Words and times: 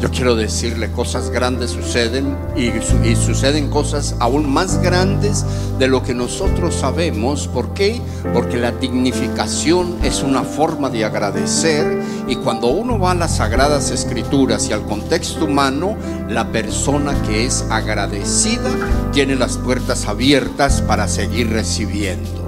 yo 0.00 0.10
quiero 0.10 0.36
decirle, 0.36 0.90
cosas 0.90 1.30
grandes 1.30 1.70
suceden 1.70 2.36
y, 2.54 2.66
y, 3.08 3.16
suceden 3.16 3.70
cosas 3.70 4.16
aún 4.18 4.52
más 4.52 4.82
grandes 4.82 5.46
de 5.78 5.88
lo 5.88 6.02
que 6.02 6.12
nosotros 6.12 6.74
sabemos. 6.74 7.48
¿Por 7.48 7.72
qué? 7.72 8.02
Porque 8.34 8.58
la 8.58 8.72
dignificación 8.72 9.96
es 10.02 10.22
una 10.22 10.42
forma 10.42 10.90
de 10.90 11.06
agradecer 11.06 12.02
y 12.28 12.36
cuando 12.36 12.66
uno 12.66 12.98
va 12.98 13.12
a 13.12 13.14
las 13.14 13.36
sagradas 13.36 13.90
escrituras 13.92 14.68
y 14.68 14.74
al 14.74 14.82
contexto 14.82 15.46
humano, 15.46 15.96
la 16.28 16.52
persona 16.52 17.14
que 17.22 17.46
es 17.46 17.64
agradecida 17.70 18.70
tiene 19.12 19.36
las 19.36 19.56
puertas 19.56 20.06
abiertas 20.06 20.82
para 20.82 21.08
seguir 21.08 21.48
recibiendo. 21.50 22.44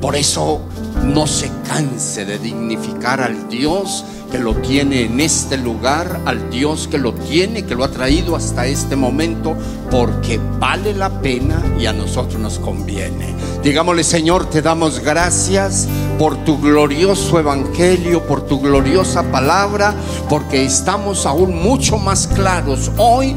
Por 0.00 0.14
eso 0.14 0.60
no 1.04 1.26
se 1.26 1.50
canse 1.66 2.24
de 2.24 2.38
dignificar 2.38 3.20
al 3.20 3.48
Dios 3.48 4.04
que 4.30 4.38
lo 4.38 4.54
tiene 4.56 5.02
en 5.02 5.20
este 5.20 5.56
lugar, 5.56 6.20
al 6.24 6.50
Dios 6.50 6.88
que 6.88 6.98
lo 6.98 7.14
tiene, 7.14 7.64
que 7.64 7.74
lo 7.74 7.84
ha 7.84 7.90
traído 7.90 8.36
hasta 8.36 8.66
este 8.66 8.96
momento, 8.96 9.56
porque 9.90 10.40
vale 10.58 10.94
la 10.94 11.20
pena 11.20 11.62
y 11.78 11.86
a 11.86 11.92
nosotros 11.92 12.40
nos 12.40 12.58
conviene. 12.58 13.34
Digámosle, 13.62 14.04
Señor, 14.04 14.48
te 14.50 14.62
damos 14.62 15.00
gracias 15.00 15.88
por 16.18 16.36
tu 16.44 16.60
glorioso 16.60 17.38
evangelio, 17.38 18.26
por 18.26 18.46
tu 18.46 18.60
gloriosa 18.60 19.22
palabra, 19.30 19.94
porque 20.28 20.64
estamos 20.64 21.26
aún 21.26 21.56
mucho 21.62 21.98
más 21.98 22.26
claros 22.26 22.90
hoy, 22.96 23.34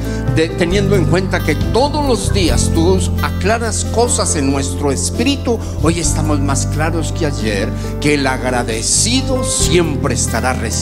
teniendo 0.57 0.95
en 0.95 1.05
cuenta 1.05 1.43
que 1.43 1.55
todos 1.55 2.05
los 2.05 2.33
días 2.33 2.71
tú 2.73 2.99
aclaras 3.21 3.85
cosas 3.85 4.35
en 4.35 4.51
nuestro 4.51 4.91
espíritu. 4.91 5.59
Hoy 5.81 5.99
estamos 5.99 6.39
más 6.39 6.65
claros 6.67 7.11
que 7.11 7.25
ayer, 7.25 7.69
que 7.99 8.15
el 8.15 8.27
agradecido 8.27 9.43
siempre 9.43 10.15
estará 10.15 10.53
recibiendo, 10.53 10.80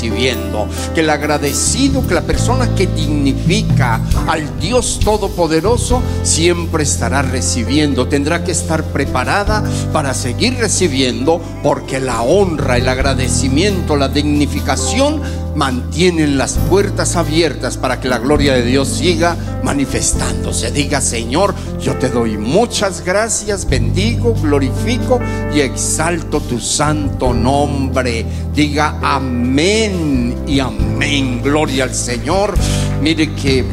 que 0.94 1.02
el 1.02 1.10
agradecido, 1.10 2.08
que 2.08 2.14
la 2.14 2.22
persona 2.22 2.74
que 2.74 2.88
dignifica 2.88 4.00
al 4.28 4.60
Dios 4.60 5.00
Todopoderoso 5.04 6.02
siempre 6.24 6.84
estará 6.84 7.22
recibiendo, 7.22 8.08
tendrá 8.08 8.44
que 8.44 8.52
estar 8.52 8.84
preparada 8.84 9.64
para 9.92 10.14
seguir 10.14 10.56
recibiendo, 10.58 11.42
porque 11.62 12.00
la 12.00 12.22
honra, 12.22 12.78
el 12.78 12.88
agradecimiento, 12.88 13.98
la 13.98 14.08
dignificación 14.08 15.22
mantienen 15.60 16.38
las 16.38 16.54
puertas 16.54 17.18
abiertas 17.18 17.76
para 17.76 18.00
que 18.00 18.08
la 18.08 18.18
gloria 18.18 18.54
de 18.54 18.64
Dios 18.64 18.88
siga 18.88 19.36
manifestándose. 19.62 20.72
Diga, 20.72 21.02
Señor, 21.02 21.54
yo 21.82 21.98
te 21.98 22.08
doy 22.08 22.38
muchas 22.38 23.04
gracias, 23.04 23.68
bendigo, 23.68 24.34
glorifico 24.36 25.20
y 25.54 25.60
exalto 25.60 26.40
tu 26.40 26.62
santo 26.62 27.34
nombre. 27.34 28.26
Diga 28.56 29.00
amén 29.02 30.46
y 30.48 30.62
amén. 30.62 31.42
Gloria 31.44 31.84
al 31.84 31.94
Señor. 31.94 32.54
Mire 33.02 33.36
que 33.36 33.66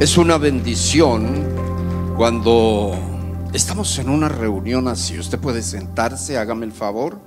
es 0.00 0.16
una 0.18 0.36
bendición 0.36 1.44
cuando 2.16 2.92
estamos 3.52 3.96
en 4.00 4.08
una 4.08 4.28
reunión 4.28 4.88
así. 4.88 5.16
Usted 5.16 5.38
puede 5.38 5.62
sentarse, 5.62 6.38
hágame 6.38 6.66
el 6.66 6.72
favor. 6.72 7.20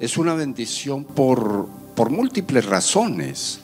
Es 0.00 0.16
una 0.16 0.32
bendición 0.32 1.04
por, 1.04 1.83
por 1.94 2.10
múltiples 2.10 2.66
razones. 2.66 3.60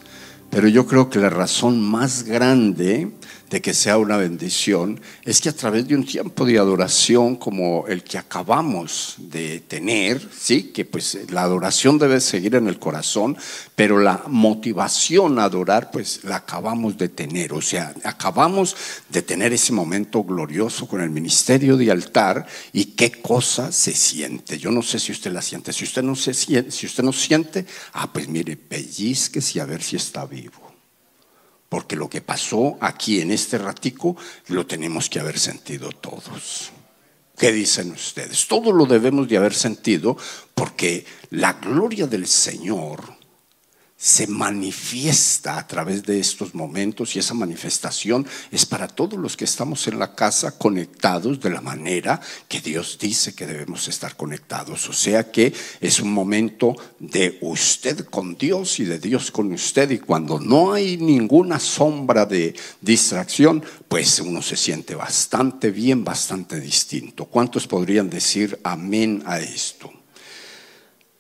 Pero 0.51 0.69
yo 0.69 0.87
creo 0.87 1.11
que 1.11 1.19
la 1.19 1.31
razón 1.31 1.81
más 1.81 2.25
grande 2.25 3.11
de 3.51 3.61
que 3.61 3.75
sea 3.75 3.99
una 3.99 4.17
bendición 4.17 5.01
es 5.25 5.41
que 5.41 5.49
a 5.49 5.57
través 5.57 5.87
de 5.87 5.97
un 5.97 6.07
tiempo 6.07 6.47
de 6.47 6.59
adoración 6.59 7.35
como 7.35 7.87
el 7.89 8.05
que 8.05 8.17
acabamos 8.17 9.17
de 9.19 9.61
tener, 9.61 10.27
sí, 10.37 10.71
que 10.73 10.85
pues 10.85 11.19
la 11.31 11.43
adoración 11.43 11.99
debe 11.99 12.21
seguir 12.21 12.55
en 12.55 12.69
el 12.69 12.79
corazón, 12.79 13.37
pero 13.75 13.99
la 13.99 14.23
motivación 14.29 15.39
a 15.39 15.45
adorar 15.45 15.91
pues 15.91 16.21
la 16.23 16.37
acabamos 16.37 16.97
de 16.97 17.09
tener, 17.09 17.53
o 17.53 17.61
sea, 17.61 17.93
acabamos 18.05 18.77
de 19.09 19.23
tener 19.23 19.53
ese 19.53 19.73
momento 19.73 20.23
glorioso 20.23 20.87
con 20.87 21.01
el 21.01 21.11
ministerio 21.11 21.77
de 21.77 21.91
altar 21.91 22.47
y 22.73 22.87
qué 22.87 23.11
cosa 23.11 23.73
se 23.73 23.93
siente. 23.93 24.59
Yo 24.59 24.71
no 24.71 24.83
sé 24.83 25.01
si 25.01 25.11
usted 25.11 25.33
la 25.33 25.43
siente, 25.43 25.73
si 25.73 25.85
usted 25.85 26.03
no 26.03 26.15
se 26.15 26.35
siente, 26.35 26.71
si 26.71 26.87
usted 26.87 27.03
no 27.03 27.13
siente, 27.13 27.67
ah, 27.95 28.13
pues 28.13 28.29
mire, 28.29 28.57
pellizque 28.57 29.41
y 29.53 29.59
a 29.59 29.65
ver 29.65 29.83
si 29.83 29.97
está 29.97 30.25
vivo 30.25 30.70
porque 31.71 31.97
lo 31.97 32.11
que 32.11 32.21
pasó 32.21 32.77
aquí 32.81 33.21
en 33.21 33.31
este 33.31 33.57
ratico 33.57 34.17
lo 34.49 34.67
tenemos 34.67 35.09
que 35.09 35.21
haber 35.21 35.39
sentido 35.39 35.91
todos. 35.93 36.73
¿Qué 37.39 37.53
dicen 37.53 37.93
ustedes? 37.93 38.47
Todo 38.49 38.73
lo 38.73 38.85
debemos 38.85 39.27
de 39.29 39.39
haber 39.39 39.55
sentido 39.55 40.17
porque 40.53 41.07
la 41.31 41.55
gloria 41.55 42.07
del 42.07 42.27
Señor 42.27 43.20
se 44.01 44.27
manifiesta 44.27 45.59
a 45.59 45.67
través 45.67 46.03
de 46.05 46.19
estos 46.19 46.55
momentos 46.55 47.15
y 47.15 47.19
esa 47.19 47.35
manifestación 47.35 48.27
es 48.51 48.65
para 48.65 48.89
todos 48.89 49.19
los 49.19 49.37
que 49.37 49.45
estamos 49.45 49.87
en 49.89 49.99
la 49.99 50.15
casa 50.15 50.57
conectados 50.57 51.39
de 51.39 51.51
la 51.51 51.61
manera 51.61 52.19
que 52.49 52.63
Dios 52.63 52.97
dice 52.99 53.35
que 53.35 53.47
debemos 53.47 53.89
estar 53.89 54.17
conectados. 54.17 54.89
O 54.89 54.95
sea 54.95 55.31
que 55.31 55.53
es 55.83 56.01
un 56.01 56.15
momento 56.15 56.75
de 56.99 57.37
usted 57.43 58.07
con 58.07 58.39
Dios 58.39 58.81
y 58.81 58.85
de 58.85 58.99
Dios 58.99 59.31
con 59.31 59.53
usted 59.53 59.91
y 59.91 59.99
cuando 59.99 60.41
no 60.41 60.73
hay 60.73 60.97
ninguna 60.97 61.61
sombra 61.61 62.25
de 62.25 62.55
distracción, 62.81 63.63
pues 63.87 64.19
uno 64.21 64.41
se 64.41 64.57
siente 64.57 64.95
bastante 64.95 65.71
bien, 65.71 66.05
bastante 66.05 66.59
distinto. 66.59 67.27
¿Cuántos 67.27 67.67
podrían 67.67 68.09
decir 68.09 68.59
amén 68.65 69.23
a 69.27 69.41
esto? 69.41 70.00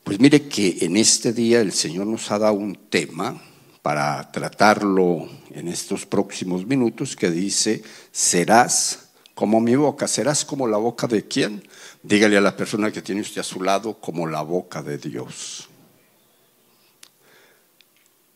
Pues 0.04 0.18
mire 0.18 0.48
que 0.48 0.78
en 0.80 0.96
este 0.96 1.32
día 1.32 1.60
el 1.60 1.72
Señor 1.72 2.06
nos 2.06 2.30
ha 2.30 2.38
dado 2.38 2.54
un 2.54 2.74
tema 2.74 3.40
para 3.82 4.30
tratarlo 4.32 5.28
en 5.50 5.68
estos 5.68 6.06
próximos 6.06 6.66
minutos 6.66 7.16
que 7.16 7.30
dice, 7.30 7.82
serás 8.12 9.10
como 9.34 9.60
mi 9.60 9.74
boca, 9.74 10.06
serás 10.06 10.44
como 10.44 10.66
la 10.66 10.76
boca 10.76 11.06
de 11.06 11.26
quién? 11.26 11.66
Dígale 12.02 12.36
a 12.36 12.42
la 12.42 12.56
persona 12.56 12.90
que 12.90 13.02
tiene 13.02 13.22
usted 13.22 13.40
a 13.40 13.44
su 13.44 13.62
lado 13.62 14.00
como 14.00 14.26
la 14.26 14.42
boca 14.42 14.82
de 14.82 14.98
Dios. 14.98 15.68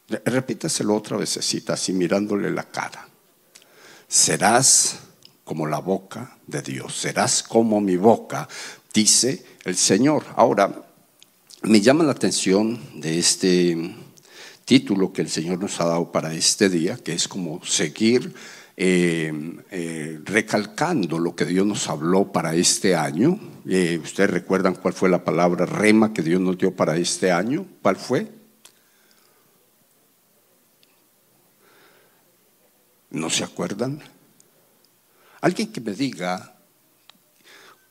Repítaselo 0.08 0.94
otra 0.94 1.16
vez, 1.16 1.36
así 1.36 1.92
mirándole 1.92 2.50
la 2.50 2.64
cara. 2.64 3.08
Serás 4.06 4.98
como 5.44 5.66
la 5.66 5.78
boca 5.78 6.38
de 6.46 6.62
Dios, 6.62 6.94
serás 6.94 7.42
como 7.42 7.80
mi 7.80 7.96
boca, 7.96 8.48
dice 8.92 9.44
el 9.64 9.76
Señor. 9.76 10.24
Ahora, 10.36 10.83
me 11.66 11.80
llama 11.80 12.04
la 12.04 12.12
atención 12.12 12.78
de 12.94 13.18
este 13.18 13.94
título 14.66 15.12
que 15.12 15.22
el 15.22 15.30
Señor 15.30 15.60
nos 15.60 15.80
ha 15.80 15.86
dado 15.86 16.12
para 16.12 16.34
este 16.34 16.68
día, 16.68 16.96
que 16.96 17.14
es 17.14 17.26
como 17.26 17.64
seguir 17.64 18.34
eh, 18.76 19.32
eh, 19.70 20.20
recalcando 20.24 21.18
lo 21.18 21.34
que 21.34 21.46
Dios 21.46 21.66
nos 21.66 21.88
habló 21.88 22.30
para 22.30 22.54
este 22.54 22.94
año. 22.94 23.38
Eh, 23.66 23.98
¿Ustedes 24.02 24.30
recuerdan 24.30 24.74
cuál 24.74 24.92
fue 24.92 25.08
la 25.08 25.24
palabra 25.24 25.64
rema 25.64 26.12
que 26.12 26.22
Dios 26.22 26.40
nos 26.40 26.58
dio 26.58 26.74
para 26.74 26.96
este 26.98 27.32
año? 27.32 27.66
¿Cuál 27.80 27.96
fue? 27.96 28.30
¿No 33.10 33.30
se 33.30 33.44
acuerdan? 33.44 34.02
Alguien 35.40 35.72
que 35.72 35.80
me 35.80 35.92
diga 35.92 36.53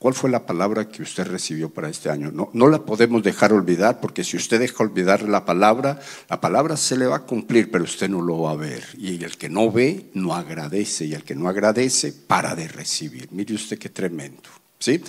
¿Cuál 0.03 0.15
fue 0.15 0.29
la 0.29 0.45
palabra 0.45 0.89
que 0.89 1.01
usted 1.01 1.25
recibió 1.25 1.69
para 1.69 1.87
este 1.87 2.09
año? 2.09 2.29
No, 2.29 2.49
no 2.51 2.67
la 2.67 2.79
podemos 2.83 3.23
dejar 3.23 3.53
olvidar 3.53 4.01
porque 4.01 4.25
si 4.25 4.35
usted 4.35 4.59
deja 4.59 4.83
olvidar 4.83 5.21
la 5.21 5.45
palabra, 5.45 5.97
la 6.29 6.41
palabra 6.41 6.75
se 6.75 6.97
le 6.97 7.07
va 7.07 7.15
a 7.15 7.21
cumplir, 7.21 7.71
pero 7.71 7.85
usted 7.85 8.09
no 8.09 8.21
lo 8.21 8.41
va 8.41 8.51
a 8.51 8.55
ver. 8.57 8.83
Y 8.97 9.23
el 9.23 9.37
que 9.37 9.47
no 9.47 9.71
ve, 9.71 10.09
no 10.13 10.35
agradece. 10.35 11.05
Y 11.05 11.13
el 11.13 11.23
que 11.23 11.35
no 11.35 11.47
agradece, 11.47 12.11
para 12.11 12.53
de 12.53 12.67
recibir. 12.67 13.29
Mire 13.31 13.55
usted 13.55 13.79
qué 13.79 13.87
tremendo. 13.87 14.49
¿sí? 14.77 15.01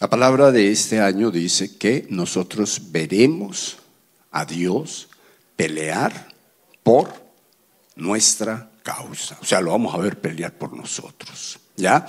La 0.00 0.10
palabra 0.10 0.50
de 0.50 0.72
este 0.72 1.00
año 1.00 1.30
dice 1.30 1.76
que 1.76 2.08
nosotros 2.10 2.90
veremos 2.90 3.76
a 4.32 4.44
Dios 4.44 5.08
pelear 5.54 6.34
por 6.82 7.14
nuestra 7.94 8.72
causa. 8.82 9.38
O 9.40 9.44
sea, 9.44 9.60
lo 9.60 9.70
vamos 9.70 9.94
a 9.94 9.98
ver 9.98 10.20
pelear 10.20 10.52
por 10.52 10.72
nosotros. 10.72 11.60
¿Ya? 11.76 12.08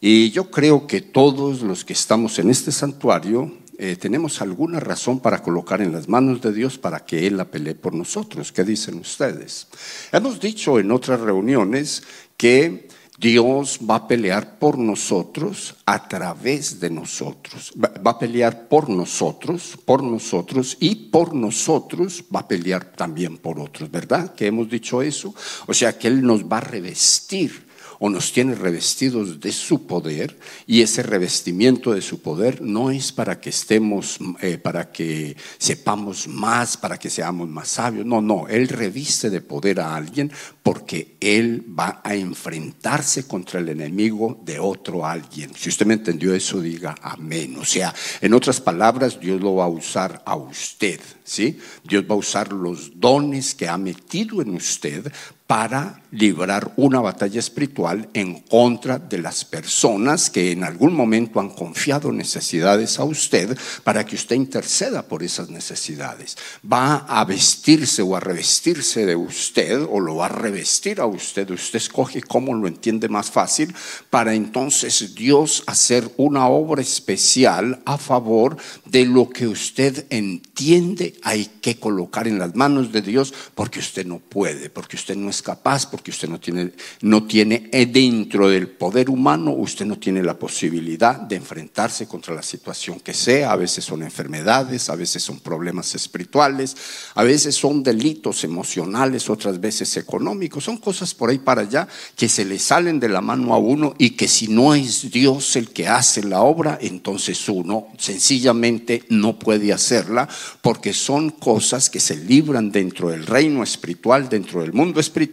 Y 0.00 0.30
yo 0.30 0.50
creo 0.50 0.86
que 0.86 1.00
todos 1.00 1.62
los 1.62 1.84
que 1.84 1.94
estamos 1.94 2.38
en 2.38 2.50
este 2.50 2.70
santuario 2.72 3.52
eh, 3.78 3.96
tenemos 3.96 4.40
alguna 4.40 4.80
razón 4.80 5.20
para 5.20 5.42
colocar 5.42 5.82
en 5.82 5.92
las 5.92 6.08
manos 6.08 6.40
de 6.40 6.52
Dios 6.52 6.78
para 6.78 7.04
que 7.04 7.26
Él 7.26 7.36
la 7.36 7.44
pelee 7.44 7.74
por 7.74 7.94
nosotros. 7.94 8.50
¿Qué 8.50 8.64
dicen 8.64 8.98
ustedes? 8.98 9.66
Hemos 10.12 10.40
dicho 10.40 10.78
en 10.78 10.90
otras 10.90 11.20
reuniones 11.20 12.02
que 12.38 12.88
Dios 13.18 13.80
va 13.88 13.96
a 13.96 14.08
pelear 14.08 14.58
por 14.58 14.78
nosotros 14.78 15.74
a 15.84 16.08
través 16.08 16.80
de 16.80 16.90
nosotros. 16.90 17.72
Va 17.76 18.10
a 18.12 18.18
pelear 18.18 18.68
por 18.68 18.88
nosotros, 18.88 19.78
por 19.84 20.02
nosotros 20.02 20.76
y 20.80 20.94
por 21.10 21.34
nosotros 21.34 22.24
va 22.34 22.40
a 22.40 22.48
pelear 22.48 22.92
también 22.92 23.36
por 23.38 23.58
otros, 23.58 23.90
¿verdad? 23.90 24.34
Que 24.34 24.46
hemos 24.46 24.70
dicho 24.70 25.02
eso. 25.02 25.34
O 25.66 25.74
sea 25.74 25.98
que 25.98 26.08
Él 26.08 26.22
nos 26.22 26.44
va 26.44 26.58
a 26.58 26.62
revestir 26.62 27.65
o 27.98 28.10
nos 28.10 28.32
tiene 28.32 28.54
revestidos 28.54 29.40
de 29.40 29.52
su 29.52 29.86
poder 29.86 30.38
y 30.66 30.82
ese 30.82 31.02
revestimiento 31.02 31.92
de 31.92 32.02
su 32.02 32.20
poder 32.20 32.62
no 32.62 32.90
es 32.90 33.12
para 33.12 33.40
que 33.40 33.50
estemos, 33.50 34.18
eh, 34.40 34.58
para 34.58 34.90
que 34.90 35.36
sepamos 35.58 36.28
más, 36.28 36.76
para 36.76 36.98
que 36.98 37.10
seamos 37.10 37.48
más 37.48 37.68
sabios, 37.68 38.06
no, 38.06 38.20
no, 38.20 38.48
Él 38.48 38.68
reviste 38.68 39.30
de 39.30 39.40
poder 39.40 39.80
a 39.80 39.94
alguien 39.96 40.30
porque 40.62 41.16
Él 41.20 41.64
va 41.78 42.00
a 42.04 42.14
enfrentarse 42.14 43.26
contra 43.26 43.60
el 43.60 43.68
enemigo 43.68 44.40
de 44.44 44.58
otro 44.58 45.06
alguien. 45.06 45.52
Si 45.54 45.68
usted 45.68 45.86
me 45.86 45.94
entendió 45.94 46.34
eso, 46.34 46.60
diga 46.60 46.94
amén. 47.02 47.56
O 47.58 47.64
sea, 47.64 47.94
en 48.20 48.34
otras 48.34 48.60
palabras, 48.60 49.20
Dios 49.20 49.40
lo 49.40 49.56
va 49.56 49.64
a 49.64 49.68
usar 49.68 50.22
a 50.26 50.36
usted, 50.36 51.00
¿sí? 51.24 51.58
Dios 51.84 52.04
va 52.04 52.14
a 52.14 52.18
usar 52.18 52.52
los 52.52 52.98
dones 52.98 53.54
que 53.54 53.68
ha 53.68 53.78
metido 53.78 54.42
en 54.42 54.54
usted 54.54 55.12
para 55.46 56.02
librar 56.10 56.72
una 56.76 57.00
batalla 57.00 57.38
espiritual 57.38 58.08
en 58.14 58.40
contra 58.40 58.98
de 58.98 59.18
las 59.18 59.44
personas 59.44 60.30
que 60.30 60.50
en 60.50 60.64
algún 60.64 60.94
momento 60.94 61.40
han 61.40 61.50
confiado 61.50 62.10
necesidades 62.10 62.98
a 62.98 63.04
usted 63.04 63.56
para 63.84 64.04
que 64.04 64.16
usted 64.16 64.34
interceda 64.34 65.02
por 65.02 65.22
esas 65.22 65.50
necesidades. 65.50 66.36
Va 66.70 66.96
a 67.08 67.24
vestirse 67.24 68.02
o 68.02 68.16
a 68.16 68.20
revestirse 68.20 69.06
de 69.06 69.14
usted 69.14 69.82
o 69.82 70.00
lo 70.00 70.16
va 70.16 70.26
a 70.26 70.30
revestir 70.30 71.00
a 71.00 71.06
usted. 71.06 71.50
Usted 71.50 71.76
escoge 71.76 72.22
cómo 72.22 72.54
lo 72.54 72.66
entiende 72.66 73.08
más 73.08 73.30
fácil 73.30 73.74
para 74.10 74.34
entonces 74.34 75.14
Dios 75.14 75.62
hacer 75.66 76.10
una 76.16 76.48
obra 76.48 76.82
especial 76.82 77.82
a 77.84 77.98
favor 77.98 78.56
de 78.84 79.04
lo 79.04 79.28
que 79.28 79.46
usted 79.46 80.06
entiende 80.10 81.14
hay 81.22 81.46
que 81.60 81.78
colocar 81.78 82.26
en 82.26 82.38
las 82.38 82.54
manos 82.54 82.92
de 82.92 83.02
Dios 83.02 83.34
porque 83.54 83.80
usted 83.80 84.06
no 84.06 84.18
puede, 84.18 84.70
porque 84.70 84.96
usted 84.96 85.16
no 85.16 85.28
es 85.28 85.35
capaz, 85.42 85.90
porque 85.90 86.10
usted 86.10 86.28
no 86.28 86.40
tiene, 86.40 86.72
no 87.02 87.26
tiene 87.26 87.68
eh, 87.72 87.86
dentro 87.86 88.48
del 88.48 88.68
poder 88.68 89.10
humano, 89.10 89.52
usted 89.52 89.86
no 89.86 89.98
tiene 89.98 90.22
la 90.22 90.38
posibilidad 90.38 91.20
de 91.20 91.36
enfrentarse 91.36 92.06
contra 92.06 92.34
la 92.34 92.42
situación 92.42 93.00
que 93.00 93.14
sea. 93.14 93.52
A 93.52 93.56
veces 93.56 93.84
son 93.84 94.02
enfermedades, 94.02 94.88
a 94.88 94.96
veces 94.96 95.22
son 95.22 95.40
problemas 95.40 95.94
espirituales, 95.94 96.76
a 97.14 97.22
veces 97.22 97.54
son 97.54 97.82
delitos 97.82 98.44
emocionales, 98.44 99.28
otras 99.28 99.60
veces 99.60 99.96
económicos. 99.96 100.64
Son 100.64 100.78
cosas 100.78 101.14
por 101.14 101.30
ahí 101.30 101.38
para 101.38 101.62
allá 101.62 101.88
que 102.16 102.28
se 102.28 102.44
le 102.44 102.58
salen 102.58 102.98
de 103.00 103.08
la 103.08 103.20
mano 103.20 103.54
a 103.54 103.58
uno 103.58 103.94
y 103.98 104.10
que 104.10 104.28
si 104.28 104.48
no 104.48 104.74
es 104.74 105.10
Dios 105.10 105.56
el 105.56 105.70
que 105.70 105.88
hace 105.88 106.22
la 106.22 106.40
obra, 106.40 106.78
entonces 106.80 107.48
uno 107.48 107.88
sencillamente 107.98 109.04
no 109.08 109.38
puede 109.38 109.72
hacerla 109.72 110.28
porque 110.62 110.92
son 110.92 111.30
cosas 111.30 111.90
que 111.90 112.00
se 112.00 112.16
libran 112.16 112.70
dentro 112.72 113.10
del 113.10 113.26
reino 113.26 113.62
espiritual, 113.62 114.28
dentro 114.28 114.62
del 114.62 114.72
mundo 114.72 115.00
espiritual 115.00 115.25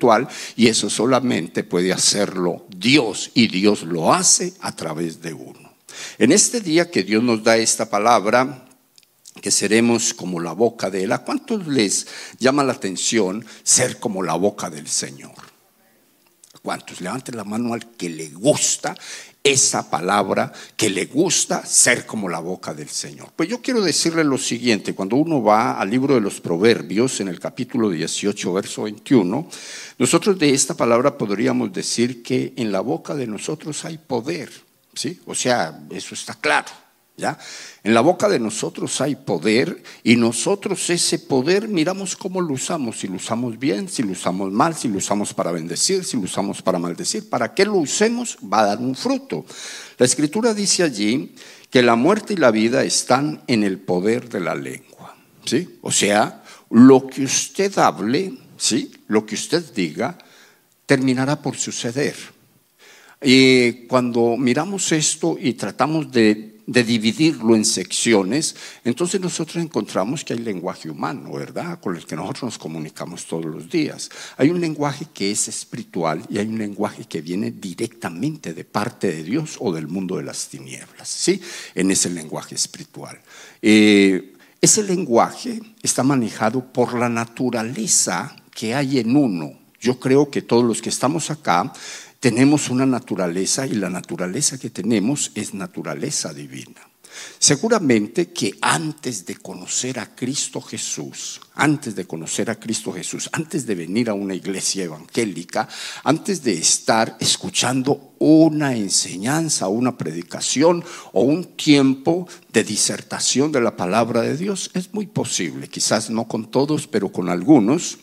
y 0.55 0.67
eso 0.67 0.89
solamente 0.89 1.63
puede 1.63 1.93
hacerlo 1.93 2.65
Dios 2.69 3.31
y 3.33 3.47
Dios 3.47 3.83
lo 3.83 4.13
hace 4.13 4.53
a 4.61 4.75
través 4.75 5.21
de 5.21 5.33
uno. 5.33 5.73
En 6.17 6.31
este 6.31 6.59
día 6.61 6.89
que 6.89 7.03
Dios 7.03 7.23
nos 7.23 7.43
da 7.43 7.57
esta 7.57 7.89
palabra, 7.89 8.65
que 9.41 9.51
seremos 9.51 10.13
como 10.13 10.39
la 10.39 10.53
boca 10.53 10.89
de 10.89 11.03
Él, 11.03 11.11
¿a 11.11 11.23
cuántos 11.23 11.67
les 11.67 12.07
llama 12.39 12.63
la 12.63 12.73
atención 12.73 13.45
ser 13.63 13.99
como 13.99 14.23
la 14.23 14.35
boca 14.35 14.69
del 14.69 14.87
Señor? 14.87 15.33
¿A 16.53 16.59
cuántos? 16.59 17.01
Levanten 17.01 17.37
la 17.37 17.43
mano 17.43 17.73
al 17.73 17.91
que 17.91 18.09
le 18.09 18.29
gusta 18.29 18.95
esa 19.43 19.89
palabra 19.89 20.53
que 20.77 20.89
le 20.89 21.05
gusta 21.05 21.65
ser 21.65 22.05
como 22.05 22.29
la 22.29 22.39
boca 22.39 22.73
del 22.73 22.87
Señor. 22.87 23.33
Pues 23.35 23.49
yo 23.49 23.61
quiero 23.61 23.81
decirle 23.81 24.23
lo 24.23 24.37
siguiente, 24.37 24.95
cuando 24.95 25.17
uno 25.17 25.43
va 25.43 25.73
al 25.73 25.89
libro 25.89 26.15
de 26.15 26.21
los 26.21 26.39
Proverbios, 26.39 27.19
en 27.19 27.27
el 27.27 27.41
capítulo 27.41 27.89
18, 27.89 28.53
verso 28.53 28.83
21, 28.83 29.49
nosotros 29.97 30.39
de 30.39 30.53
esta 30.53 30.75
palabra 30.75 31.17
podríamos 31.17 31.73
decir 31.73 32.23
que 32.23 32.53
en 32.55 32.71
la 32.71 32.79
boca 32.79 33.15
de 33.15 33.27
nosotros 33.27 33.83
hay 33.83 33.97
poder, 33.97 34.49
¿sí? 34.93 35.19
O 35.25 35.35
sea, 35.35 35.77
eso 35.89 36.15
está 36.15 36.35
claro. 36.35 36.82
¿Ya? 37.15 37.37
En 37.83 37.93
la 37.93 38.01
boca 38.01 38.27
de 38.27 38.39
nosotros 38.39 38.99
hay 38.99 39.15
poder 39.15 39.83
y 40.03 40.15
nosotros 40.15 40.89
ese 40.89 41.19
poder 41.19 41.67
miramos 41.67 42.15
cómo 42.15 42.41
lo 42.41 42.55
usamos, 42.55 42.99
si 42.99 43.07
lo 43.07 43.17
usamos 43.17 43.59
bien, 43.59 43.87
si 43.87 44.01
lo 44.01 44.13
usamos 44.13 44.51
mal, 44.51 44.73
si 44.73 44.87
lo 44.87 44.97
usamos 44.97 45.31
para 45.31 45.51
bendecir, 45.51 46.03
si 46.03 46.17
lo 46.17 46.23
usamos 46.23 46.63
para 46.63 46.79
maldecir, 46.79 47.29
para 47.29 47.53
que 47.53 47.65
lo 47.65 47.75
usemos 47.75 48.37
va 48.51 48.61
a 48.61 48.65
dar 48.65 48.79
un 48.79 48.95
fruto. 48.95 49.45
La 49.99 50.07
escritura 50.07 50.55
dice 50.55 50.81
allí 50.81 51.35
que 51.69 51.83
la 51.83 51.95
muerte 51.95 52.33
y 52.33 52.37
la 52.37 52.49
vida 52.49 52.83
están 52.83 53.43
en 53.45 53.63
el 53.63 53.77
poder 53.79 54.27
de 54.29 54.39
la 54.39 54.55
lengua, 54.55 55.15
¿sí? 55.45 55.77
O 55.83 55.91
sea, 55.91 56.43
lo 56.71 57.05
que 57.05 57.25
usted 57.25 57.77
hable, 57.77 58.33
¿sí? 58.57 58.91
Lo 59.05 59.23
que 59.23 59.35
usted 59.35 59.63
diga 59.73 60.17
terminará 60.87 61.39
por 61.39 61.57
suceder. 61.57 62.15
Y 63.21 63.85
cuando 63.87 64.35
miramos 64.37 64.91
esto 64.91 65.37
y 65.39 65.53
tratamos 65.53 66.11
de 66.11 66.52
de 66.65 66.83
dividirlo 66.83 67.55
en 67.55 67.65
secciones, 67.65 68.55
entonces 68.83 69.19
nosotros 69.19 69.63
encontramos 69.63 70.23
que 70.23 70.33
hay 70.33 70.39
lenguaje 70.39 70.89
humano, 70.89 71.33
¿verdad? 71.33 71.79
Con 71.79 71.95
el 71.95 72.05
que 72.05 72.15
nosotros 72.15 72.43
nos 72.43 72.57
comunicamos 72.57 73.25
todos 73.25 73.45
los 73.45 73.69
días. 73.69 74.09
Hay 74.37 74.49
un 74.49 74.61
lenguaje 74.61 75.07
que 75.13 75.31
es 75.31 75.47
espiritual 75.47 76.23
y 76.29 76.37
hay 76.37 76.47
un 76.47 76.57
lenguaje 76.57 77.05
que 77.05 77.21
viene 77.21 77.51
directamente 77.51 78.53
de 78.53 78.63
parte 78.63 79.07
de 79.07 79.23
Dios 79.23 79.57
o 79.59 79.73
del 79.73 79.87
mundo 79.87 80.17
de 80.17 80.23
las 80.23 80.47
tinieblas, 80.47 81.09
¿sí? 81.09 81.41
En 81.75 81.91
ese 81.91 82.09
lenguaje 82.09 82.55
espiritual. 82.55 83.19
Eh, 83.61 84.33
ese 84.61 84.83
lenguaje 84.83 85.61
está 85.81 86.03
manejado 86.03 86.71
por 86.71 86.97
la 86.97 87.09
naturaleza 87.09 88.35
que 88.55 88.73
hay 88.73 88.99
en 88.99 89.15
uno. 89.17 89.59
Yo 89.81 89.99
creo 89.99 90.31
que 90.31 90.41
todos 90.41 90.63
los 90.63 90.81
que 90.81 90.87
estamos 90.87 91.29
acá 91.29 91.73
tenemos 92.23 92.69
una 92.69 92.85
naturaleza 92.85 93.67
y 93.67 93.73
la 93.73 93.89
naturaleza 93.89 94.57
que 94.57 94.69
tenemos 94.69 95.33
es 95.35 95.53
naturaleza 95.53 96.33
divina. 96.33 96.79
Seguramente 97.37 98.31
que 98.31 98.57
antes 98.61 99.25
de 99.25 99.35
conocer 99.35 99.99
a 99.99 100.15
Cristo 100.15 100.61
Jesús, 100.61 101.41
antes 101.53 101.97
de 101.97 102.05
conocer 102.05 102.49
a 102.49 102.57
Cristo 102.57 102.93
Jesús, 102.93 103.29
antes 103.33 103.65
de 103.65 103.75
venir 103.75 104.09
a 104.09 104.13
una 104.13 104.35
iglesia 104.35 104.85
evangélica, 104.85 105.67
antes 106.05 106.41
de 106.43 106.53
estar 106.53 107.17
escuchando 107.19 108.13
una 108.19 108.73
enseñanza, 108.73 109.67
una 109.67 109.97
predicación 109.97 110.81
o 111.11 111.23
un 111.23 111.43
tiempo 111.57 112.25
de 112.53 112.63
disertación 112.63 113.51
de 113.51 113.59
la 113.59 113.75
palabra 113.75 114.21
de 114.21 114.37
Dios, 114.37 114.71
es 114.73 114.93
muy 114.93 115.07
posible, 115.07 115.67
quizás 115.67 116.09
no 116.09 116.29
con 116.29 116.49
todos, 116.49 116.87
pero 116.87 117.11
con 117.11 117.27
algunos, 117.27 117.97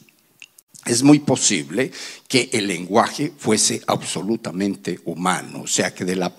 es 0.86 1.02
muy 1.02 1.18
posible 1.18 1.92
que 2.26 2.48
el 2.52 2.68
lenguaje 2.68 3.32
fuese 3.36 3.82
absolutamente 3.86 4.98
humano, 5.04 5.62
o 5.62 5.66
sea, 5.66 5.92
que 5.92 6.04
de 6.04 6.16
la, 6.16 6.32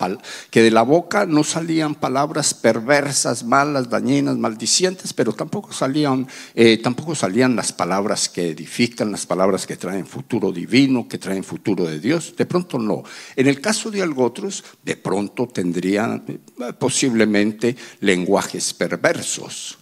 que 0.50 0.62
de 0.62 0.70
la 0.70 0.82
boca 0.82 1.26
no 1.26 1.44
salían 1.44 1.94
palabras 1.94 2.52
perversas, 2.54 3.44
malas, 3.44 3.88
dañinas, 3.88 4.36
maldicientes, 4.36 5.12
pero 5.12 5.32
tampoco 5.32 5.72
salían, 5.72 6.26
eh, 6.54 6.78
tampoco 6.78 7.14
salían 7.14 7.54
las 7.54 7.72
palabras 7.72 8.28
que 8.28 8.48
edifican, 8.48 9.12
las 9.12 9.26
palabras 9.26 9.66
que 9.66 9.76
traen 9.76 10.06
futuro 10.06 10.50
divino, 10.50 11.06
que 11.06 11.18
traen 11.18 11.44
futuro 11.44 11.84
de 11.84 12.00
Dios. 12.00 12.34
De 12.36 12.46
pronto 12.46 12.78
no. 12.78 13.04
En 13.36 13.46
el 13.46 13.60
caso 13.60 13.90
de 13.90 14.02
otros, 14.02 14.64
de 14.82 14.96
pronto 14.96 15.46
tendrían 15.46 16.24
eh, 16.26 16.38
posiblemente 16.78 17.76
lenguajes 18.00 18.74
perversos, 18.74 19.78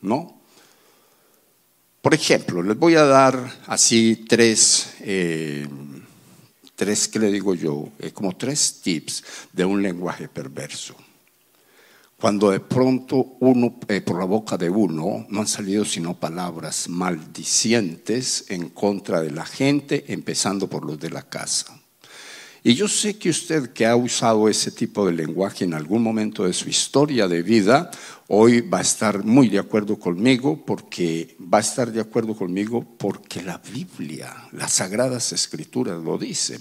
¿no? 0.00 0.37
Por 2.00 2.14
ejemplo, 2.14 2.62
les 2.62 2.78
voy 2.78 2.94
a 2.94 3.04
dar 3.04 3.52
así 3.66 4.24
tres, 4.28 4.94
eh, 5.00 5.66
tres 6.76 7.08
¿qué 7.08 7.18
le 7.18 7.32
digo 7.32 7.54
yo? 7.56 7.88
Eh, 7.98 8.12
como 8.12 8.36
tres 8.36 8.80
tips 8.80 9.24
de 9.52 9.64
un 9.64 9.82
lenguaje 9.82 10.28
perverso. 10.28 10.94
cuando 12.20 12.50
de 12.50 12.58
pronto 12.58 13.36
uno, 13.40 13.78
eh, 13.86 14.00
por 14.00 14.18
la 14.18 14.24
boca 14.24 14.56
de 14.56 14.68
uno, 14.68 15.24
no 15.28 15.40
han 15.40 15.46
salido 15.46 15.84
sino 15.84 16.14
palabras 16.14 16.88
maldicientes 16.88 18.46
en 18.48 18.70
contra 18.70 19.20
de 19.20 19.30
la 19.30 19.46
gente, 19.46 20.04
empezando 20.08 20.68
por 20.68 20.84
los 20.84 20.98
de 20.98 21.10
la 21.10 21.22
casa. 21.22 21.77
Y 22.68 22.74
yo 22.74 22.86
sé 22.86 23.16
que 23.16 23.30
usted 23.30 23.70
que 23.70 23.86
ha 23.86 23.96
usado 23.96 24.46
ese 24.46 24.70
tipo 24.70 25.06
de 25.06 25.12
lenguaje 25.14 25.64
en 25.64 25.72
algún 25.72 26.02
momento 26.02 26.44
de 26.44 26.52
su 26.52 26.68
historia 26.68 27.26
de 27.26 27.42
vida, 27.42 27.90
hoy 28.26 28.60
va 28.60 28.80
a 28.80 28.82
estar 28.82 29.24
muy 29.24 29.48
de 29.48 29.58
acuerdo 29.58 29.98
conmigo 29.98 30.66
porque 30.66 31.34
va 31.40 31.56
a 31.56 31.62
estar 31.62 31.90
de 31.90 32.02
acuerdo 32.02 32.36
conmigo 32.36 32.84
porque 32.98 33.40
la 33.42 33.56
Biblia, 33.72 34.36
las 34.52 34.74
sagradas 34.74 35.32
escrituras 35.32 35.98
lo 36.02 36.18
dicen. 36.18 36.60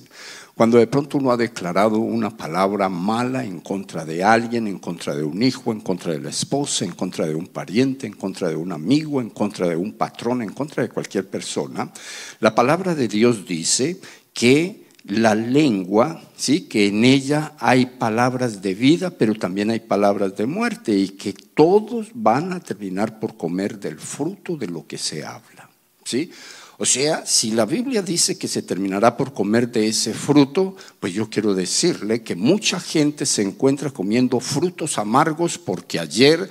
Cuando 0.56 0.78
de 0.78 0.88
pronto 0.88 1.18
uno 1.18 1.30
ha 1.30 1.36
declarado 1.36 2.00
una 2.00 2.38
palabra 2.38 2.88
mala 2.88 3.44
en 3.44 3.60
contra 3.60 4.06
de 4.06 4.24
alguien, 4.24 4.66
en 4.68 4.80
contra 4.80 5.14
de 5.14 5.26
un 5.26 5.44
hijo, 5.44 5.74
en 5.74 5.82
contra 5.82 6.14
de 6.14 6.22
la 6.22 6.30
esposa, 6.30 6.86
en 6.86 6.94
contra 6.94 7.28
de 7.28 7.36
un 7.36 7.48
pariente, 7.48 8.08
en 8.08 8.14
contra 8.14 8.48
de 8.48 8.56
un 8.56 8.72
amigo, 8.72 9.20
en 9.20 9.32
contra 9.32 9.68
de 9.68 9.76
un 9.76 9.92
patrón, 9.92 10.42
en 10.42 10.54
contra 10.54 10.84
de 10.84 10.90
cualquier 10.90 11.28
persona, 11.28 11.92
la 12.40 12.56
palabra 12.56 12.96
de 12.96 13.10
Dios 13.10 13.46
dice 13.46 14.00
que 14.32 14.87
la 15.08 15.36
lengua, 15.36 16.22
¿sí? 16.36 16.62
que 16.62 16.88
en 16.88 17.06
ella 17.06 17.54
hay 17.60 17.86
palabras 17.86 18.62
de 18.62 18.76
vida, 18.76 19.10
pero 19.12 19.36
también 19.36 19.70
hay 19.70 19.80
palabras 19.80 20.36
de 20.36 20.46
muerte 20.46 20.94
y 20.94 21.10
que 21.10 21.34
todos 21.34 22.10
van 22.14 22.54
a 22.54 22.60
terminar 22.60 23.20
por 23.20 23.38
comer 23.38 23.80
del 23.80 24.00
fruto 24.00 24.58
de 24.58 24.68
lo 24.68 24.86
que 24.86 24.98
se 24.98 25.26
habla. 25.26 25.70
¿sí? 26.04 26.32
O 26.80 26.86
sea, 26.86 27.26
si 27.26 27.50
la 27.50 27.66
Biblia 27.66 28.04
dice 28.04 28.38
que 28.38 28.48
se 28.48 28.62
terminará 28.62 29.18
por 29.18 29.34
comer 29.34 29.72
de 29.72 29.88
ese 29.88 30.14
fruto, 30.14 30.76
pues 31.00 31.12
yo 31.12 31.28
quiero 31.28 31.56
decirle 31.56 32.22
que 32.22 32.36
mucha 32.36 32.80
gente 32.80 33.26
se 33.26 33.42
encuentra 33.42 33.90
comiendo 33.90 34.40
frutos 34.40 35.00
amargos 35.00 35.58
porque 35.58 36.00
ayer 36.00 36.48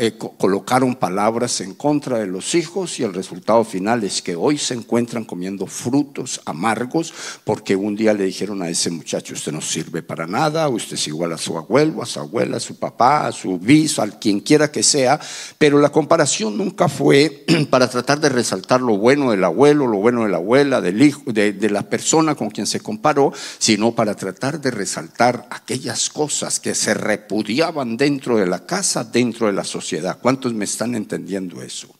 eh, 0.00 0.18
colocaron 0.38 0.96
palabras 0.96 1.60
en 1.60 1.74
contra 1.74 2.18
de 2.18 2.26
los 2.26 2.56
hijos 2.56 2.98
y 2.98 3.04
el 3.04 3.14
resultado 3.14 3.62
final 3.62 4.02
es 4.02 4.22
que 4.22 4.34
hoy 4.34 4.58
se 4.58 4.74
encuentran 4.74 5.24
comiendo 5.24 5.68
frutos 5.68 6.40
amargos 6.46 7.14
porque 7.44 7.76
un 7.76 7.94
día 7.94 8.12
le 8.12 8.24
dijeron 8.24 8.62
a 8.62 8.68
ese 8.68 8.90
muchacho, 8.90 9.34
usted 9.34 9.52
no 9.52 9.60
sirve 9.60 10.02
para 10.02 10.26
nada, 10.26 10.68
usted 10.68 10.94
es 10.94 11.06
igual 11.06 11.32
a 11.32 11.38
su 11.38 11.56
abuelo, 11.56 12.02
a 12.02 12.06
su 12.06 12.18
abuela, 12.18 12.56
a 12.56 12.60
su 12.60 12.76
papá, 12.76 13.28
a 13.28 13.30
su 13.30 13.56
bis, 13.56 14.00
a 14.00 14.10
quien 14.18 14.40
quiera 14.40 14.72
que 14.72 14.82
sea, 14.82 15.20
pero 15.58 15.78
la 15.78 15.92
comparación 15.92 16.58
nunca 16.58 16.88
fue 16.88 17.44
para 17.70 17.88
tratar 17.88 18.18
de 18.18 18.30
resaltar 18.30 18.80
lo 18.80 18.96
bueno 18.98 19.30
de 19.30 19.36
la 19.36 19.59
abuelo, 19.60 19.86
lo 19.86 19.98
bueno 19.98 20.22
de 20.22 20.30
la 20.30 20.38
abuela, 20.38 20.80
del 20.80 21.02
hijo, 21.02 21.22
de, 21.26 21.52
de 21.52 21.68
la 21.68 21.82
persona 21.82 22.34
con 22.34 22.48
quien 22.48 22.66
se 22.66 22.80
comparó, 22.80 23.30
sino 23.58 23.94
para 23.94 24.14
tratar 24.14 24.58
de 24.58 24.70
resaltar 24.70 25.46
aquellas 25.50 26.08
cosas 26.08 26.60
que 26.60 26.74
se 26.74 26.94
repudiaban 26.94 27.98
dentro 27.98 28.38
de 28.38 28.46
la 28.46 28.64
casa, 28.64 29.04
dentro 29.04 29.48
de 29.48 29.52
la 29.52 29.64
sociedad. 29.64 30.18
¿Cuántos 30.22 30.54
me 30.54 30.64
están 30.64 30.94
entendiendo 30.94 31.60
eso? 31.60 31.99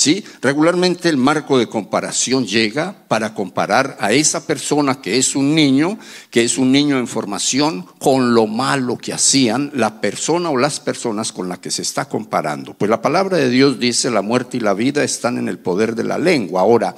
¿Sí? 0.00 0.24
Regularmente 0.40 1.10
el 1.10 1.18
marco 1.18 1.58
de 1.58 1.68
comparación 1.68 2.46
llega 2.46 3.04
para 3.06 3.34
comparar 3.34 3.98
a 4.00 4.12
esa 4.12 4.46
persona 4.46 5.02
que 5.02 5.18
es 5.18 5.36
un 5.36 5.54
niño, 5.54 5.98
que 6.30 6.42
es 6.42 6.56
un 6.56 6.72
niño 6.72 6.98
en 6.98 7.06
formación, 7.06 7.84
con 7.98 8.32
lo 8.32 8.46
malo 8.46 8.96
que 8.96 9.12
hacían 9.12 9.70
la 9.74 10.00
persona 10.00 10.48
o 10.48 10.56
las 10.56 10.80
personas 10.80 11.32
con 11.32 11.50
las 11.50 11.58
que 11.58 11.70
se 11.70 11.82
está 11.82 12.06
comparando. 12.06 12.72
Pues 12.72 12.90
la 12.90 13.02
palabra 13.02 13.36
de 13.36 13.50
Dios 13.50 13.78
dice, 13.78 14.10
la 14.10 14.22
muerte 14.22 14.56
y 14.56 14.60
la 14.60 14.72
vida 14.72 15.04
están 15.04 15.36
en 15.36 15.48
el 15.48 15.58
poder 15.58 15.94
de 15.94 16.04
la 16.04 16.16
lengua. 16.16 16.62
Ahora, 16.62 16.96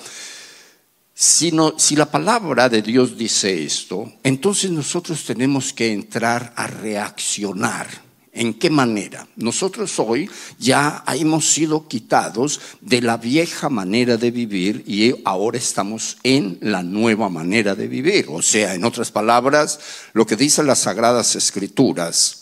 si, 1.12 1.50
la 1.50 2.06
palabra 2.09 2.68
de 2.68 2.82
Dios 2.82 3.18
dice 3.18 3.64
esto, 3.64 4.12
entonces 4.23 4.71
nosotros 4.71 5.25
tenemos 5.25 5.73
que 5.73 5.92
entrar 5.92 6.52
a 6.54 6.68
reaccionar. 6.68 8.12
¿En 8.34 8.54
qué 8.54 8.70
manera? 8.70 9.26
Nosotros 9.36 9.98
hoy 9.98 10.30
ya 10.58 11.04
hemos 11.06 11.52
sido 11.52 11.86
quitados 11.86 12.60
de 12.80 13.02
la 13.02 13.18
vieja 13.18 13.68
manera 13.68 14.16
de 14.16 14.30
vivir 14.30 14.84
y 14.86 15.14
ahora 15.26 15.58
estamos 15.58 16.16
en 16.22 16.56
la 16.62 16.82
nueva 16.82 17.28
manera 17.28 17.74
de 17.74 17.88
vivir. 17.88 18.26
O 18.30 18.40
sea, 18.40 18.74
en 18.74 18.84
otras 18.84 19.10
palabras, 19.10 19.78
lo 20.14 20.26
que 20.26 20.36
dicen 20.36 20.66
las 20.66 20.78
sagradas 20.78 21.36
escrituras 21.36 22.41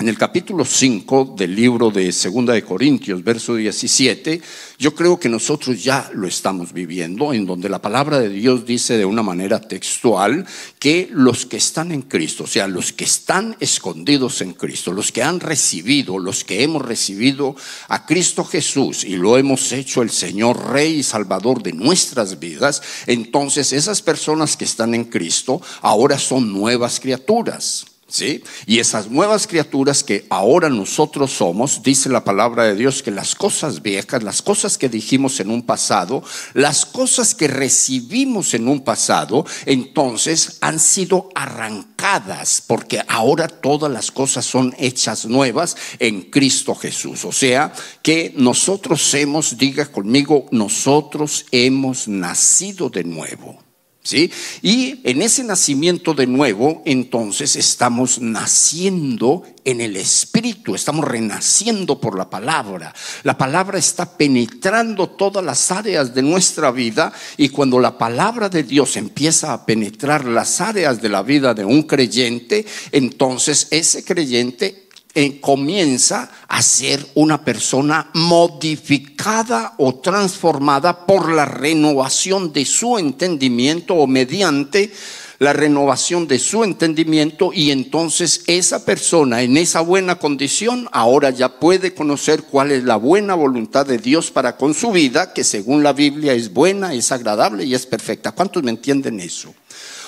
en 0.00 0.08
el 0.08 0.16
capítulo 0.16 0.64
5 0.64 1.34
del 1.36 1.56
libro 1.56 1.90
de 1.90 2.12
Segunda 2.12 2.52
de 2.52 2.62
Corintios, 2.62 3.24
verso 3.24 3.56
17, 3.56 4.40
yo 4.78 4.94
creo 4.94 5.18
que 5.18 5.28
nosotros 5.28 5.82
ya 5.82 6.08
lo 6.14 6.28
estamos 6.28 6.72
viviendo, 6.72 7.32
en 7.32 7.44
donde 7.44 7.68
la 7.68 7.82
palabra 7.82 8.20
de 8.20 8.28
Dios 8.28 8.64
dice 8.64 8.96
de 8.96 9.04
una 9.04 9.24
manera 9.24 9.60
textual 9.60 10.46
que 10.78 11.08
los 11.10 11.46
que 11.46 11.56
están 11.56 11.90
en 11.90 12.02
Cristo, 12.02 12.44
o 12.44 12.46
sea, 12.46 12.68
los 12.68 12.92
que 12.92 13.02
están 13.02 13.56
escondidos 13.58 14.40
en 14.40 14.52
Cristo, 14.52 14.92
los 14.92 15.10
que 15.10 15.24
han 15.24 15.40
recibido, 15.40 16.20
los 16.20 16.44
que 16.44 16.62
hemos 16.62 16.82
recibido 16.82 17.56
a 17.88 18.06
Cristo 18.06 18.44
Jesús 18.44 19.02
y 19.02 19.16
lo 19.16 19.36
hemos 19.36 19.72
hecho 19.72 20.02
el 20.02 20.10
Señor 20.10 20.70
Rey 20.70 21.00
y 21.00 21.02
Salvador 21.02 21.60
de 21.60 21.72
nuestras 21.72 22.38
vidas, 22.38 22.82
entonces 23.08 23.72
esas 23.72 24.00
personas 24.00 24.56
que 24.56 24.64
están 24.64 24.94
en 24.94 25.06
Cristo 25.06 25.60
ahora 25.82 26.20
son 26.20 26.52
nuevas 26.52 27.00
criaturas. 27.00 27.97
¿Sí? 28.10 28.42
Y 28.64 28.78
esas 28.78 29.10
nuevas 29.10 29.46
criaturas 29.46 30.02
que 30.02 30.26
ahora 30.30 30.70
nosotros 30.70 31.30
somos, 31.30 31.82
dice 31.82 32.08
la 32.08 32.24
palabra 32.24 32.64
de 32.64 32.74
Dios 32.74 33.02
que 33.02 33.10
las 33.10 33.34
cosas 33.34 33.82
viejas, 33.82 34.22
las 34.22 34.40
cosas 34.40 34.78
que 34.78 34.88
dijimos 34.88 35.40
en 35.40 35.50
un 35.50 35.60
pasado, 35.60 36.22
las 36.54 36.86
cosas 36.86 37.34
que 37.34 37.48
recibimos 37.48 38.54
en 38.54 38.66
un 38.66 38.80
pasado, 38.80 39.44
entonces 39.66 40.56
han 40.62 40.80
sido 40.80 41.28
arrancadas, 41.34 42.62
porque 42.66 43.02
ahora 43.08 43.46
todas 43.46 43.92
las 43.92 44.10
cosas 44.10 44.46
son 44.46 44.74
hechas 44.78 45.26
nuevas 45.26 45.76
en 45.98 46.22
Cristo 46.22 46.74
Jesús. 46.74 47.26
O 47.26 47.32
sea, 47.32 47.74
que 48.02 48.32
nosotros 48.36 49.12
hemos, 49.12 49.58
diga 49.58 49.84
conmigo, 49.84 50.46
nosotros 50.50 51.44
hemos 51.50 52.08
nacido 52.08 52.88
de 52.88 53.04
nuevo. 53.04 53.67
Y 54.12 55.00
en 55.04 55.22
ese 55.22 55.44
nacimiento 55.44 56.14
de 56.14 56.26
nuevo, 56.26 56.82
entonces 56.84 57.56
estamos 57.56 58.20
naciendo 58.20 59.42
en 59.64 59.80
el 59.80 59.96
Espíritu, 59.96 60.74
estamos 60.74 61.04
renaciendo 61.04 62.00
por 62.00 62.16
la 62.16 62.30
palabra. 62.30 62.94
La 63.22 63.36
palabra 63.36 63.78
está 63.78 64.16
penetrando 64.16 65.10
todas 65.10 65.44
las 65.44 65.70
áreas 65.70 66.14
de 66.14 66.22
nuestra 66.22 66.70
vida 66.70 67.12
y 67.36 67.50
cuando 67.50 67.78
la 67.78 67.98
palabra 67.98 68.48
de 68.48 68.62
Dios 68.62 68.96
empieza 68.96 69.52
a 69.52 69.66
penetrar 69.66 70.24
las 70.24 70.60
áreas 70.60 71.02
de 71.02 71.08
la 71.08 71.22
vida 71.22 71.54
de 71.54 71.64
un 71.64 71.82
creyente, 71.82 72.64
entonces 72.92 73.68
ese 73.70 74.04
creyente 74.04 74.87
eh, 75.20 75.40
comienza 75.40 76.30
a 76.46 76.62
ser 76.62 77.04
una 77.16 77.44
persona 77.44 78.08
modificada 78.14 79.74
o 79.78 79.96
transformada 79.96 81.06
por 81.06 81.32
la 81.32 81.44
renovación 81.44 82.52
de 82.52 82.64
su 82.64 82.98
entendimiento 82.98 83.94
o 83.94 84.06
mediante 84.06 84.92
la 85.40 85.52
renovación 85.52 86.28
de 86.28 86.38
su 86.38 86.62
entendimiento 86.62 87.50
y 87.52 87.72
entonces 87.72 88.44
esa 88.46 88.84
persona 88.84 89.42
en 89.42 89.56
esa 89.56 89.80
buena 89.80 90.20
condición 90.20 90.88
ahora 90.92 91.30
ya 91.30 91.58
puede 91.58 91.94
conocer 91.94 92.44
cuál 92.44 92.70
es 92.70 92.84
la 92.84 92.94
buena 92.94 93.34
voluntad 93.34 93.86
de 93.86 93.98
Dios 93.98 94.30
para 94.30 94.56
con 94.56 94.72
su 94.72 94.92
vida, 94.92 95.32
que 95.32 95.42
según 95.42 95.82
la 95.82 95.94
Biblia 95.94 96.32
es 96.32 96.52
buena, 96.52 96.94
es 96.94 97.10
agradable 97.10 97.64
y 97.64 97.74
es 97.74 97.86
perfecta. 97.86 98.30
¿Cuántos 98.30 98.62
me 98.62 98.70
entienden 98.70 99.18
eso? 99.18 99.52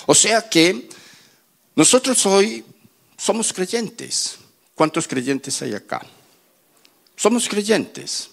O 0.06 0.14
sea 0.14 0.48
que 0.48 0.88
nosotros 1.74 2.24
hoy 2.26 2.64
somos 3.16 3.52
creyentes. 3.52 4.39
¿Cuántos 4.80 5.06
creyentes 5.06 5.60
hay 5.60 5.74
acá? 5.74 6.00
Somos 7.14 7.46
creyentes. 7.50 8.30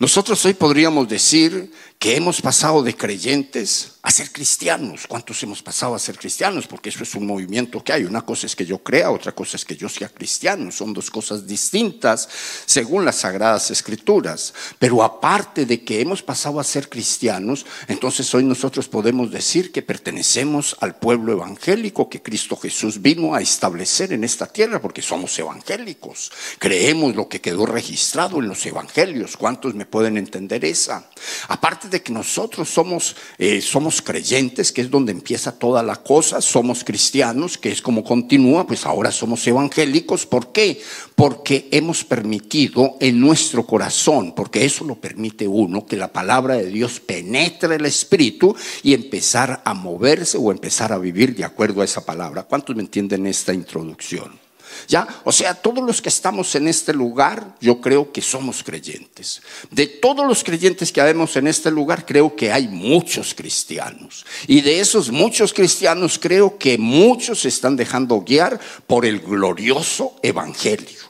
Nosotros 0.00 0.44
hoy 0.44 0.54
podríamos 0.54 1.08
decir 1.08 1.70
que 1.98 2.16
hemos 2.16 2.40
pasado 2.40 2.82
de 2.82 2.94
creyentes 2.94 3.92
a 4.02 4.10
ser 4.12 4.30
cristianos. 4.30 5.06
¿Cuántos 5.08 5.42
hemos 5.42 5.62
pasado 5.62 5.94
a 5.94 5.98
ser 5.98 6.16
cristianos? 6.16 6.68
Porque 6.68 6.90
eso 6.90 7.02
es 7.02 7.14
un 7.16 7.26
movimiento 7.26 7.82
que 7.82 7.92
hay. 7.92 8.04
Una 8.04 8.22
cosa 8.22 8.46
es 8.46 8.54
que 8.54 8.64
yo 8.64 8.78
crea, 8.78 9.10
otra 9.10 9.32
cosa 9.32 9.56
es 9.56 9.64
que 9.64 9.74
yo 9.74 9.88
sea 9.88 10.08
cristiano. 10.08 10.70
Son 10.70 10.92
dos 10.92 11.10
cosas 11.10 11.44
distintas 11.44 12.28
según 12.66 13.04
las 13.04 13.16
sagradas 13.16 13.72
escrituras. 13.72 14.54
Pero 14.78 15.02
aparte 15.02 15.66
de 15.66 15.82
que 15.82 16.00
hemos 16.00 16.22
pasado 16.22 16.60
a 16.60 16.64
ser 16.64 16.88
cristianos, 16.88 17.66
entonces 17.88 18.32
hoy 18.32 18.44
nosotros 18.44 18.86
podemos 18.86 19.32
decir 19.32 19.72
que 19.72 19.82
pertenecemos 19.82 20.76
al 20.80 20.96
pueblo 20.96 21.32
evangélico 21.32 22.08
que 22.08 22.22
Cristo 22.22 22.56
Jesús 22.56 23.02
vino 23.02 23.34
a 23.34 23.40
establecer 23.40 24.12
en 24.12 24.22
esta 24.22 24.46
tierra, 24.46 24.80
porque 24.80 25.02
somos 25.02 25.36
evangélicos. 25.36 26.30
Creemos 26.60 27.16
lo 27.16 27.28
que 27.28 27.40
quedó 27.40 27.66
registrado 27.66 28.38
en 28.38 28.46
los 28.46 28.64
evangelios. 28.66 29.36
¿Cuántos 29.36 29.74
me 29.74 29.86
pueden 29.86 30.16
entender 30.16 30.64
esa? 30.64 31.10
Aparte 31.48 31.85
de 31.90 32.02
que 32.02 32.12
nosotros 32.12 32.68
somos, 32.68 33.16
eh, 33.38 33.60
somos 33.60 34.02
creyentes, 34.02 34.72
que 34.72 34.80
es 34.80 34.90
donde 34.90 35.12
empieza 35.12 35.58
toda 35.58 35.82
la 35.82 35.96
cosa, 35.96 36.40
somos 36.40 36.84
cristianos, 36.84 37.58
que 37.58 37.70
es 37.70 37.82
como 37.82 38.04
continúa, 38.04 38.66
pues 38.66 38.86
ahora 38.86 39.10
somos 39.10 39.46
evangélicos. 39.46 40.26
¿Por 40.26 40.52
qué? 40.52 40.80
Porque 41.14 41.68
hemos 41.70 42.04
permitido 42.04 42.96
en 43.00 43.20
nuestro 43.20 43.66
corazón, 43.66 44.34
porque 44.34 44.64
eso 44.64 44.84
lo 44.84 44.96
permite 44.96 45.46
uno, 45.46 45.86
que 45.86 45.96
la 45.96 46.12
palabra 46.12 46.56
de 46.56 46.66
Dios 46.66 47.00
penetre 47.00 47.76
el 47.76 47.86
espíritu 47.86 48.54
y 48.82 48.94
empezar 48.94 49.62
a 49.64 49.74
moverse 49.74 50.38
o 50.38 50.50
empezar 50.50 50.92
a 50.92 50.98
vivir 50.98 51.34
de 51.34 51.44
acuerdo 51.44 51.82
a 51.82 51.84
esa 51.84 52.04
palabra. 52.04 52.44
¿Cuántos 52.44 52.76
me 52.76 52.82
entienden 52.82 53.26
esta 53.26 53.52
introducción? 53.52 54.45
¿Ya? 54.88 55.06
O 55.24 55.32
sea, 55.32 55.54
todos 55.54 55.84
los 55.84 56.00
que 56.00 56.08
estamos 56.08 56.54
en 56.54 56.68
este 56.68 56.92
lugar, 56.92 57.56
yo 57.60 57.80
creo 57.80 58.12
que 58.12 58.22
somos 58.22 58.62
creyentes. 58.62 59.42
De 59.70 59.86
todos 59.86 60.26
los 60.26 60.44
creyentes 60.44 60.92
que 60.92 61.00
habemos 61.00 61.36
en 61.36 61.46
este 61.46 61.70
lugar, 61.70 62.06
creo 62.06 62.34
que 62.36 62.52
hay 62.52 62.68
muchos 62.68 63.34
cristianos. 63.34 64.24
Y 64.46 64.60
de 64.60 64.80
esos 64.80 65.10
muchos 65.10 65.52
cristianos, 65.52 66.18
creo 66.18 66.58
que 66.58 66.78
muchos 66.78 67.40
se 67.40 67.48
están 67.48 67.76
dejando 67.76 68.20
guiar 68.20 68.60
por 68.86 69.04
el 69.04 69.20
glorioso 69.20 70.16
evangelio. 70.22 71.00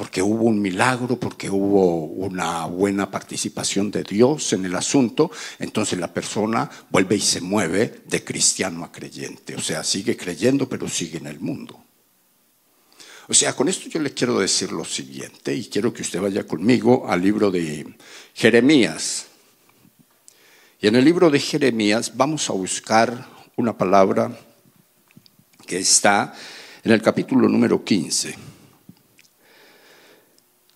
porque 0.00 0.22
hubo 0.22 0.44
un 0.44 0.62
milagro, 0.62 1.16
porque 1.20 1.50
hubo 1.50 2.06
una 2.06 2.64
buena 2.64 3.10
participación 3.10 3.90
de 3.90 4.02
Dios 4.02 4.54
en 4.54 4.64
el 4.64 4.74
asunto, 4.74 5.30
entonces 5.58 5.98
la 5.98 6.10
persona 6.10 6.70
vuelve 6.88 7.16
y 7.16 7.20
se 7.20 7.42
mueve 7.42 8.00
de 8.06 8.24
cristiano 8.24 8.82
a 8.82 8.90
creyente. 8.90 9.54
O 9.56 9.60
sea, 9.60 9.84
sigue 9.84 10.16
creyendo, 10.16 10.66
pero 10.66 10.88
sigue 10.88 11.18
en 11.18 11.26
el 11.26 11.38
mundo. 11.38 11.84
O 13.28 13.34
sea, 13.34 13.54
con 13.54 13.68
esto 13.68 13.90
yo 13.90 14.00
le 14.00 14.14
quiero 14.14 14.38
decir 14.40 14.72
lo 14.72 14.86
siguiente, 14.86 15.54
y 15.54 15.66
quiero 15.66 15.92
que 15.92 16.00
usted 16.00 16.18
vaya 16.18 16.46
conmigo 16.46 17.06
al 17.06 17.20
libro 17.20 17.50
de 17.50 17.86
Jeremías. 18.32 19.26
Y 20.80 20.86
en 20.86 20.96
el 20.96 21.04
libro 21.04 21.28
de 21.28 21.40
Jeremías 21.40 22.16
vamos 22.16 22.48
a 22.48 22.54
buscar 22.54 23.28
una 23.56 23.76
palabra 23.76 24.34
que 25.66 25.78
está 25.78 26.32
en 26.82 26.90
el 26.90 27.02
capítulo 27.02 27.50
número 27.50 27.84
15. 27.84 28.49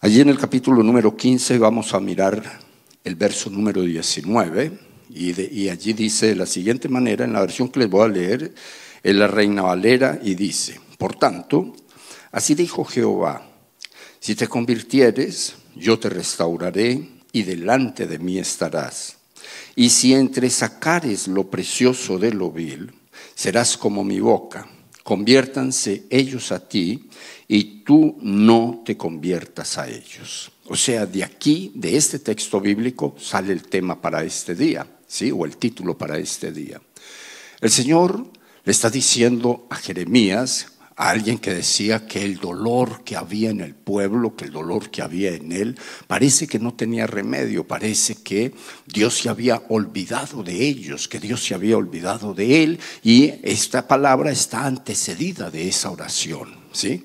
Allí 0.05 0.21
en 0.21 0.29
el 0.29 0.37
capítulo 0.37 0.83
número 0.83 1.17
15 1.17 1.57
vamos 1.57 1.95
a 1.95 1.99
mirar 1.99 2.61
el 3.05 3.15
verso 3.15 3.49
número 3.49 3.81
19 3.81 4.79
y, 5.09 5.69
allí 5.71 5.95
dice 5.95 6.27
de 6.27 6.37
la 6.37 6.45
siguiente 6.45 6.91
manera, 6.91 7.25
en 7.25 7.33
la 7.33 7.41
versión 7.41 7.71
que 7.71 7.81
les 7.81 7.89
voy 7.89 8.05
a 8.05 8.09
leer, 8.09 8.55
en 9.03 9.19
la 9.19 9.29
Reina 9.29 9.63
Valera 9.63 10.21
y 10.23 10.35
dice, 10.35 10.79
por 10.99 11.15
tanto, 11.15 11.75
así 12.33 12.55
dijo 12.55 12.85
Jehová, 12.85 13.49
si 14.21 14.35
te 14.35 14.47
convirtieres, 14.47 15.55
yo 15.75 15.99
te 15.99 16.11
restauraré 16.11 17.09
y 17.33 17.43
delante 17.45 18.07
de 18.07 18.19
mí 18.19 18.37
estarás. 18.37 19.17
Y 19.75 19.89
si 19.89 20.13
entre 20.13 20.51
sacares 20.51 21.29
lo 21.29 21.49
precioso 21.49 22.19
de 22.19 22.31
lo 22.31 22.51
vil, 22.51 22.93
serás 23.35 23.79
como 23.79 24.05
mi 24.05 24.21
boca. 24.21 24.69
Conviértanse 25.03 26.05
ellos 26.11 26.53
a 26.53 26.69
ti 26.69 27.09
y 27.49 27.83
tú 27.85 28.17
no 28.21 28.83
te 28.85 28.97
conviertas 28.97 29.79
a 29.79 29.89
ellos. 29.89 30.51
O 30.67 30.77
sea, 30.77 31.07
de 31.07 31.25
aquí, 31.25 31.73
de 31.75 31.97
este 31.97 32.19
texto 32.19 32.61
bíblico, 32.61 33.15
sale 33.19 33.53
el 33.53 33.63
tema 33.63 34.01
para 34.01 34.25
este 34.25 34.55
día, 34.55 34.87
¿sí? 35.07 35.31
O 35.31 35.45
el 35.45 35.57
título 35.57 35.97
para 35.97 36.19
este 36.19 36.53
día. 36.53 36.81
El 37.61 37.71
Señor 37.71 38.27
le 38.65 38.73
está 38.73 38.89
diciendo 38.89 39.67
a 39.71 39.77
Jeremías, 39.77 40.69
a 40.97 41.11
alguien 41.11 41.39
que 41.39 41.53
decía 41.53 42.07
que 42.07 42.25
el 42.25 42.37
dolor 42.37 43.03
que 43.05 43.17
había 43.17 43.51
en 43.51 43.61
el 43.61 43.75
pueblo, 43.75 44.37
que 44.37 44.45
el 44.45 44.53
dolor 44.53 44.91
que 44.91 45.03
había 45.03 45.33
en 45.33 45.53
él, 45.53 45.79
parece 46.07 46.47
que 46.47 46.59
no 46.59 46.75
tenía 46.75 47.07
remedio, 47.07 47.67
parece 47.67 48.17
que 48.17 48.55
Dios 48.87 49.19
se 49.19 49.29
había 49.29 49.63
olvidado 49.69 50.43
de 50.43 50.67
ellos, 50.67 51.09
que 51.09 51.19
Dios 51.19 51.45
se 51.45 51.55
había 51.55 51.77
olvidado 51.77 52.33
de 52.33 52.63
él, 52.63 52.79
y 53.03 53.33
esta 53.43 53.89
palabra 53.89 54.31
está 54.31 54.67
antecedida 54.67 55.51
de 55.51 55.69
esa 55.69 55.91
oración, 55.91 56.64
¿sí? 56.75 57.05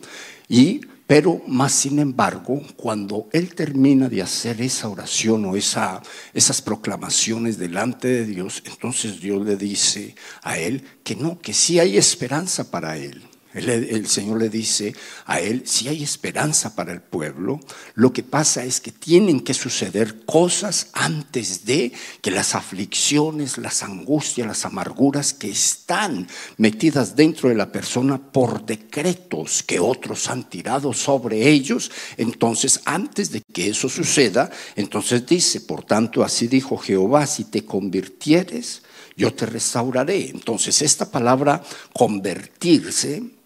Y 0.50 0.82
pero 1.10 1.42
más 1.48 1.72
sin 1.72 1.98
embargo, 1.98 2.62
cuando 2.76 3.30
él 3.32 3.56
termina 3.56 4.08
de 4.10 4.22
hacer 4.22 4.62
esa 4.62 4.90
oración 4.90 5.44
o 5.46 5.56
esa, 5.56 6.04
esas 6.36 6.62
proclamaciones 6.62 7.58
delante 7.58 8.08
de 8.08 8.26
Dios, 8.26 8.62
entonces 8.64 9.20
Dios 9.20 9.44
le 9.44 9.56
dice 9.56 10.14
a 10.44 10.60
él 10.60 10.84
que 11.04 11.16
no, 11.16 11.40
que 11.40 11.56
sí 11.56 11.80
hay 11.80 11.98
esperanza 11.98 12.70
para 12.70 12.96
él. 12.98 13.24
El, 13.52 14.08
Señor 14.08 14.40
le 14.40 14.50
dice 14.50 14.94
a 15.26 15.40
él, 15.40 15.64
si 15.66 15.88
hay 15.88 16.04
esperanza 16.04 16.76
para 16.76 16.94
el 16.94 17.02
pueblo, 17.02 17.60
lo 17.96 18.14
que 18.14 18.22
pasa 18.22 18.64
es 18.64 18.80
que 18.80 18.92
tienen 18.92 19.40
que 19.40 19.56
suceder 19.56 20.24
cosas 20.26 20.90
antes 20.94 21.66
de 21.66 21.92
que 22.22 22.30
las 22.30 22.54
aflicciones, 22.54 23.58
las 23.58 23.82
angustias, 23.82 24.48
las 24.48 24.66
amarguras 24.66 25.34
que 25.34 25.50
están 25.50 26.28
metidas 26.58 27.16
dentro 27.16 27.50
de 27.50 27.56
la 27.56 27.72
persona 27.72 28.20
por 28.20 28.68
decretos 28.68 29.64
que 29.64 29.80
otros 29.80 30.30
han 30.30 30.48
tirado 30.48 30.94
sobre 30.94 31.50
ellos, 31.50 31.90
entonces 32.18 32.82
antes 32.86 33.32
de 33.32 33.42
que 33.42 33.70
eso 33.70 33.90
suceda, 33.90 34.52
entonces 34.76 35.26
dice, 35.26 35.62
por 35.62 35.84
tanto, 35.84 36.24
así 36.24 36.48
dijo 36.48 36.78
Jehová, 36.78 37.26
si 37.26 37.46
te 37.46 37.66
convirtieres, 37.66 38.84
yo 39.18 39.34
te 39.34 39.46
restauraré. 39.46 40.30
Entonces, 40.30 40.82
esta 40.82 41.10
palabra 41.12 41.62
convertirse 41.94 43.39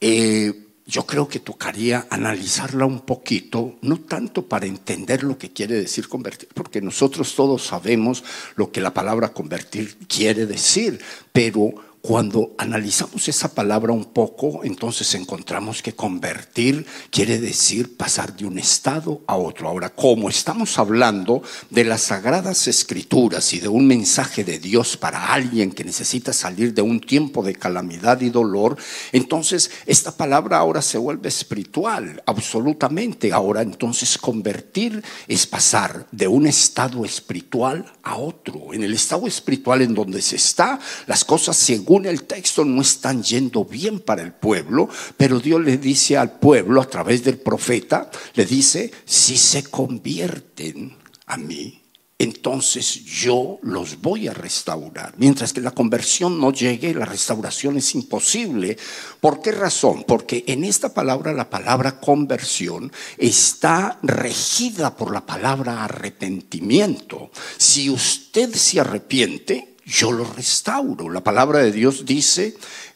eh, 0.00 0.52
yo 0.88 1.04
creo 1.04 1.28
que 1.28 1.38
tocaría 1.38 2.06
analizarla 2.08 2.86
un 2.86 3.00
poquito, 3.00 3.76
no 3.82 4.00
tanto 4.00 4.46
para 4.48 4.64
entender 4.64 5.22
lo 5.22 5.36
que 5.36 5.52
quiere 5.52 5.74
decir 5.74 6.08
convertir, 6.08 6.48
porque 6.54 6.80
nosotros 6.80 7.34
todos 7.34 7.66
sabemos 7.66 8.24
lo 8.56 8.72
que 8.72 8.80
la 8.80 8.94
palabra 8.94 9.34
convertir 9.34 9.98
quiere 10.08 10.46
decir, 10.46 10.98
pero 11.30 11.74
cuando 12.00 12.54
analizamos 12.58 13.28
esa 13.28 13.54
palabra 13.54 13.92
un 13.92 14.06
poco, 14.06 14.60
entonces 14.64 15.14
encontramos 15.14 15.82
que 15.82 15.94
convertir 15.94 16.86
quiere 17.10 17.38
decir 17.38 17.96
pasar 17.96 18.36
de 18.36 18.46
un 18.46 18.58
estado 18.58 19.22
a 19.26 19.36
otro. 19.36 19.68
Ahora, 19.68 19.90
como 19.90 20.28
estamos 20.28 20.78
hablando 20.78 21.42
de 21.70 21.84
las 21.84 22.02
sagradas 22.02 22.68
escrituras 22.68 23.52
y 23.52 23.60
de 23.60 23.68
un 23.68 23.86
mensaje 23.86 24.44
de 24.44 24.58
Dios 24.58 24.96
para 24.96 25.32
alguien 25.32 25.72
que 25.72 25.84
necesita 25.84 26.32
salir 26.32 26.72
de 26.72 26.82
un 26.82 27.00
tiempo 27.00 27.42
de 27.42 27.54
calamidad 27.54 28.20
y 28.20 28.30
dolor, 28.30 28.76
entonces 29.12 29.70
esta 29.86 30.16
palabra 30.16 30.58
ahora 30.58 30.82
se 30.82 30.98
vuelve 30.98 31.28
espiritual, 31.28 32.22
absolutamente. 32.26 33.32
Ahora, 33.32 33.62
entonces 33.62 34.16
convertir 34.18 35.02
es 35.26 35.46
pasar 35.46 36.06
de 36.12 36.28
un 36.28 36.46
estado 36.46 37.04
espiritual 37.04 37.92
a 38.02 38.16
otro. 38.16 38.72
En 38.72 38.84
el 38.84 38.94
estado 38.94 39.26
espiritual 39.26 39.82
en 39.82 39.94
donde 39.94 40.22
se 40.22 40.36
está, 40.36 40.78
las 41.06 41.24
cosas 41.24 41.56
se 41.56 41.87
según 41.88 42.04
el 42.04 42.24
texto 42.24 42.66
no 42.66 42.82
están 42.82 43.22
yendo 43.22 43.64
bien 43.64 44.00
para 44.00 44.20
el 44.20 44.34
pueblo, 44.34 44.90
pero 45.16 45.40
Dios 45.40 45.62
le 45.62 45.78
dice 45.78 46.18
al 46.18 46.38
pueblo 46.38 46.82
a 46.82 46.86
través 46.86 47.24
del 47.24 47.38
profeta, 47.38 48.10
le 48.34 48.44
dice, 48.44 48.92
si 49.06 49.38
se 49.38 49.62
convierten 49.62 50.94
a 51.24 51.38
mí, 51.38 51.80
entonces 52.18 53.06
yo 53.06 53.58
los 53.62 54.02
voy 54.02 54.28
a 54.28 54.34
restaurar. 54.34 55.14
Mientras 55.16 55.54
que 55.54 55.62
la 55.62 55.70
conversión 55.70 56.38
no 56.38 56.52
llegue, 56.52 56.92
la 56.92 57.06
restauración 57.06 57.78
es 57.78 57.94
imposible. 57.94 58.76
¿Por 59.22 59.40
qué 59.40 59.52
razón? 59.52 60.04
Porque 60.06 60.44
en 60.46 60.64
esta 60.64 60.92
palabra, 60.92 61.32
la 61.32 61.48
palabra 61.48 62.00
conversión, 62.00 62.92
está 63.16 63.98
regida 64.02 64.94
por 64.94 65.10
la 65.10 65.24
palabra 65.24 65.84
arrepentimiento. 65.84 67.30
Si 67.56 67.88
usted 67.88 68.54
se 68.54 68.78
arrepiente, 68.78 69.77
yo 69.88 70.12
lo 70.12 70.24
restauro. 70.24 71.08
La 71.10 71.24
palabra 71.24 71.60
de 71.60 71.72
Dios 71.72 72.04
dice 72.04 72.54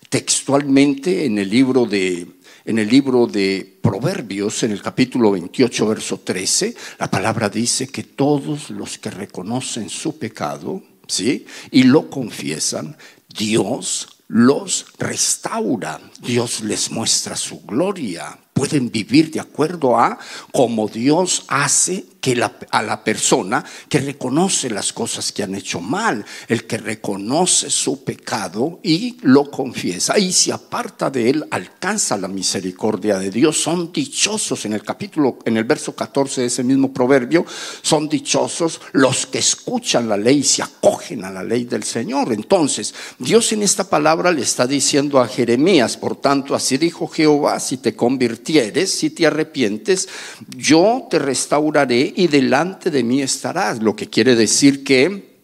textualmente 0.08 1.24
en 1.24 1.38
el 1.38 1.48
libro 1.48 1.86
de 1.86 2.28
en 2.64 2.78
el 2.78 2.88
libro 2.88 3.26
de 3.26 3.78
Proverbios, 3.82 4.62
en 4.62 4.70
el 4.70 4.80
capítulo 4.80 5.32
28, 5.32 5.84
verso 5.88 6.20
13, 6.20 6.76
la 7.00 7.10
palabra 7.10 7.48
dice 7.48 7.88
que 7.88 8.04
todos 8.04 8.70
los 8.70 8.98
que 8.98 9.10
reconocen 9.10 9.90
su 9.90 10.16
pecado, 10.16 10.80
¿sí? 11.08 11.44
Y 11.72 11.82
lo 11.82 12.08
confiesan, 12.08 12.96
Dios 13.36 14.22
los 14.28 14.86
restaura, 14.96 16.00
Dios 16.20 16.60
les 16.60 16.92
muestra 16.92 17.34
su 17.34 17.62
gloria, 17.62 18.38
pueden 18.52 18.92
vivir 18.92 19.32
de 19.32 19.40
acuerdo 19.40 19.98
a 19.98 20.18
como 20.52 20.86
Dios 20.86 21.44
hace 21.48 22.04
que 22.22 22.40
a 22.70 22.82
la 22.82 23.02
persona 23.02 23.64
que 23.88 23.98
reconoce 23.98 24.70
las 24.70 24.92
cosas 24.92 25.32
que 25.32 25.42
han 25.42 25.56
hecho 25.56 25.80
mal, 25.80 26.24
el 26.46 26.68
que 26.68 26.78
reconoce 26.78 27.68
su 27.68 28.04
pecado 28.04 28.78
y 28.84 29.16
lo 29.22 29.50
confiesa 29.50 30.16
y 30.16 30.32
se 30.32 30.52
aparta 30.52 31.10
de 31.10 31.30
él, 31.30 31.44
alcanza 31.50 32.16
la 32.16 32.28
misericordia 32.28 33.18
de 33.18 33.28
Dios. 33.28 33.60
Son 33.60 33.92
dichosos 33.92 34.64
en 34.64 34.74
el 34.74 34.84
capítulo, 34.84 35.40
en 35.44 35.56
el 35.56 35.64
verso 35.64 35.96
14 35.96 36.42
de 36.42 36.46
ese 36.46 36.62
mismo 36.62 36.92
proverbio, 36.92 37.44
son 37.82 38.08
dichosos 38.08 38.80
los 38.92 39.26
que 39.26 39.40
escuchan 39.40 40.08
la 40.08 40.16
ley 40.16 40.38
y 40.38 40.44
se 40.44 40.62
acogen 40.62 41.24
a 41.24 41.30
la 41.30 41.42
ley 41.42 41.64
del 41.64 41.82
Señor. 41.82 42.32
Entonces, 42.32 42.94
Dios 43.18 43.50
en 43.52 43.64
esta 43.64 43.90
palabra 43.90 44.30
le 44.30 44.42
está 44.42 44.68
diciendo 44.68 45.18
a 45.18 45.26
Jeremías, 45.26 45.96
por 45.96 46.14
tanto, 46.14 46.54
así 46.54 46.78
dijo 46.78 47.08
Jehová, 47.08 47.58
si 47.58 47.78
te 47.78 47.96
convirtieres, 47.96 48.92
si 48.92 49.10
te 49.10 49.26
arrepientes, 49.26 50.08
yo 50.56 51.08
te 51.10 51.18
restauraré 51.18 52.11
y 52.16 52.26
delante 52.26 52.90
de 52.90 53.02
mí 53.02 53.22
estarás. 53.22 53.82
Lo 53.82 53.96
que 53.96 54.08
quiere 54.08 54.34
decir 54.34 54.84
que 54.84 55.40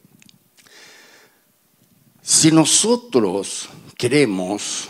si 2.23 2.51
nosotros 2.53 3.69
queremos 3.97 4.89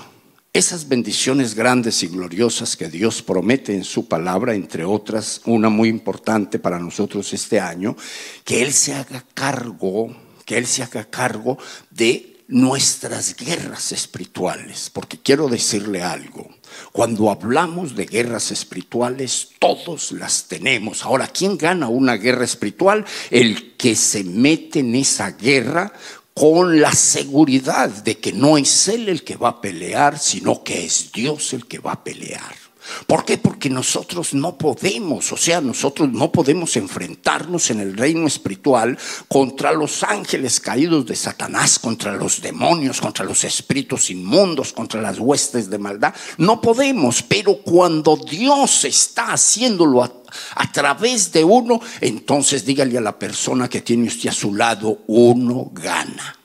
esas 0.52 0.88
bendiciones 0.88 1.54
grandes 1.54 2.02
y 2.02 2.08
gloriosas 2.08 2.76
que 2.76 2.88
Dios 2.88 3.22
promete 3.22 3.74
en 3.74 3.84
su 3.84 4.08
palabra, 4.08 4.54
entre 4.54 4.84
otras, 4.84 5.40
una 5.44 5.68
muy 5.68 5.88
importante 5.88 6.58
para 6.58 6.78
nosotros 6.78 7.32
este 7.32 7.60
año, 7.60 7.96
que 8.44 8.62
Él 8.62 8.72
se 8.72 8.94
haga 8.94 9.24
cargo, 9.34 10.16
que 10.44 10.58
Él 10.58 10.66
se 10.66 10.82
haga 10.82 11.04
cargo 11.04 11.58
de 11.90 12.37
nuestras 12.48 13.36
guerras 13.36 13.92
espirituales, 13.92 14.90
porque 14.90 15.18
quiero 15.18 15.48
decirle 15.48 16.02
algo. 16.02 16.48
Cuando 16.92 17.30
hablamos 17.30 17.94
de 17.94 18.06
guerras 18.06 18.50
espirituales, 18.50 19.50
todos 19.58 20.12
las 20.12 20.44
tenemos. 20.44 21.04
Ahora, 21.04 21.28
¿quién 21.28 21.58
gana 21.58 21.88
una 21.88 22.14
guerra 22.14 22.44
espiritual? 22.44 23.04
El 23.30 23.76
que 23.76 23.94
se 23.94 24.24
mete 24.24 24.80
en 24.80 24.94
esa 24.94 25.32
guerra 25.32 25.92
con 26.32 26.80
la 26.80 26.92
seguridad 26.92 27.90
de 27.90 28.18
que 28.18 28.32
no 28.32 28.56
es 28.56 28.88
Él 28.88 29.08
el 29.08 29.24
que 29.24 29.36
va 29.36 29.48
a 29.50 29.60
pelear, 29.60 30.18
sino 30.18 30.64
que 30.64 30.86
es 30.86 31.12
Dios 31.12 31.52
el 31.52 31.66
que 31.66 31.80
va 31.80 31.92
a 31.92 32.04
pelear. 32.04 32.67
¿Por 33.06 33.24
qué? 33.24 33.38
Porque 33.38 33.70
nosotros 33.70 34.34
no 34.34 34.56
podemos, 34.56 35.32
o 35.32 35.36
sea, 35.36 35.60
nosotros 35.60 36.10
no 36.12 36.30
podemos 36.30 36.76
enfrentarnos 36.76 37.70
en 37.70 37.80
el 37.80 37.96
reino 37.96 38.26
espiritual 38.26 38.98
contra 39.28 39.72
los 39.72 40.02
ángeles 40.02 40.60
caídos 40.60 41.06
de 41.06 41.16
Satanás, 41.16 41.78
contra 41.78 42.12
los 42.12 42.40
demonios, 42.40 43.00
contra 43.00 43.24
los 43.24 43.44
espíritus 43.44 44.10
inmundos, 44.10 44.72
contra 44.72 45.00
las 45.00 45.18
huestes 45.18 45.70
de 45.70 45.78
maldad. 45.78 46.14
No 46.38 46.60
podemos, 46.60 47.22
pero 47.22 47.58
cuando 47.58 48.16
Dios 48.16 48.84
está 48.84 49.32
haciéndolo 49.32 50.02
a, 50.02 50.72
través 50.72 51.32
de 51.32 51.44
uno, 51.44 51.80
entonces 52.00 52.64
dígale 52.64 52.98
a 52.98 53.02
la 53.02 53.18
persona 53.18 53.68
que 53.68 53.80
tiene 53.80 54.08
usted 54.08 54.30
a 54.30 54.32
su 54.32 54.54
lado, 54.54 55.02
uno 55.06 55.70
gana. 55.72 56.38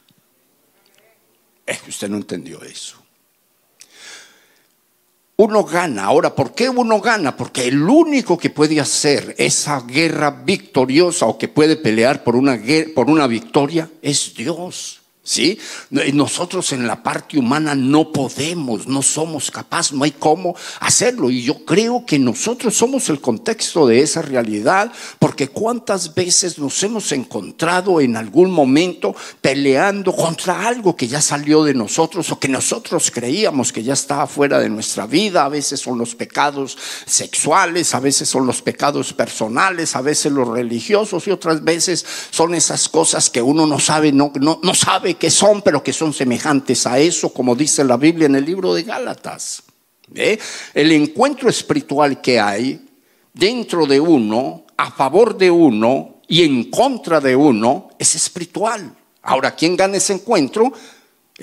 Es 1.66 1.82
que 1.82 1.90
usted 1.90 2.10
no 2.10 2.18
entendió 2.18 2.62
eso 2.64 3.03
uno 5.44 5.64
gana. 5.64 6.06
Ahora, 6.06 6.34
¿por 6.36 6.54
qué 6.54 6.70
uno 6.70 7.00
gana? 7.00 7.36
Porque 7.36 7.68
el 7.68 7.82
único 7.82 8.38
que 8.38 8.50
puede 8.50 8.80
hacer 8.80 9.36
esa 9.38 9.82
guerra 9.82 10.32
victoriosa 10.32 11.26
o 11.26 11.38
que 11.38 11.48
puede 11.48 11.76
pelear 11.76 12.24
por 12.24 12.36
una, 12.36 12.60
por 12.96 13.10
una 13.10 13.28
victoria 13.28 13.90
es 14.02 14.34
Dios. 14.36 15.03
¿Sí? 15.26 15.58
Nosotros 15.90 16.74
en 16.74 16.86
la 16.86 17.02
parte 17.02 17.40
humana 17.40 17.76
no 17.76 18.12
podemos, 18.12 18.88
no 18.88 19.02
somos 19.02 19.50
capaces, 19.52 19.94
no 19.94 20.04
hay 20.04 20.12
cómo 20.12 20.54
hacerlo. 20.82 21.30
Y 21.30 21.44
yo 21.44 21.64
creo 21.64 22.06
que 22.06 22.20
nosotros 22.20 22.76
somos 22.76 23.08
el 23.08 23.22
contexto 23.22 23.88
de 23.88 24.02
esa 24.02 24.22
realidad, 24.22 24.92
porque 25.20 25.48
cuántas 25.48 26.14
veces 26.14 26.60
nos 26.60 26.84
hemos 26.84 27.10
encontrado 27.14 28.02
en 28.02 28.18
algún 28.18 28.52
momento 28.52 29.16
peleando 29.40 30.14
contra 30.14 30.68
algo 30.68 30.94
que 30.98 31.08
ya 31.08 31.22
salió 31.22 31.64
de 31.64 31.74
nosotros 31.74 32.30
o 32.30 32.38
que 32.38 32.50
nosotros 32.50 33.10
creíamos 33.10 33.72
que 33.72 33.82
ya 33.82 33.94
estaba 33.94 34.28
fuera 34.28 34.60
de 34.60 34.68
nuestra 34.68 35.08
vida. 35.08 35.46
A 35.46 35.50
veces 35.50 35.80
son 35.80 35.98
los 35.98 36.16
pecados 36.16 36.78
sexuales, 37.06 37.96
a 37.96 38.02
veces 38.02 38.28
son 38.28 38.46
los 38.46 38.62
pecados 38.62 39.14
personales, 39.14 39.96
a 39.96 40.02
veces 40.02 40.34
los 40.34 40.50
religiosos 40.50 41.28
y 41.28 41.32
otras 41.32 41.64
veces 41.64 42.06
son 42.30 42.54
esas 42.56 42.90
cosas 42.90 43.30
que 43.30 43.42
uno 43.42 43.66
no 43.66 43.80
sabe, 43.80 44.12
no, 44.12 44.34
sabe 44.74 45.13
que 45.16 45.30
son, 45.30 45.62
pero 45.62 45.84
que 45.84 45.94
son 45.94 46.14
semejantes 46.14 46.86
a 46.88 47.00
eso, 47.00 47.34
como 47.34 47.56
dice 47.56 47.84
la 47.84 47.98
Biblia 47.98 48.26
en 48.26 48.36
el 48.36 48.46
libro 48.46 48.74
de 48.74 48.84
Gálatas. 48.84 49.64
El 50.74 50.92
encuentro 50.92 51.50
espiritual 51.50 52.22
que 52.22 52.40
hay 52.40 52.86
dentro 53.34 53.86
de 53.86 54.00
uno, 54.00 54.66
a 54.78 54.92
favor 54.92 55.38
de 55.38 55.50
uno 55.50 56.22
y 56.28 56.44
en 56.44 56.70
contra 56.70 57.20
de 57.20 57.36
uno, 57.36 57.90
es 57.98 58.16
espiritual. 58.16 58.96
Ahora, 59.22 59.56
¿quién 59.56 59.76
gana 59.76 59.98
ese 59.98 60.14
encuentro? 60.14 60.72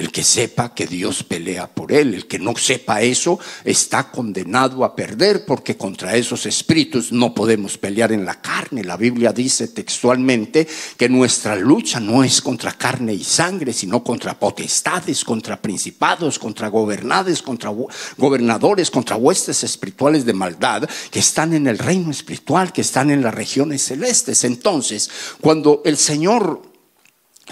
El 0.00 0.10
que 0.10 0.24
sepa 0.24 0.72
que 0.72 0.86
Dios 0.86 1.22
pelea 1.24 1.66
por 1.66 1.92
él, 1.92 2.14
el 2.14 2.26
que 2.26 2.38
no 2.38 2.56
sepa 2.56 3.02
eso 3.02 3.38
está 3.66 4.10
condenado 4.10 4.82
a 4.82 4.96
perder 4.96 5.44
porque 5.44 5.76
contra 5.76 6.16
esos 6.16 6.46
espíritus 6.46 7.12
no 7.12 7.34
podemos 7.34 7.76
pelear 7.76 8.10
en 8.10 8.24
la 8.24 8.40
carne. 8.40 8.82
La 8.82 8.96
Biblia 8.96 9.30
dice 9.30 9.68
textualmente 9.68 10.66
que 10.96 11.10
nuestra 11.10 11.54
lucha 11.54 12.00
no 12.00 12.24
es 12.24 12.40
contra 12.40 12.72
carne 12.72 13.12
y 13.12 13.22
sangre, 13.22 13.74
sino 13.74 14.02
contra 14.02 14.38
potestades, 14.38 15.22
contra 15.22 15.60
principados, 15.60 16.38
contra 16.38 16.68
gobernades, 16.68 17.42
contra 17.42 17.70
gobernadores, 18.16 18.90
contra 18.90 19.16
huestes 19.16 19.62
espirituales 19.64 20.24
de 20.24 20.32
maldad 20.32 20.88
que 21.10 21.18
están 21.18 21.52
en 21.52 21.66
el 21.66 21.76
reino 21.76 22.10
espiritual, 22.10 22.72
que 22.72 22.80
están 22.80 23.10
en 23.10 23.20
las 23.20 23.34
regiones 23.34 23.82
celestes. 23.82 24.44
Entonces, 24.44 25.10
cuando 25.42 25.82
el 25.84 25.98
Señor 25.98 26.69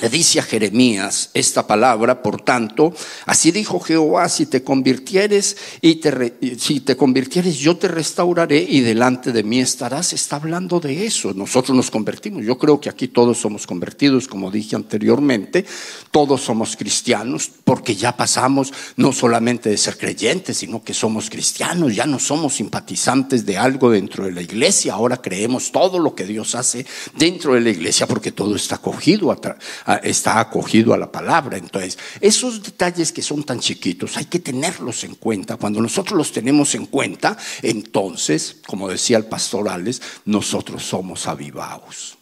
le 0.01 0.09
dice 0.09 0.41
a 0.41 0.43
Jeremías 0.43 1.31
esta 1.35 1.67
palabra, 1.67 2.23
por 2.23 2.41
tanto, 2.43 2.93
así 3.27 3.51
dijo 3.51 3.81
Jehová, 3.81 4.29
si 4.29 4.47
te 4.47 4.63
convirtieres 4.63 5.57
y 5.81 5.97
te 5.97 6.35
si 6.59 6.81
te 6.81 6.97
convirtieres 6.97 7.59
yo 7.59 7.77
te 7.77 7.89
restauraré 7.89 8.59
y 8.69 8.81
delante 8.81 9.33
de 9.33 9.43
mí 9.43 9.61
estarás. 9.61 10.13
Está 10.13 10.37
hablando 10.37 10.81
de 10.81 11.07
eso. 11.07 11.33
Nosotros 11.35 11.77
nos 11.77 11.91
convertimos. 11.91 12.45
Yo 12.45 12.59
creo 12.59 12.81
que 12.81 12.89
aquí 12.89 13.09
todos 13.09 13.39
somos 13.39 13.67
convertidos, 13.67 14.29
como 14.29 14.51
dije 14.51 14.77
anteriormente, 14.77 15.65
todos 16.11 16.43
somos 16.43 16.77
cristianos 16.77 17.51
porque 17.65 17.95
ya 17.95 18.17
pasamos 18.17 18.73
no 18.97 19.13
solamente 19.13 19.71
de 19.71 19.77
ser 19.77 19.99
creyentes, 19.99 20.59
sino 20.59 20.83
que 20.83 20.95
somos 20.95 21.31
cristianos, 21.31 21.95
ya 21.95 22.07
no 22.07 22.19
somos 22.19 22.55
simpatizantes 22.55 23.45
de 23.45 23.57
algo 23.57 23.91
dentro 23.91 24.25
de 24.25 24.33
la 24.33 24.43
iglesia, 24.43 24.95
ahora 24.95 25.21
creemos 25.21 25.73
todo 25.73 25.99
lo 25.99 26.15
que 26.15 26.25
Dios 26.25 26.55
hace 26.55 26.87
dentro 27.17 27.55
de 27.55 27.61
la 27.61 27.71
iglesia 27.71 28.07
porque 28.07 28.33
todo 28.33 28.57
está 28.57 28.77
acogido 28.77 29.31
a 29.31 29.88
está 29.97 30.41
acogido 30.41 30.93
a 30.93 30.99
la 30.99 31.11
palabra. 31.11 31.57
Entonces, 31.57 31.99
esos 32.21 32.63
detalles 32.63 33.13
que 33.13 33.23
son 33.23 33.45
tan 33.45 33.61
chiquitos 33.61 34.17
hay 34.17 34.27
que 34.27 34.39
tenerlos 34.39 35.05
en 35.05 35.15
cuenta. 35.15 35.57
Cuando 35.57 35.81
nosotros 35.81 36.17
los 36.17 36.33
tenemos 36.33 36.75
en 36.75 36.87
cuenta, 36.87 37.37
entonces, 37.63 38.57
como 38.67 38.89
decía 38.89 39.17
el 39.17 39.27
pastor 39.27 39.69
Alex, 39.69 40.01
nosotros 40.27 40.85
somos 40.85 41.27
avivados. 41.27 42.19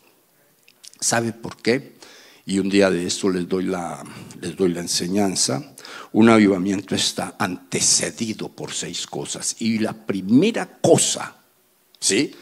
¿Sabe 1.00 1.32
por 1.32 1.56
qué? 1.56 1.96
Y 2.46 2.60
un 2.60 2.68
día 2.68 2.90
de 2.90 3.06
esto 3.06 3.28
les 3.28 3.48
doy 3.48 3.64
la, 3.64 4.04
les 4.40 4.56
doy 4.56 4.72
la 4.72 4.80
enseñanza. 4.80 5.74
Un 6.12 6.28
avivamiento 6.28 6.94
está 6.94 7.34
antecedido 7.38 8.48
por 8.48 8.72
seis 8.72 9.06
cosas. 9.06 9.56
Y 9.58 9.80
la 9.80 9.92
primera 9.92 10.78
cosa, 10.80 11.36
¿sí? 11.98 12.32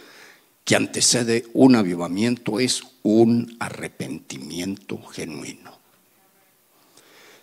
que 0.65 0.77
antecede 0.77 1.47
un 1.53 1.77
avivamiento 1.77 2.59
es 2.59 2.83
un 3.05 3.57
arrepentimiento 3.61 5.01
genuino. 5.05 5.79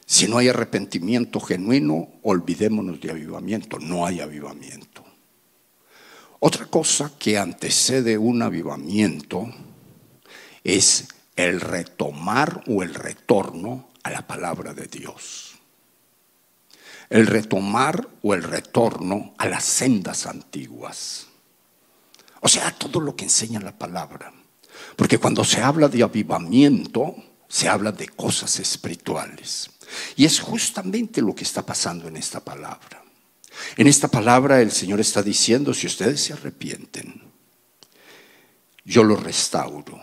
Si 0.06 0.28
no 0.28 0.40
hay 0.40 0.50
arrepentimiento 0.50 1.40
genuino, 1.40 2.10
olvidémonos 2.24 3.00
de 3.00 3.12
avivamiento, 3.12 3.80
no 3.80 4.06
hay 4.06 4.20
avivamiento. 4.20 5.06
Otra 6.40 6.66
cosa 6.66 7.14
que 7.18 7.38
antecede 7.38 8.18
un 8.18 8.42
avivamiento 8.42 9.48
es 10.64 11.08
el 11.36 11.62
retomar 11.62 12.64
o 12.68 12.82
el 12.82 12.96
retorno 12.96 13.88
a 14.02 14.10
la 14.10 14.26
palabra 14.26 14.74
de 14.74 14.88
Dios. 14.88 15.60
El 17.12 17.28
retomar 17.28 18.10
o 18.24 18.34
el 18.34 18.42
retorno 18.42 19.36
a 19.38 19.46
las 19.46 19.64
sendas 19.64 20.26
antiguas. 20.26 21.28
O 22.42 22.48
sea, 22.48 22.72
todo 22.72 23.00
lo 23.00 23.16
que 23.16 23.26
enseña 23.26 23.60
la 23.60 23.78
palabra. 23.78 24.34
Porque 24.96 25.18
cuando 25.18 25.44
se 25.44 25.62
habla 25.62 25.88
de 25.88 26.04
avivamiento, 26.04 27.16
se 27.48 27.68
habla 27.68 27.92
de 27.92 28.08
cosas 28.08 28.60
espirituales. 28.60 29.70
Y 30.16 30.26
es 30.26 30.40
justamente 30.40 31.22
lo 31.22 31.36
que 31.36 31.44
está 31.44 31.66
pasando 31.66 32.08
en 32.08 32.18
esta 32.18 32.40
palabra. 32.40 33.04
En 33.76 33.88
esta 33.88 34.08
palabra 34.08 34.62
el 34.62 34.72
Señor 34.72 35.00
está 35.00 35.22
diciendo, 35.22 35.74
si 35.74 35.88
ustedes 35.88 36.22
se 36.22 36.34
arrepienten, 36.34 37.22
yo 38.86 39.04
los 39.04 39.22
restauro. 39.22 40.02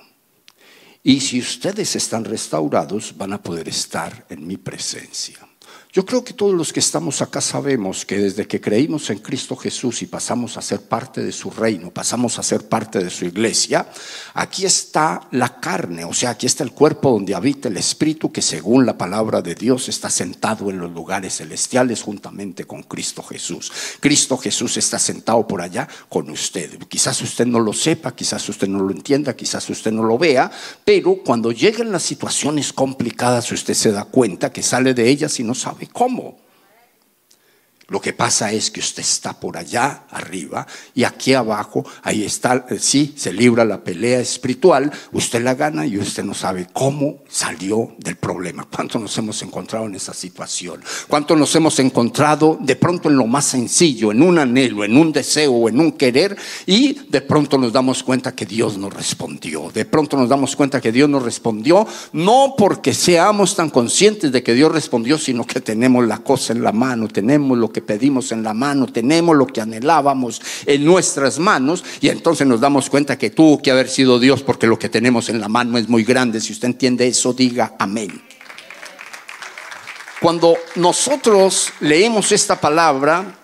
Y 1.03 1.21
si 1.21 1.41
ustedes 1.41 1.97
están 1.97 2.25
restaurados, 2.25 3.17
van 3.17 3.33
a 3.33 3.43
poder 3.43 3.69
estar 3.69 4.27
en 4.29 4.47
mi 4.47 4.59
presencia. 4.59 5.48
Yo 5.91 6.05
creo 6.05 6.23
que 6.23 6.35
todos 6.35 6.55
los 6.55 6.71
que 6.71 6.81
estamos 6.81 7.23
acá 7.23 7.41
sabemos 7.41 8.05
que 8.05 8.19
desde 8.19 8.47
que 8.47 8.61
creímos 8.61 9.09
en 9.09 9.21
Cristo 9.21 9.57
Jesús 9.57 10.03
y 10.03 10.07
pasamos 10.07 10.59
a 10.59 10.63
ser 10.63 10.83
parte 10.83 11.23
de 11.23 11.33
su 11.33 11.51
reino, 11.51 11.91
pasamos 11.91 12.39
a 12.39 12.43
ser 12.43 12.69
parte 12.69 13.03
de 13.03 13.09
su 13.09 13.25
iglesia, 13.25 13.89
aquí 14.35 14.67
está 14.67 15.27
la 15.31 15.61
carne, 15.61 16.05
o 16.05 16.13
sea, 16.13 16.31
aquí 16.31 16.45
está 16.45 16.63
el 16.63 16.73
cuerpo 16.73 17.11
donde 17.11 17.35
habita 17.35 17.69
el 17.69 17.79
Espíritu 17.79 18.31
que 18.31 18.43
según 18.43 18.85
la 18.85 18.99
palabra 18.99 19.41
de 19.41 19.55
Dios 19.55 19.89
está 19.89 20.11
sentado 20.11 20.69
en 20.69 20.79
los 20.79 20.93
lugares 20.93 21.39
celestiales 21.39 22.03
juntamente 22.03 22.67
con 22.67 22.83
Cristo 22.83 23.23
Jesús. 23.23 23.73
Cristo 23.99 24.37
Jesús 24.37 24.77
está 24.77 24.99
sentado 24.99 25.49
por 25.49 25.63
allá 25.63 25.89
con 26.11 26.29
usted. 26.29 26.79
Quizás 26.87 27.23
usted 27.23 27.47
no 27.47 27.61
lo 27.61 27.73
sepa, 27.73 28.15
quizás 28.15 28.47
usted 28.47 28.69
no 28.69 28.81
lo 28.81 28.91
entienda, 28.91 29.35
quizás 29.35 29.69
usted 29.71 29.91
no 29.91 30.03
lo 30.03 30.19
vea, 30.19 30.51
pero 30.85 31.17
cuando 31.25 31.51
llegan 31.51 31.91
las 31.91 32.03
situaciones 32.03 32.75
complicadas 32.75 33.51
usted 33.53 33.73
se 33.73 33.91
da 33.91 34.05
cuenta 34.05 34.53
que 34.53 34.63
sale 34.63 34.93
de 34.93 35.09
ellas 35.09 35.41
y 35.41 35.45
no 35.45 35.55
sabe 35.55 35.78
cómo. 35.87 36.37
Lo 37.91 38.03
que 38.03 38.13
pasa 38.13 38.53
es 38.53 38.71
que 38.71 38.81
usted 38.81 39.01
está 39.01 39.41
por 39.41 39.57
allá 39.57 40.03
arriba 40.11 40.67
y 40.95 41.05
aquí 41.05 41.33
abajo, 41.33 41.87
ahí 42.03 42.23
está, 42.23 42.67
eh, 42.69 42.79
sí, 42.79 43.15
se 43.17 43.33
libra 43.33 43.65
la 43.65 43.83
pelea 43.83 44.21
espiritual, 44.21 44.93
usted 45.13 45.43
la 45.43 45.55
gana 45.55 45.87
y 45.87 45.97
usted 45.97 46.23
no 46.23 46.35
sabe 46.35 46.67
cómo 46.71 47.21
salió 47.31 47.95
del 47.97 48.17
problema. 48.17 48.69
¿Cuánto 48.71 48.99
nos 48.99 49.17
hemos 49.17 49.41
encontrado 49.41 49.87
en 49.87 49.95
esa 49.95 50.13
situación? 50.13 50.83
¿Cuánto 51.09 51.35
nos 51.35 51.57
hemos 51.57 51.79
encontrado 51.79 52.59
de 52.61 52.77
pronto 52.77 53.09
en 53.09 53.17
lo 53.17 53.27
más 53.27 53.47
sencillo, 53.47 54.13
en 54.13 54.21
un 54.21 54.39
anhelo, 54.39 54.85
en 54.85 54.95
un 54.95 55.11
deseo, 55.11 55.71
en 55.71 55.81
un 55.81 55.93
querer 55.93 56.37
y 56.67 56.93
de 57.09 57.23
pronto 57.23 57.57
nos 57.57 57.73
damos 57.73 58.03
cuenta 58.03 58.35
que 58.35 58.45
Dios 58.45 58.77
nos 58.77 58.93
respondió? 58.93 59.71
De 59.73 59.87
pronto 59.87 60.19
nos 60.19 60.29
damos 60.29 60.57
cuenta 60.57 60.83
que 60.83 60.93
Dios 60.93 61.09
nos 61.09 61.23
respondió, 61.23 61.87
no 62.13 62.53
porque 62.59 62.93
seamos 62.93 63.57
tan 63.57 63.71
conscientes 63.71 64.31
de 64.31 64.43
que 64.43 64.53
Dios 64.53 64.71
respondió, 64.71 65.17
sino 65.17 65.47
que 65.47 65.63
tenemos 65.63 66.07
la 66.07 66.19
cosa 66.19 66.53
en 66.53 66.63
la 66.63 66.73
mano, 66.73 67.09
tenemos 67.09 67.57
lo 67.57 67.73
que 67.73 67.78
pedimos 67.83 68.33
en 68.33 68.43
la 68.43 68.55
mano, 68.55 68.87
tenemos 68.87 69.37
lo 69.37 69.47
que 69.47 69.61
anhelábamos 69.61 70.41
en 70.67 70.85
nuestras 70.85 71.39
manos 71.39 71.85
y 72.01 72.09
entonces 72.09 72.47
nos 72.47 72.61
damos 72.61 72.91
cuenta 72.91 73.19
que 73.19 73.31
tuvo 73.31 73.61
que 73.61 73.71
haber 73.71 73.89
sido 73.89 74.19
Dios 74.19 74.43
porque 74.43 74.67
lo 74.67 74.79
que 74.79 74.89
tenemos 74.89 75.29
en 75.29 75.41
la 75.41 75.49
mano 75.49 75.79
es 75.79 75.89
muy 75.89 76.05
grande. 76.05 76.41
Si 76.41 76.53
usted 76.53 76.69
entiende 76.69 77.07
eso, 77.07 77.33
diga 77.33 77.75
amén. 77.79 78.23
Cuando 80.21 80.57
nosotros 80.77 81.69
leemos 81.81 82.33
esta 82.33 82.61
palabra 82.61 83.39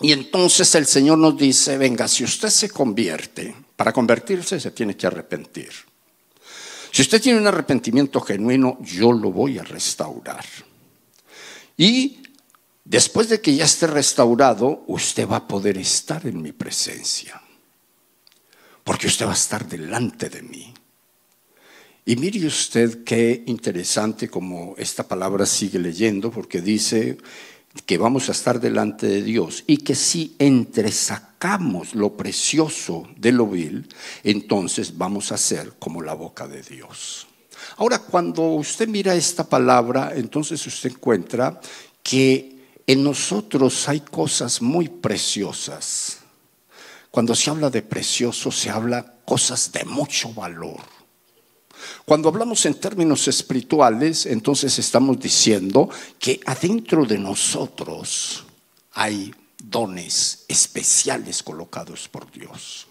y 0.00 0.12
entonces 0.12 0.74
el 0.74 0.86
Señor 0.86 1.18
nos 1.18 1.36
dice, 1.36 1.76
venga, 1.76 2.08
si 2.08 2.24
usted 2.24 2.48
se 2.48 2.70
convierte, 2.70 3.54
para 3.76 3.92
convertirse 3.92 4.58
se 4.58 4.70
tiene 4.70 4.96
que 4.96 5.06
arrepentir. 5.06 5.70
Si 6.90 7.02
usted 7.02 7.20
tiene 7.20 7.40
un 7.40 7.46
arrepentimiento 7.46 8.20
genuino, 8.20 8.78
yo 8.82 9.12
lo 9.12 9.32
voy 9.32 9.58
a 9.58 9.62
restaurar. 9.62 10.44
Y 11.76 12.21
Después 12.84 13.28
de 13.28 13.40
que 13.40 13.54
ya 13.54 13.64
esté 13.64 13.86
restaurado, 13.86 14.84
usted 14.86 15.28
va 15.28 15.36
a 15.36 15.48
poder 15.48 15.78
estar 15.78 16.26
en 16.26 16.42
mi 16.42 16.52
presencia. 16.52 17.40
Porque 18.82 19.06
usted 19.06 19.26
va 19.26 19.30
a 19.30 19.34
estar 19.34 19.68
delante 19.68 20.28
de 20.28 20.42
mí. 20.42 20.74
Y 22.04 22.16
mire 22.16 22.44
usted 22.46 23.04
qué 23.04 23.44
interesante 23.46 24.28
como 24.28 24.74
esta 24.76 25.06
palabra 25.06 25.46
sigue 25.46 25.78
leyendo, 25.78 26.32
porque 26.32 26.60
dice 26.60 27.18
que 27.86 27.96
vamos 27.96 28.28
a 28.28 28.32
estar 28.32 28.60
delante 28.60 29.06
de 29.06 29.22
Dios 29.22 29.64
y 29.66 29.78
que 29.78 29.94
si 29.94 30.34
entresacamos 30.38 31.94
lo 31.94 32.16
precioso 32.16 33.08
de 33.16 33.32
lo 33.32 33.46
vil, 33.46 33.88
entonces 34.24 34.98
vamos 34.98 35.32
a 35.32 35.38
ser 35.38 35.74
como 35.78 36.02
la 36.02 36.14
boca 36.14 36.48
de 36.48 36.62
Dios. 36.62 37.28
Ahora, 37.76 38.00
cuando 38.00 38.42
usted 38.42 38.88
mira 38.88 39.14
esta 39.14 39.48
palabra, 39.48 40.12
entonces 40.14 40.66
usted 40.66 40.90
encuentra 40.90 41.60
que 42.02 42.51
en 42.92 43.02
nosotros 43.02 43.88
hay 43.88 44.00
cosas 44.00 44.60
muy 44.60 44.88
preciosas. 44.88 46.18
Cuando 47.10 47.34
se 47.34 47.48
habla 47.48 47.70
de 47.70 47.80
precioso, 47.80 48.52
se 48.52 48.68
habla 48.68 49.14
cosas 49.24 49.72
de 49.72 49.84
mucho 49.84 50.32
valor. 50.34 50.80
Cuando 52.04 52.28
hablamos 52.28 52.66
en 52.66 52.74
términos 52.74 53.26
espirituales, 53.28 54.26
entonces 54.26 54.78
estamos 54.78 55.18
diciendo 55.18 55.88
que 56.18 56.40
adentro 56.44 57.06
de 57.06 57.18
nosotros 57.18 58.44
hay 58.92 59.34
dones 59.58 60.44
especiales 60.48 61.42
colocados 61.42 62.08
por 62.08 62.30
Dios. 62.30 62.86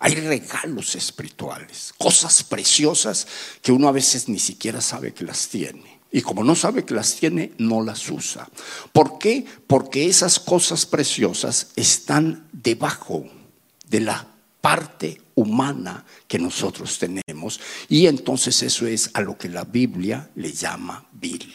Hay 0.00 0.14
regalos 0.14 0.94
espirituales, 0.94 1.94
cosas 1.96 2.42
preciosas 2.42 3.26
que 3.62 3.72
uno 3.72 3.88
a 3.88 3.92
veces 3.92 4.28
ni 4.28 4.38
siquiera 4.38 4.82
sabe 4.82 5.14
que 5.14 5.24
las 5.24 5.48
tiene. 5.48 6.01
Y 6.12 6.20
como 6.20 6.44
no 6.44 6.54
sabe 6.54 6.84
que 6.84 6.94
las 6.94 7.16
tiene, 7.16 7.52
no 7.56 7.82
las 7.82 8.08
usa. 8.10 8.46
¿Por 8.92 9.18
qué? 9.18 9.46
Porque 9.66 10.06
esas 10.06 10.38
cosas 10.38 10.84
preciosas 10.84 11.72
están 11.74 12.48
debajo 12.52 13.24
de 13.88 14.00
la 14.00 14.28
parte 14.60 15.20
humana 15.34 16.04
que 16.28 16.38
nosotros 16.38 16.98
tenemos. 16.98 17.60
Y 17.88 18.06
entonces 18.06 18.62
eso 18.62 18.86
es 18.86 19.10
a 19.14 19.22
lo 19.22 19.38
que 19.38 19.48
la 19.48 19.64
Biblia 19.64 20.30
le 20.34 20.52
llama 20.52 21.06
vil. 21.12 21.52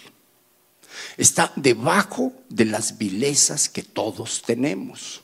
Está 1.17 1.51
debajo 1.55 2.33
de 2.49 2.65
las 2.65 2.97
vilezas 2.97 3.69
que 3.69 3.83
todos 3.83 4.41
tenemos. 4.41 5.21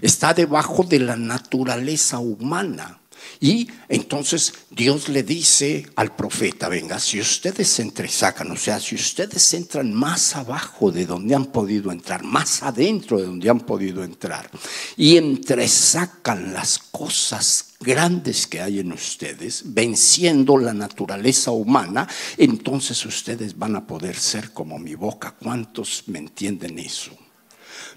Está 0.00 0.34
debajo 0.34 0.84
de 0.84 0.98
la 1.00 1.16
naturaleza 1.16 2.18
humana. 2.18 2.99
Y 3.40 3.68
entonces 3.88 4.52
Dios 4.70 5.08
le 5.08 5.22
dice 5.22 5.86
al 5.96 6.14
profeta, 6.14 6.68
venga, 6.68 6.98
si 6.98 7.20
ustedes 7.20 7.78
entresacan, 7.78 8.50
o 8.50 8.56
sea, 8.56 8.78
si 8.78 8.94
ustedes 8.94 9.54
entran 9.54 9.92
más 9.94 10.36
abajo 10.36 10.92
de 10.92 11.06
donde 11.06 11.34
han 11.34 11.46
podido 11.46 11.90
entrar, 11.90 12.22
más 12.22 12.62
adentro 12.62 13.18
de 13.18 13.24
donde 13.24 13.48
han 13.48 13.60
podido 13.60 14.04
entrar, 14.04 14.50
y 14.96 15.16
entresacan 15.16 16.52
las 16.52 16.78
cosas 16.78 17.74
grandes 17.80 18.46
que 18.46 18.60
hay 18.60 18.80
en 18.80 18.92
ustedes, 18.92 19.62
venciendo 19.64 20.58
la 20.58 20.74
naturaleza 20.74 21.50
humana, 21.50 22.06
entonces 22.36 23.04
ustedes 23.06 23.56
van 23.58 23.76
a 23.76 23.86
poder 23.86 24.16
ser 24.16 24.52
como 24.52 24.78
mi 24.78 24.94
boca. 24.94 25.34
¿Cuántos 25.42 26.04
me 26.06 26.18
entienden 26.18 26.78
eso? 26.78 27.12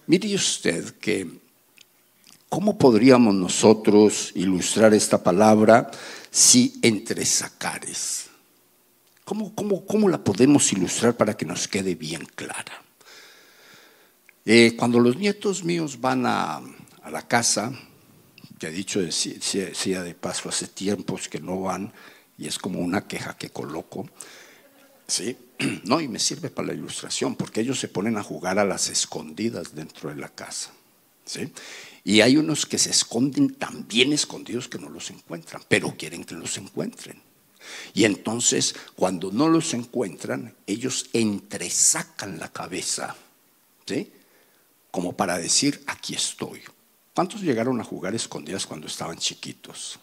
Mire 0.07 0.33
usted 0.35 0.97
que 0.99 1.42
¿Cómo 2.53 2.77
podríamos 2.77 3.33
nosotros 3.33 4.31
ilustrar 4.35 4.93
esta 4.93 5.23
palabra 5.23 5.89
si 6.29 6.77
entre 6.83 7.25
sacares? 7.25 8.27
¿Cómo, 9.25 9.55
cómo, 9.55 10.07
la 10.07 10.23
podemos 10.23 10.71
ilustrar 10.71 11.17
para 11.17 11.35
que 11.35 11.47
nos 11.47 11.67
quede 11.67 11.95
bien 11.95 12.23
clara? 12.35 12.83
Eh, 14.45 14.75
cuando 14.77 14.99
los 14.99 15.17
nietos 15.17 15.63
míos 15.63 15.99
van 15.99 16.27
a, 16.27 16.61
la 17.09 17.27
casa, 17.27 17.73
ya 18.59 18.69
he 18.69 18.71
dicho 18.71 18.99
sea 19.11 20.03
de 20.03 20.13
paso, 20.13 20.49
hace 20.49 20.67
tiempos 20.67 21.27
que 21.27 21.39
no 21.39 21.59
van 21.59 21.91
y 22.37 22.45
es 22.45 22.59
como 22.59 22.81
una 22.81 23.07
queja 23.07 23.35
que 23.35 23.49
coloco, 23.49 24.07
¿sí? 25.07 25.35
No, 25.85 25.99
y 25.99 26.07
me 26.07 26.19
sirve 26.19 26.51
para 26.51 26.67
la 26.67 26.75
ilustración, 26.75 27.33
porque 27.35 27.61
ellos 27.61 27.79
se 27.79 27.87
ponen 27.87 28.15
a 28.15 28.21
jugar 28.21 28.59
a 28.59 28.63
las 28.63 28.89
escondidas 28.89 29.73
dentro 29.73 30.11
de 30.11 30.17
la 30.17 30.29
casa, 30.29 30.69
¿sí? 31.25 31.51
Y 32.03 32.21
hay 32.21 32.37
unos 32.37 32.65
que 32.65 32.77
se 32.77 32.89
esconden 32.89 33.55
tan 33.55 33.87
bien 33.87 34.11
escondidos 34.11 34.67
que 34.67 34.77
no 34.77 34.89
los 34.89 35.09
encuentran, 35.09 35.63
pero 35.67 35.95
quieren 35.97 36.23
que 36.25 36.35
los 36.35 36.57
encuentren. 36.57 37.21
Y 37.93 38.03
entonces, 38.03 38.75
cuando 38.95 39.31
no 39.31 39.47
los 39.47 39.73
encuentran, 39.73 40.53
ellos 40.67 41.09
entresacan 41.13 42.39
la 42.39 42.51
cabeza, 42.51 43.15
¿sí? 43.85 44.11
Como 44.91 45.15
para 45.15 45.37
decir, 45.37 45.81
aquí 45.87 46.13
estoy. 46.13 46.61
¿Cuántos 47.15 47.41
llegaron 47.41 47.79
a 47.79 47.83
jugar 47.83 48.13
escondidas 48.15 48.65
cuando 48.65 48.87
estaban 48.87 49.17
chiquitos? 49.17 49.99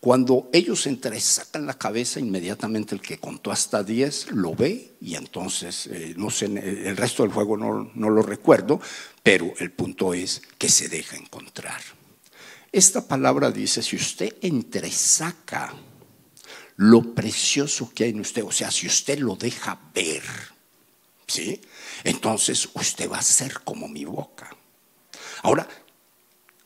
Cuando 0.00 0.48
ellos 0.52 0.86
entresacan 0.86 1.66
la 1.66 1.74
cabeza, 1.74 2.20
inmediatamente 2.20 2.94
el 2.94 3.00
que 3.00 3.18
contó 3.18 3.50
hasta 3.50 3.82
10 3.82 4.32
lo 4.32 4.54
ve 4.54 4.92
y 5.00 5.16
entonces, 5.16 5.88
eh, 5.88 6.14
no 6.16 6.30
sé, 6.30 6.46
el 6.46 6.96
resto 6.96 7.24
del 7.24 7.32
juego 7.32 7.56
no, 7.56 7.90
no 7.94 8.08
lo 8.08 8.22
recuerdo, 8.22 8.80
pero 9.22 9.52
el 9.58 9.72
punto 9.72 10.14
es 10.14 10.42
que 10.56 10.68
se 10.68 10.88
deja 10.88 11.16
encontrar. 11.16 11.80
Esta 12.70 13.08
palabra 13.08 13.50
dice, 13.50 13.82
si 13.82 13.96
usted 13.96 14.36
entresaca 14.40 15.74
lo 16.78 17.02
precioso 17.12 17.90
que 17.92 18.04
hay 18.04 18.10
en 18.10 18.20
usted. 18.20 18.44
O 18.44 18.52
sea, 18.52 18.70
si 18.70 18.86
usted 18.86 19.18
lo 19.18 19.34
deja 19.34 19.78
ver, 19.92 20.22
¿sí? 21.26 21.60
Entonces 22.04 22.68
usted 22.72 23.10
va 23.10 23.18
a 23.18 23.22
ser 23.22 23.60
como 23.64 23.88
mi 23.88 24.04
boca. 24.04 24.48
Ahora, 25.42 25.68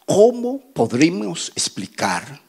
¿cómo 0.04 0.60
podríamos 0.74 1.50
explicar 1.56 2.42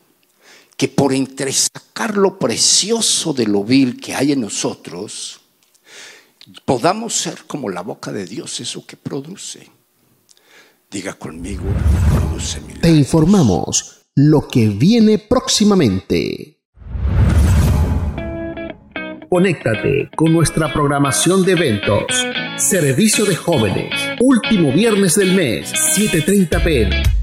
que 0.77 0.87
por 0.87 1.13
entresacar 1.13 2.17
lo 2.17 2.37
precioso 2.39 3.33
de 3.33 3.45
lo 3.45 3.63
vil 3.63 3.99
que 3.99 4.15
hay 4.15 4.31
en 4.31 4.41
nosotros, 4.41 5.41
podamos 6.65 7.13
ser 7.13 7.43
como 7.47 7.69
la 7.69 7.81
boca 7.81 8.11
de 8.11 8.25
Dios, 8.25 8.59
eso 8.59 8.85
que 8.85 8.97
produce? 8.97 9.69
Diga 10.89 11.13
conmigo, 11.13 11.63
produce 12.11 12.59
milagros. 12.61 12.81
Te 12.81 12.91
informamos 12.91 14.05
lo 14.15 14.47
que 14.47 14.69
viene 14.69 15.17
próximamente. 15.17 16.59
Conéctate 19.29 20.11
con 20.15 20.31
nuestra 20.31 20.71
programación 20.71 21.43
de 21.43 21.53
eventos. 21.53 22.03
Servicio 22.57 23.25
de 23.25 23.35
jóvenes. 23.35 23.91
Último 24.19 24.71
viernes 24.71 25.15
del 25.15 25.33
mes, 25.33 25.73
7.30 25.97 26.63
pm. 26.63 27.22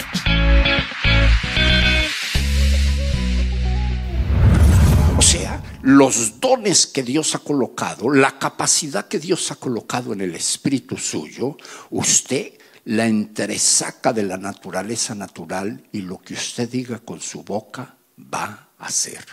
Los 5.83 6.39
dones 6.39 6.87
que 6.87 7.03
Dios 7.03 7.35
ha 7.35 7.39
colocado, 7.39 8.09
la 8.09 8.37
capacidad 8.37 9.07
que 9.07 9.19
Dios 9.19 9.51
ha 9.51 9.55
colocado 9.55 10.13
en 10.13 10.21
el 10.21 10.35
espíritu 10.35 10.97
suyo, 10.97 11.57
usted 11.89 12.53
la 12.85 13.07
entresaca 13.07 14.13
de 14.13 14.23
la 14.23 14.37
naturaleza 14.37 15.15
natural 15.15 15.87
y 15.91 16.01
lo 16.01 16.19
que 16.19 16.33
usted 16.33 16.69
diga 16.69 16.99
con 16.99 17.21
su 17.21 17.43
boca 17.43 17.95
va 18.33 18.69
a 18.77 18.85
hacer. 18.85 19.25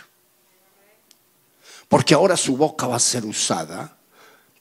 Porque 1.87 2.13
ahora 2.13 2.37
su 2.37 2.55
boca 2.55 2.87
va 2.87 2.97
a 2.97 2.99
ser 2.99 3.25
usada 3.25 3.97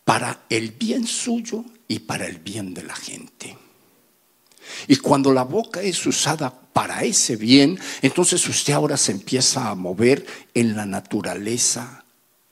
para 0.05 0.44
el 0.48 0.72
bien 0.72 1.07
suyo 1.07 1.64
y 1.87 1.98
para 2.01 2.27
el 2.27 2.38
bien 2.38 2.72
de 2.72 2.83
la 2.83 2.96
gente. 2.96 3.57
Y 4.87 4.96
cuando 4.96 5.33
la 5.33 5.44
boca 5.44 5.83
es 5.83 6.04
usada 6.07 6.50
para 6.50 7.02
ese 7.02 7.37
bien, 7.37 7.78
entonces 8.02 8.46
usted 8.48 8.72
ahora 8.72 8.96
se 8.96 9.12
empieza 9.12 9.68
a 9.68 9.74
mover 9.74 10.26
en 10.54 10.76
la 10.76 10.87
naturaleza 10.87 12.04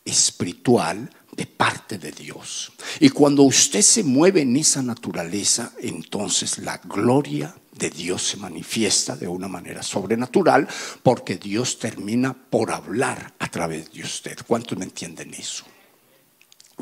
espiritual 0.05 1.11
de 1.37 1.46
parte 1.46 1.98
de 1.98 2.12
Dios. 2.12 2.72
Y 2.98 3.11
cuando 3.11 3.42
usted 3.42 3.83
se 3.83 4.02
mueve 4.02 4.40
en 4.40 4.57
esa 4.57 4.83
naturaleza, 4.83 5.72
entonces 5.79 6.59
la 6.59 6.79
gloria 6.79 7.55
de 7.72 7.90
Dios 7.90 8.22
se 8.22 8.38
manifiesta 8.38 9.16
de 9.16 9.29
una 9.29 9.48
manera 9.48 9.83
sobrenatural 9.83 10.66
porque 11.02 11.37
Dios 11.37 11.79
termina 11.79 12.33
por 12.33 12.72
hablar 12.72 13.35
a 13.38 13.48
través 13.48 13.92
de 13.92 14.02
usted. 14.02 14.38
¿Cuántos 14.46 14.79
me 14.79 14.85
entienden 14.85 15.35
eso? 15.35 15.64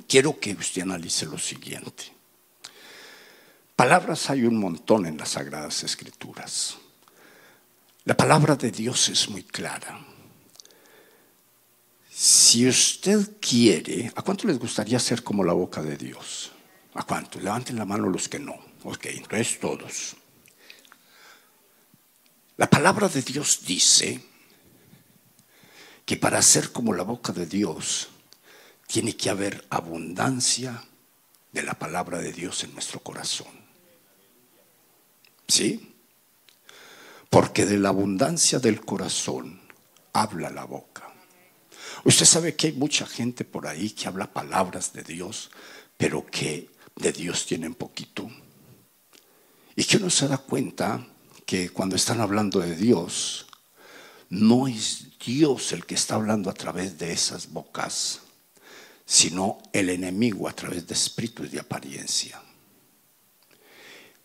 Quiero 0.06 0.38
que 0.38 0.52
usted 0.52 0.82
analice 0.82 1.26
lo 1.26 1.38
siguiente. 1.38 2.13
Palabras 3.76 4.30
hay 4.30 4.44
un 4.44 4.56
montón 4.56 5.04
en 5.04 5.18
las 5.18 5.30
Sagradas 5.30 5.82
Escrituras. 5.82 6.76
La 8.04 8.16
palabra 8.16 8.54
de 8.54 8.70
Dios 8.70 9.08
es 9.08 9.28
muy 9.28 9.42
clara. 9.42 9.98
Si 12.08 12.68
usted 12.68 13.32
quiere, 13.40 14.12
¿a 14.14 14.22
cuánto 14.22 14.46
les 14.46 14.60
gustaría 14.60 15.00
ser 15.00 15.24
como 15.24 15.42
la 15.42 15.54
boca 15.54 15.82
de 15.82 15.96
Dios? 15.96 16.52
¿A 16.94 17.02
cuánto? 17.02 17.40
Levanten 17.40 17.76
la 17.76 17.84
mano 17.84 18.08
los 18.08 18.28
que 18.28 18.38
no. 18.38 18.54
Ok, 18.84 19.06
entonces 19.06 19.58
todos. 19.58 20.14
La 22.56 22.70
palabra 22.70 23.08
de 23.08 23.22
Dios 23.22 23.62
dice 23.66 24.24
que 26.04 26.16
para 26.16 26.40
ser 26.42 26.70
como 26.70 26.92
la 26.92 27.02
boca 27.02 27.32
de 27.32 27.46
Dios 27.46 28.10
tiene 28.86 29.16
que 29.16 29.30
haber 29.30 29.66
abundancia 29.68 30.84
de 31.50 31.62
la 31.64 31.74
palabra 31.74 32.18
de 32.18 32.32
Dios 32.32 32.62
en 32.62 32.72
nuestro 32.74 33.00
corazón. 33.00 33.63
¿Sí? 35.48 35.94
Porque 37.30 37.66
de 37.66 37.78
la 37.78 37.90
abundancia 37.90 38.58
del 38.58 38.80
corazón 38.84 39.60
habla 40.12 40.50
la 40.50 40.64
boca. 40.64 41.12
Usted 42.04 42.26
sabe 42.26 42.54
que 42.54 42.68
hay 42.68 42.72
mucha 42.74 43.06
gente 43.06 43.44
por 43.44 43.66
ahí 43.66 43.90
que 43.90 44.08
habla 44.08 44.32
palabras 44.32 44.92
de 44.92 45.02
Dios, 45.02 45.50
pero 45.96 46.26
que 46.26 46.70
de 46.96 47.12
Dios 47.12 47.46
tienen 47.46 47.74
poquito. 47.74 48.30
Y 49.76 49.84
que 49.84 49.96
uno 49.96 50.10
se 50.10 50.28
da 50.28 50.38
cuenta 50.38 51.06
que 51.46 51.70
cuando 51.70 51.96
están 51.96 52.20
hablando 52.20 52.60
de 52.60 52.76
Dios, 52.76 53.46
no 54.28 54.68
es 54.68 55.18
Dios 55.24 55.72
el 55.72 55.86
que 55.86 55.94
está 55.94 56.16
hablando 56.16 56.50
a 56.50 56.54
través 56.54 56.98
de 56.98 57.12
esas 57.12 57.50
bocas, 57.50 58.20
sino 59.06 59.58
el 59.72 59.90
enemigo 59.90 60.48
a 60.48 60.52
través 60.52 60.86
de 60.86 60.94
espíritus 60.94 61.50
de 61.50 61.60
apariencia. 61.60 62.40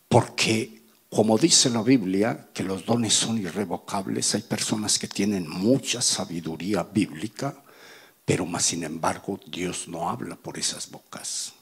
Porque 0.07 0.78
como 1.09 1.37
dice 1.39 1.71
la 1.71 1.81
Biblia, 1.81 2.49
que 2.53 2.63
los 2.63 2.85
dones 2.85 3.13
son 3.13 3.39
irrevocables, 3.39 4.35
hay 4.35 4.43
personas 4.43 4.99
que 4.99 5.07
tienen 5.07 5.49
mucha 5.49 6.01
sabiduría 6.01 6.83
bíblica, 6.83 7.63
pero 8.23 8.45
más 8.45 8.65
sin 8.65 8.83
embargo 8.83 9.39
Dios 9.47 9.87
no 9.87 10.09
habla 10.09 10.35
por 10.35 10.59
esas 10.59 10.91
bocas. 10.91 11.53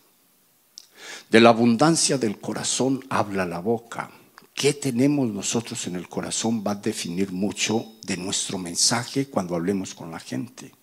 De 1.29 1.39
la 1.39 1.49
abundancia 1.49 2.17
del 2.17 2.39
corazón 2.39 3.05
habla 3.09 3.45
la 3.45 3.59
boca. 3.59 4.11
¿Qué 4.53 4.73
tenemos 4.73 5.29
nosotros 5.29 5.87
en 5.87 5.95
el 5.95 6.09
corazón 6.09 6.63
va 6.65 6.71
a 6.71 6.75
definir 6.75 7.31
mucho 7.31 7.93
de 8.03 8.17
nuestro 8.17 8.57
mensaje 8.57 9.27
cuando 9.27 9.55
hablemos 9.55 9.93
con 9.93 10.11
la 10.11 10.19
gente? 10.19 10.73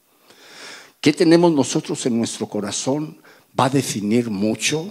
¿Qué 1.03 1.13
tenemos 1.13 1.53
nosotros 1.53 2.07
en 2.07 2.17
nuestro 2.17 2.49
corazón 2.49 3.21
va 3.59 3.67
a 3.67 3.71
definir 3.71 4.31
mucho 4.31 4.91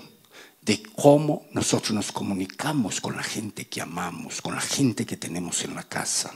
de 0.66 0.82
cómo 0.96 1.46
nosotros 1.52 1.92
nos 1.92 2.12
comunicamos 2.12 3.02
con 3.02 3.16
la 3.16 3.24
gente 3.24 3.66
que 3.66 3.82
amamos, 3.82 4.42
con 4.42 4.56
la 4.56 4.62
gente 4.62 5.06
que 5.06 5.18
tenemos 5.18 5.64
en 5.64 5.76
la 5.76 5.84
casa. 5.84 6.32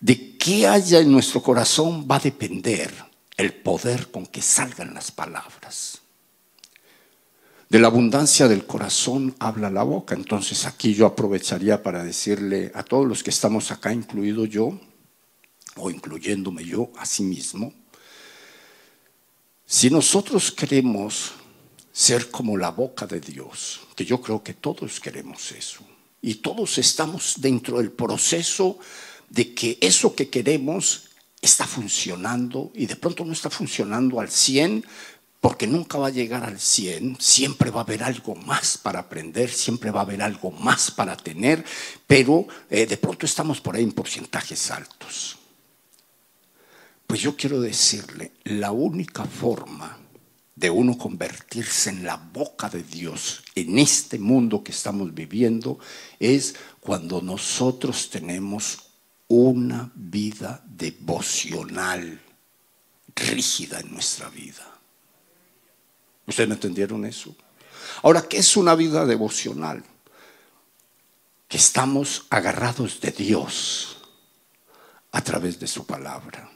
De 0.00 0.36
qué 0.36 0.66
haya 0.66 1.00
en 1.00 1.10
nuestro 1.10 1.42
corazón 1.42 2.06
va 2.10 2.16
a 2.16 2.20
depender 2.20 2.92
el 3.36 3.54
poder 3.54 4.10
con 4.10 4.26
que 4.26 4.42
salgan 4.42 4.92
las 4.92 5.10
palabras. 5.10 6.00
De 7.70 7.78
la 7.78 7.88
abundancia 7.88 8.46
del 8.46 8.66
corazón 8.66 9.34
habla 9.38 9.70
la 9.70 9.82
boca. 9.82 10.14
Entonces 10.14 10.66
aquí 10.66 10.94
yo 10.94 11.06
aprovecharía 11.06 11.82
para 11.82 12.04
decirle 12.04 12.70
a 12.74 12.82
todos 12.82 13.06
los 13.06 13.22
que 13.22 13.30
estamos 13.30 13.70
acá, 13.70 13.92
incluido 13.92 14.44
yo, 14.44 14.78
o 15.76 15.90
incluyéndome 15.90 16.64
yo 16.64 16.90
a 16.98 17.06
sí 17.06 17.22
mismo, 17.22 17.72
si 19.64 19.90
nosotros 19.90 20.50
queremos 20.50 21.32
ser 21.98 22.30
como 22.30 22.56
la 22.56 22.70
boca 22.70 23.08
de 23.08 23.18
Dios, 23.18 23.80
que 23.96 24.04
yo 24.04 24.20
creo 24.22 24.40
que 24.40 24.54
todos 24.54 25.00
queremos 25.00 25.50
eso. 25.50 25.80
Y 26.22 26.36
todos 26.36 26.78
estamos 26.78 27.34
dentro 27.38 27.78
del 27.78 27.90
proceso 27.90 28.78
de 29.28 29.52
que 29.52 29.78
eso 29.80 30.14
que 30.14 30.28
queremos 30.28 31.08
está 31.40 31.66
funcionando 31.66 32.70
y 32.72 32.86
de 32.86 32.94
pronto 32.94 33.24
no 33.24 33.32
está 33.32 33.50
funcionando 33.50 34.20
al 34.20 34.30
100 34.30 34.86
porque 35.40 35.66
nunca 35.66 35.98
va 35.98 36.06
a 36.06 36.10
llegar 36.10 36.44
al 36.44 36.60
100, 36.60 37.16
siempre 37.18 37.70
va 37.70 37.80
a 37.80 37.82
haber 37.82 38.04
algo 38.04 38.36
más 38.36 38.78
para 38.78 39.00
aprender, 39.00 39.50
siempre 39.50 39.90
va 39.90 39.98
a 39.98 40.04
haber 40.04 40.22
algo 40.22 40.52
más 40.52 40.92
para 40.92 41.16
tener, 41.16 41.64
pero 42.06 42.46
eh, 42.70 42.86
de 42.86 42.96
pronto 42.96 43.26
estamos 43.26 43.60
por 43.60 43.74
ahí 43.74 43.82
en 43.82 43.90
porcentajes 43.90 44.70
altos. 44.70 45.36
Pues 47.08 47.20
yo 47.20 47.36
quiero 47.36 47.60
decirle, 47.60 48.30
la 48.44 48.70
única 48.70 49.24
forma 49.24 49.97
de 50.58 50.70
uno 50.70 50.98
convertirse 50.98 51.90
en 51.90 52.04
la 52.04 52.16
boca 52.16 52.68
de 52.68 52.82
Dios 52.82 53.44
en 53.54 53.78
este 53.78 54.18
mundo 54.18 54.64
que 54.64 54.72
estamos 54.72 55.14
viviendo 55.14 55.78
es 56.18 56.56
cuando 56.80 57.22
nosotros 57.22 58.10
tenemos 58.10 58.90
una 59.28 59.92
vida 59.94 60.60
devocional 60.66 62.20
rígida 63.14 63.78
en 63.78 63.92
nuestra 63.92 64.28
vida. 64.30 64.66
¿Ustedes 66.26 66.48
me 66.48 66.56
entendieron 66.56 67.04
eso? 67.04 67.36
Ahora, 68.02 68.22
¿qué 68.22 68.38
es 68.38 68.56
una 68.56 68.74
vida 68.74 69.06
devocional? 69.06 69.84
Que 71.46 71.56
estamos 71.56 72.26
agarrados 72.30 73.00
de 73.00 73.12
Dios 73.12 73.98
a 75.12 75.22
través 75.22 75.60
de 75.60 75.68
su 75.68 75.86
palabra 75.86 76.50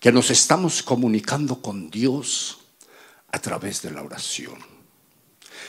que 0.00 0.12
nos 0.12 0.30
estamos 0.30 0.82
comunicando 0.82 1.60
con 1.60 1.90
Dios 1.90 2.58
a 3.32 3.38
través 3.38 3.82
de 3.82 3.90
la 3.90 4.02
oración. 4.02 4.56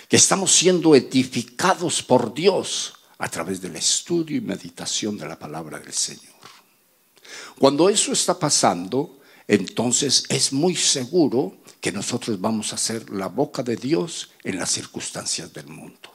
que 0.07 0.15
estamos 0.15 0.53
siendo 0.53 0.95
edificados 0.95 2.01
por 2.01 2.33
Dios 2.33 2.93
a 3.17 3.27
través 3.27 3.59
del 3.59 3.75
estudio 3.75 4.37
y 4.37 4.41
meditación 4.41 5.17
de 5.17 5.27
la 5.27 5.37
palabra 5.37 5.79
del 5.79 5.91
Señor. 5.91 6.33
Cuando 7.59 7.89
eso 7.89 8.13
está 8.13 8.39
pasando, 8.39 9.19
entonces 9.47 10.23
es 10.29 10.53
muy 10.53 10.75
seguro 10.75 11.57
que 11.81 11.91
nosotros 11.91 12.39
vamos 12.39 12.73
a 12.73 12.77
ser 12.77 13.09
la 13.09 13.27
boca 13.27 13.63
de 13.63 13.75
Dios 13.75 14.29
en 14.43 14.57
las 14.57 14.71
circunstancias 14.71 15.51
del 15.53 15.67
mundo. 15.67 16.09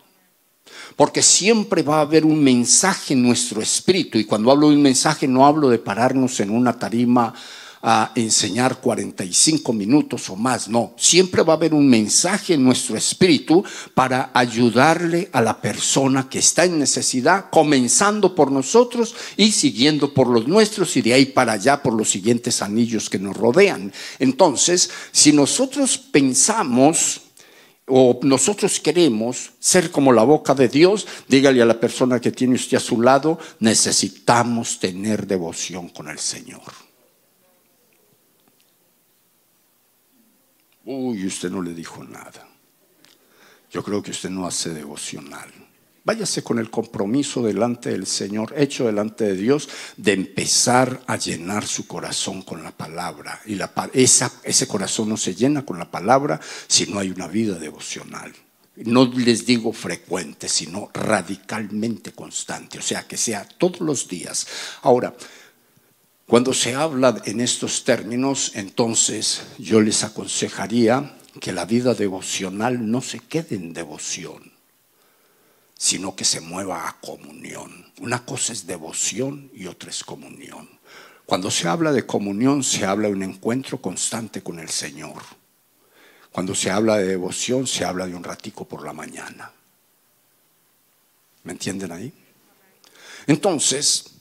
Porque 0.96 1.22
siempre 1.22 1.82
va 1.82 1.98
a 1.98 2.02
haber 2.02 2.24
un 2.24 2.42
mensaje 2.42 3.14
en 3.14 3.22
nuestro 3.22 3.60
espíritu. 3.60 4.18
Y 4.18 4.24
cuando 4.24 4.50
hablo 4.50 4.68
de 4.68 4.76
un 4.76 4.82
mensaje 4.82 5.28
no 5.28 5.46
hablo 5.46 5.68
de 5.68 5.78
pararnos 5.78 6.40
en 6.40 6.50
una 6.50 6.78
tarima 6.78 7.34
a 7.82 8.12
enseñar 8.14 8.80
45 8.80 9.72
minutos 9.72 10.30
o 10.30 10.36
más, 10.36 10.68
no, 10.68 10.94
siempre 10.96 11.42
va 11.42 11.54
a 11.54 11.56
haber 11.56 11.74
un 11.74 11.88
mensaje 11.88 12.54
en 12.54 12.62
nuestro 12.62 12.96
espíritu 12.96 13.64
para 13.94 14.30
ayudarle 14.32 15.28
a 15.32 15.40
la 15.40 15.60
persona 15.60 16.28
que 16.28 16.38
está 16.38 16.64
en 16.64 16.78
necesidad, 16.78 17.50
comenzando 17.50 18.36
por 18.36 18.52
nosotros 18.52 19.14
y 19.36 19.50
siguiendo 19.50 20.14
por 20.14 20.28
los 20.28 20.46
nuestros 20.46 20.96
y 20.96 21.02
de 21.02 21.14
ahí 21.14 21.26
para 21.26 21.54
allá 21.54 21.82
por 21.82 21.94
los 21.94 22.08
siguientes 22.08 22.62
anillos 22.62 23.10
que 23.10 23.18
nos 23.18 23.36
rodean. 23.36 23.92
Entonces, 24.20 24.88
si 25.10 25.32
nosotros 25.32 25.98
pensamos 25.98 27.22
o 27.86 28.20
nosotros 28.22 28.78
queremos 28.78 29.52
ser 29.58 29.90
como 29.90 30.12
la 30.12 30.22
boca 30.22 30.54
de 30.54 30.68
Dios, 30.68 31.06
dígale 31.28 31.60
a 31.62 31.66
la 31.66 31.80
persona 31.80 32.20
que 32.20 32.30
tiene 32.30 32.54
usted 32.54 32.76
a 32.76 32.80
su 32.80 33.00
lado, 33.02 33.38
necesitamos 33.58 34.78
tener 34.78 35.26
devoción 35.26 35.88
con 35.88 36.08
el 36.08 36.18
Señor. 36.18 36.81
Uy, 40.84 41.26
usted 41.26 41.50
no 41.50 41.62
le 41.62 41.74
dijo 41.74 42.02
nada. 42.04 42.48
Yo 43.70 43.82
creo 43.82 44.02
que 44.02 44.10
usted 44.10 44.30
no 44.30 44.46
hace 44.46 44.70
devocional. 44.70 45.50
Váyase 46.04 46.42
con 46.42 46.58
el 46.58 46.68
compromiso 46.68 47.42
delante 47.42 47.90
del 47.90 48.06
Señor, 48.06 48.52
hecho 48.56 48.86
delante 48.86 49.24
de 49.24 49.34
Dios, 49.34 49.68
de 49.96 50.12
empezar 50.12 51.00
a 51.06 51.16
llenar 51.16 51.64
su 51.64 51.86
corazón 51.86 52.42
con 52.42 52.64
la 52.64 52.72
palabra. 52.72 53.40
Y 53.46 53.54
la, 53.54 53.72
ese 53.92 54.66
corazón 54.66 55.08
no 55.08 55.16
se 55.16 55.34
llena 55.36 55.64
con 55.64 55.78
la 55.78 55.90
palabra 55.90 56.40
si 56.66 56.86
no 56.86 56.98
hay 56.98 57.10
una 57.10 57.28
vida 57.28 57.56
devocional. 57.56 58.32
No 58.76 59.04
les 59.04 59.46
digo 59.46 59.72
frecuente, 59.72 60.48
sino 60.48 60.90
radicalmente 60.92 62.12
constante. 62.12 62.78
O 62.78 62.82
sea, 62.82 63.06
que 63.06 63.16
sea 63.16 63.46
todos 63.46 63.80
los 63.80 64.08
días. 64.08 64.46
Ahora, 64.82 65.14
cuando 66.26 66.54
se 66.54 66.74
habla 66.74 67.20
en 67.24 67.40
estos 67.40 67.84
términos, 67.84 68.52
entonces 68.54 69.42
yo 69.58 69.80
les 69.80 70.04
aconsejaría 70.04 71.16
que 71.40 71.52
la 71.52 71.64
vida 71.64 71.94
devocional 71.94 72.90
no 72.90 73.00
se 73.00 73.18
quede 73.18 73.56
en 73.56 73.72
devoción, 73.72 74.52
sino 75.76 76.14
que 76.14 76.24
se 76.24 76.40
mueva 76.40 76.88
a 76.88 77.00
comunión. 77.00 77.92
Una 78.00 78.24
cosa 78.24 78.52
es 78.52 78.66
devoción 78.66 79.50
y 79.54 79.66
otra 79.66 79.90
es 79.90 80.04
comunión. 80.04 80.68
Cuando 81.26 81.50
se 81.50 81.68
habla 81.68 81.92
de 81.92 82.06
comunión, 82.06 82.62
se 82.62 82.84
habla 82.84 83.08
de 83.08 83.14
un 83.14 83.22
encuentro 83.22 83.80
constante 83.80 84.42
con 84.42 84.58
el 84.58 84.68
Señor. 84.68 85.22
Cuando 86.30 86.54
se 86.54 86.70
habla 86.70 86.96
de 86.96 87.06
devoción, 87.06 87.66
se 87.66 87.84
habla 87.84 88.06
de 88.06 88.14
un 88.14 88.24
ratico 88.24 88.66
por 88.66 88.84
la 88.84 88.92
mañana. 88.92 89.52
¿Me 91.44 91.52
entienden 91.52 91.92
ahí? 91.92 92.12
Entonces, 93.26 94.11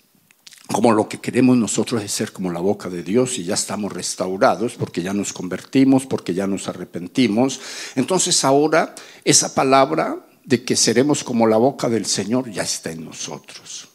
como 0.71 0.91
lo 0.91 1.07
que 1.07 1.19
queremos 1.19 1.57
nosotros 1.57 2.03
es 2.03 2.11
ser 2.11 2.31
como 2.31 2.51
la 2.51 2.59
boca 2.59 2.89
de 2.89 3.03
Dios 3.03 3.37
y 3.37 3.43
ya 3.43 3.55
estamos 3.55 3.91
restaurados 3.91 4.73
porque 4.73 5.01
ya 5.01 5.13
nos 5.13 5.33
convertimos, 5.33 6.05
porque 6.05 6.33
ya 6.33 6.47
nos 6.47 6.67
arrepentimos. 6.67 7.59
Entonces 7.95 8.43
ahora 8.43 8.95
esa 9.23 9.53
palabra 9.53 10.25
de 10.43 10.63
que 10.63 10.75
seremos 10.75 11.23
como 11.23 11.47
la 11.47 11.57
boca 11.57 11.89
del 11.89 12.05
Señor 12.05 12.51
ya 12.51 12.63
está 12.63 12.91
en 12.91 13.05
nosotros. 13.05 13.89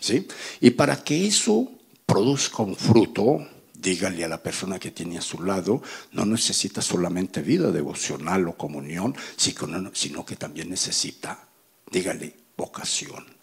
¿sí? 0.00 0.26
Y 0.60 0.70
para 0.70 1.02
que 1.02 1.26
eso 1.26 1.70
produzca 2.06 2.62
un 2.62 2.76
fruto, 2.76 3.46
dígale 3.74 4.24
a 4.24 4.28
la 4.28 4.42
persona 4.42 4.78
que 4.78 4.90
tiene 4.90 5.18
a 5.18 5.22
su 5.22 5.42
lado, 5.42 5.82
no 6.12 6.24
necesita 6.24 6.82
solamente 6.82 7.42
vida 7.42 7.70
devocional 7.70 8.48
o 8.48 8.56
comunión, 8.56 9.14
sino 9.36 10.24
que 10.24 10.36
también 10.36 10.70
necesita, 10.70 11.48
dígale, 11.90 12.34
vocación. 12.56 13.33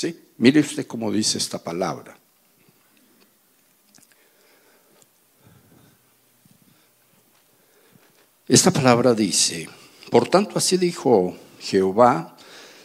¿Sí? 0.00 0.18
Mire 0.38 0.60
usted 0.60 0.86
cómo 0.86 1.12
dice 1.12 1.36
esta 1.36 1.62
palabra. 1.62 2.16
Esta 8.48 8.70
palabra 8.70 9.12
dice, 9.12 9.68
por 10.10 10.26
tanto 10.26 10.56
así 10.56 10.78
dijo 10.78 11.36
Jehová, 11.58 12.34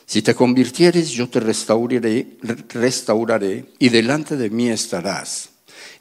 si 0.05 0.21
te 0.21 0.35
convirtieres 0.35 1.09
yo 1.11 1.29
te 1.29 1.39
restauraré, 1.39 2.37
restauraré 2.67 3.71
y 3.79 3.87
delante 3.87 4.35
de 4.35 4.49
mí 4.49 4.67
estarás. 4.67 5.51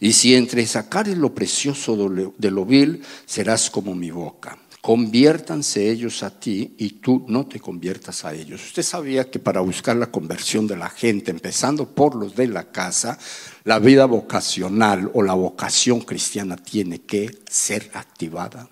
Y 0.00 0.14
si 0.14 0.34
entre 0.34 0.66
sacares 0.66 1.16
lo 1.16 1.32
precioso 1.32 1.96
de 2.36 2.50
lo 2.50 2.64
vil, 2.64 3.04
serás 3.24 3.70
como 3.70 3.94
mi 3.94 4.10
boca 4.10 4.58
conviértanse 4.84 5.90
ellos 5.90 6.22
a 6.22 6.28
ti 6.28 6.74
y 6.76 6.90
tú 7.00 7.24
no 7.26 7.46
te 7.46 7.58
conviertas 7.58 8.26
a 8.26 8.34
ellos. 8.34 8.62
Usted 8.62 8.82
sabía 8.82 9.30
que 9.30 9.38
para 9.38 9.62
buscar 9.62 9.96
la 9.96 10.10
conversión 10.10 10.66
de 10.66 10.76
la 10.76 10.90
gente, 10.90 11.30
empezando 11.30 11.88
por 11.88 12.14
los 12.14 12.36
de 12.36 12.48
la 12.48 12.64
casa, 12.64 13.18
la 13.64 13.78
vida 13.78 14.04
vocacional 14.04 15.10
o 15.14 15.22
la 15.22 15.32
vocación 15.32 16.02
cristiana 16.02 16.58
tiene 16.58 17.00
que 17.00 17.34
ser 17.48 17.92
activada. 17.94 18.68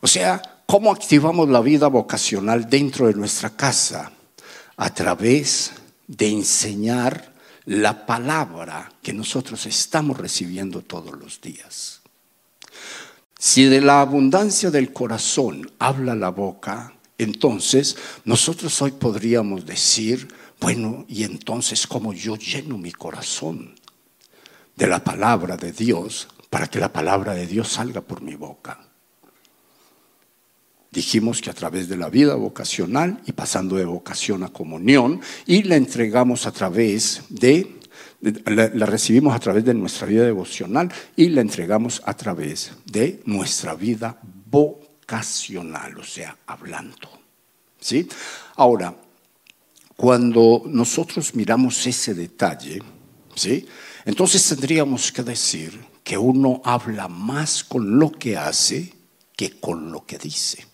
O 0.00 0.06
sea, 0.06 0.40
¿cómo 0.64 0.92
activamos 0.92 1.48
la 1.48 1.60
vida 1.60 1.88
vocacional 1.88 2.70
dentro 2.70 3.08
de 3.08 3.14
nuestra 3.14 3.50
casa? 3.50 4.12
A 4.76 4.94
través 4.94 5.72
de 6.06 6.28
enseñar 6.28 7.34
la 7.64 8.06
palabra 8.06 8.92
que 9.02 9.12
nosotros 9.12 9.66
estamos 9.66 10.16
recibiendo 10.16 10.82
todos 10.82 11.18
los 11.18 11.40
días. 11.40 11.95
Si 13.38 13.64
de 13.64 13.80
la 13.80 14.00
abundancia 14.00 14.70
del 14.70 14.92
corazón 14.92 15.70
habla 15.78 16.14
la 16.14 16.30
boca, 16.30 16.94
entonces 17.18 17.96
nosotros 18.24 18.80
hoy 18.80 18.92
podríamos 18.92 19.66
decir, 19.66 20.28
bueno, 20.60 21.04
y 21.06 21.24
entonces 21.24 21.86
cómo 21.86 22.14
yo 22.14 22.36
lleno 22.36 22.78
mi 22.78 22.92
corazón 22.92 23.74
de 24.74 24.86
la 24.86 25.04
palabra 25.04 25.56
de 25.56 25.72
Dios 25.72 26.28
para 26.48 26.66
que 26.68 26.78
la 26.78 26.92
palabra 26.92 27.34
de 27.34 27.46
Dios 27.46 27.68
salga 27.68 28.00
por 28.00 28.22
mi 28.22 28.34
boca. 28.34 28.80
Dijimos 30.90 31.42
que 31.42 31.50
a 31.50 31.54
través 31.54 31.88
de 31.88 31.98
la 31.98 32.08
vida 32.08 32.36
vocacional 32.36 33.20
y 33.26 33.32
pasando 33.32 33.76
de 33.76 33.84
vocación 33.84 34.44
a 34.44 34.48
comunión 34.48 35.20
y 35.44 35.62
la 35.64 35.76
entregamos 35.76 36.46
a 36.46 36.52
través 36.52 37.24
de 37.28 37.75
la, 38.46 38.86
recibimos 38.86 39.34
a 39.34 39.38
través 39.38 39.64
de 39.64 39.74
nuestra 39.74 40.06
vida 40.06 40.24
devocional 40.24 40.92
y 41.14 41.28
la 41.28 41.40
entregamos 41.40 42.02
a 42.04 42.14
través 42.14 42.72
de 42.84 43.22
nuestra 43.24 43.74
vida 43.74 44.18
vocacional, 44.22 45.98
o 45.98 46.04
sea, 46.04 46.36
hablando. 46.46 47.08
¿Sí? 47.78 48.08
Ahora, 48.56 48.94
cuando 49.96 50.62
nosotros 50.66 51.34
miramos 51.34 51.86
ese 51.86 52.14
detalle, 52.14 52.82
¿sí? 53.34 53.66
Entonces 54.04 54.46
tendríamos 54.48 55.12
que 55.12 55.22
decir 55.22 55.78
que 56.02 56.18
uno 56.18 56.60
habla 56.64 57.08
más 57.08 57.64
con 57.64 57.98
lo 57.98 58.10
que 58.12 58.36
hace 58.36 58.92
que 59.36 59.60
con 59.60 59.92
lo 59.92 60.04
que 60.04 60.18
dice. 60.18 60.66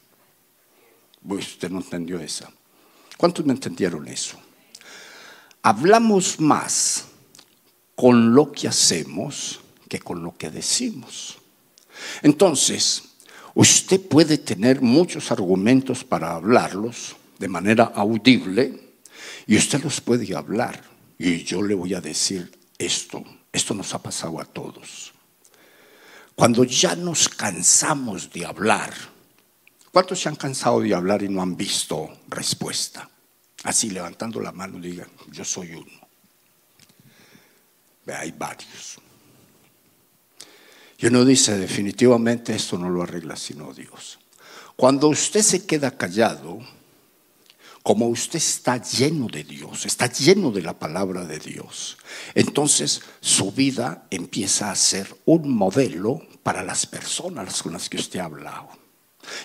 usted 1.25 1.71
no 1.71 1.79
entendió 1.79 2.21
esa. 2.21 2.51
¿Cuántos 3.17 3.45
me 3.45 3.53
entendieron 3.53 4.07
eso? 4.09 4.39
Hablamos 5.63 6.41
más 6.41 7.07
con 7.95 8.35
lo 8.35 8.53
que 8.53 8.69
hacemos 8.69 9.61
que 9.89 10.01
con 10.01 10.23
lo 10.23 10.35
que 10.35 10.49
decimos. 10.49 11.37
Entonces, 12.23 13.03
usted 13.55 14.01
puede 14.01 14.39
tener 14.39 14.81
muchos 14.81 15.31
argumentos 15.31 16.03
para 16.03 16.33
hablarlos 16.33 17.17
de 17.39 17.49
manera 17.49 17.93
audible 17.95 18.97
y 19.47 19.59
usted 19.59 19.83
los 19.85 20.01
puede 20.01 20.35
hablar. 20.35 20.83
Y 21.19 21.45
yo 21.45 21.61
le 21.61 21.75
voy 21.75 21.93
a 21.93 22.01
decir 22.01 22.51
esto, 22.79 23.23
esto 23.53 23.75
nos 23.75 23.93
ha 23.93 24.03
pasado 24.03 24.41
a 24.41 24.47
todos. 24.47 25.13
Cuando 26.35 26.65
ya 26.65 26.97
nos 26.97 27.29
cansamos 27.29 28.33
de 28.33 28.47
hablar, 28.47 28.95
¿cuántos 29.93 30.21
se 30.23 30.31
han 30.31 30.37
cansado 30.37 30.81
de 30.81 30.95
hablar 30.95 31.23
y 31.23 31.29
no 31.29 31.43
han 31.43 31.55
visto 31.55 32.09
respuesta? 32.29 33.11
Así 33.65 33.91
levantando 33.91 34.41
la 34.41 34.53
mano 34.53 34.81
digan, 34.81 35.11
yo 35.31 35.45
soy 35.45 35.75
uno. 35.75 36.02
Hay 38.07 38.33
varios. 38.33 38.99
Y 40.99 41.07
uno 41.07 41.25
dice, 41.25 41.59
definitivamente 41.59 42.55
esto 42.55 42.79
no 42.79 42.89
lo 42.89 43.03
arregla 43.03 43.37
sino 43.37 43.73
Dios. 43.75 44.19
Cuando 44.77 45.09
usted 45.09 45.43
se 45.43 45.67
queda 45.67 45.97
callado, 45.97 46.61
como 47.83 48.07
usted 48.07 48.37
está 48.39 48.81
lleno 48.81 49.27
de 49.27 49.43
Dios, 49.43 49.85
está 49.87 50.07
lleno 50.07 50.53
de 50.53 50.63
la 50.63 50.79
palabra 50.79 51.25
de 51.25 51.39
Dios, 51.39 51.99
entonces 52.35 53.03
su 53.21 53.51
vida 53.51 54.07
empieza 54.11 54.71
a 54.71 54.77
ser 54.77 55.15
un 55.25 55.53
modelo 55.53 56.23
para 56.45 56.63
las 56.63 56.87
personas 56.87 57.63
con 57.63 57.73
las 57.73 57.89
que 57.89 57.97
usted 57.97 58.21
ha 58.21 58.25
hablado. 58.25 58.69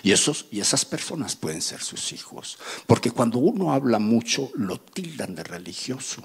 Y, 0.02 0.12
esos, 0.12 0.46
y 0.50 0.60
esas 0.60 0.84
personas 0.84 1.36
pueden 1.36 1.62
ser 1.62 1.80
sus 1.80 2.12
hijos. 2.12 2.58
Porque 2.86 3.10
cuando 3.10 3.38
uno 3.38 3.72
habla 3.72 3.98
mucho, 3.98 4.50
lo 4.54 4.80
tildan 4.80 5.34
de 5.34 5.44
religioso. 5.44 6.22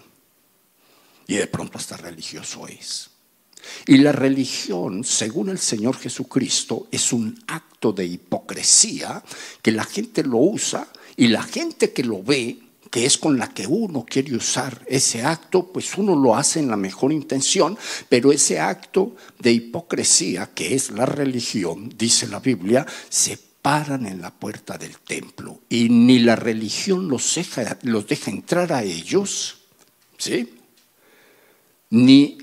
Y 1.28 1.36
de 1.36 1.48
pronto 1.48 1.78
hasta 1.78 1.98
religioso 1.98 2.68
es. 2.68 3.10
Y 3.86 3.98
la 3.98 4.12
religión, 4.12 5.04
según 5.04 5.50
el 5.50 5.60
Señor 5.60 5.98
Jesucristo, 5.98 6.88
es 6.92 7.14
un 7.14 7.42
acto 7.48 7.92
de 7.92 8.06
hipocresía 8.06 9.24
que 9.62 9.72
la 9.72 9.84
gente 9.84 10.24
lo 10.24 10.38
usa 10.38 10.88
y 11.16 11.28
la 11.28 11.44
gente 11.44 11.94
que 11.94 12.04
lo 12.04 12.24
ve, 12.24 12.60
que 12.90 13.06
es 13.06 13.18
con 13.18 13.38
la 13.38 13.50
que 13.50 13.66
uno 13.66 14.06
quiere 14.08 14.36
usar 14.36 14.84
ese 14.88 15.24
acto, 15.24 15.72
pues 15.72 15.98
uno 15.98 16.16
lo 16.16 16.36
hace 16.36 16.60
en 16.60 16.70
la 16.70 16.78
mejor 16.78 17.12
intención, 17.12 17.78
pero 18.08 18.32
ese 18.32 18.60
acto 18.60 19.16
de 19.40 19.52
hipocresía, 19.52 20.52
que 20.54 20.76
es 20.76 20.92
la 20.92 21.06
religión, 21.06 21.92
dice 21.98 22.28
la 22.28 22.40
Biblia, 22.40 22.86
se 23.10 23.38
paran 23.62 24.06
en 24.06 24.22
la 24.22 24.32
puerta 24.32 24.78
del 24.78 24.98
templo 24.98 25.62
y 25.70 25.90
ni 25.90 26.20
la 26.20 26.36
religión 26.36 27.08
los 27.08 27.36
deja, 27.36 27.80
los 27.84 28.08
deja 28.08 28.30
entrar 28.30 28.74
a 28.74 28.84
ellos, 28.84 29.58
¿sí? 30.18 30.63
Ni 31.94 32.38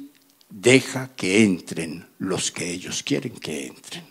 deja 0.48 1.10
que 1.16 1.42
entren 1.42 2.06
los 2.18 2.52
que 2.52 2.70
ellos 2.70 3.02
quieren 3.02 3.32
que 3.32 3.66
entren. 3.66 4.04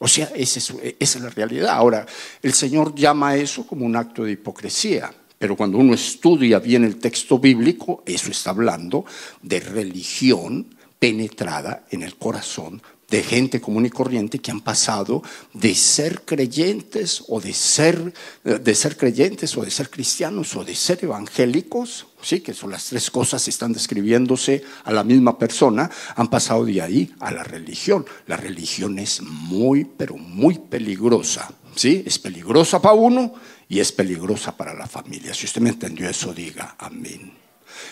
O 0.00 0.08
sea, 0.08 0.32
esa 0.34 0.58
es, 0.58 0.74
es 0.98 1.20
la 1.20 1.30
realidad. 1.30 1.70
Ahora, 1.70 2.04
el 2.42 2.52
Señor 2.52 2.92
llama 2.94 3.30
a 3.30 3.36
eso 3.36 3.66
como 3.66 3.86
un 3.86 3.94
acto 3.94 4.24
de 4.24 4.32
hipocresía. 4.32 5.14
Pero 5.38 5.56
cuando 5.56 5.78
uno 5.78 5.94
estudia 5.94 6.58
bien 6.58 6.84
el 6.84 6.96
texto 6.96 7.38
bíblico, 7.38 8.02
eso 8.04 8.30
está 8.30 8.50
hablando 8.50 9.04
de 9.42 9.60
religión 9.60 10.74
penetrada 10.98 11.84
en 11.90 12.02
el 12.02 12.16
corazón 12.16 12.82
de 13.08 13.22
gente 13.22 13.60
común 13.60 13.86
y 13.86 13.90
corriente 13.90 14.38
que 14.38 14.50
han 14.50 14.60
pasado 14.60 15.22
de 15.52 15.74
ser 15.74 16.22
creyentes 16.22 17.24
o 17.28 17.40
de 17.40 17.52
ser, 17.52 18.12
de 18.42 18.74
ser 18.74 18.96
creyentes 18.96 19.56
o 19.56 19.62
de 19.62 19.70
ser 19.70 19.90
cristianos 19.90 20.56
o 20.56 20.64
de 20.64 20.74
ser 20.74 20.98
evangélicos, 21.02 22.06
sí, 22.22 22.40
que 22.40 22.54
son 22.54 22.70
las 22.70 22.86
tres 22.86 23.10
cosas 23.10 23.46
están 23.48 23.72
describiéndose 23.72 24.64
a 24.84 24.92
la 24.92 25.04
misma 25.04 25.38
persona, 25.38 25.90
han 26.16 26.28
pasado 26.28 26.64
de 26.64 26.80
ahí 26.80 27.14
a 27.20 27.30
la 27.30 27.44
religión. 27.44 28.04
La 28.26 28.36
religión 28.36 28.98
es 28.98 29.20
muy, 29.22 29.84
pero 29.84 30.16
muy 30.16 30.58
peligrosa, 30.58 31.52
sí, 31.74 32.02
es 32.06 32.18
peligrosa 32.18 32.80
para 32.80 32.94
uno 32.94 33.34
y 33.68 33.80
es 33.80 33.92
peligrosa 33.92 34.56
para 34.56 34.74
la 34.74 34.86
familia. 34.86 35.34
Si 35.34 35.46
usted 35.46 35.60
me 35.60 35.70
entendió 35.70 36.08
eso, 36.08 36.32
diga 36.32 36.76
amén. 36.78 37.43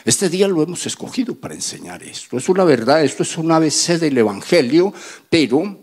Este 0.04 0.28
día 0.28 0.48
lo 0.48 0.62
hemos 0.62 0.86
escogido 0.86 1.34
para 1.34 1.54
enseñar 1.54 2.02
esto. 2.02 2.36
Es 2.36 2.48
una 2.48 2.64
verdad, 2.64 3.04
esto 3.04 3.22
es 3.22 3.36
un 3.36 3.50
ABC 3.52 3.98
del 3.98 4.18
Evangelio, 4.18 4.92
pero 5.28 5.78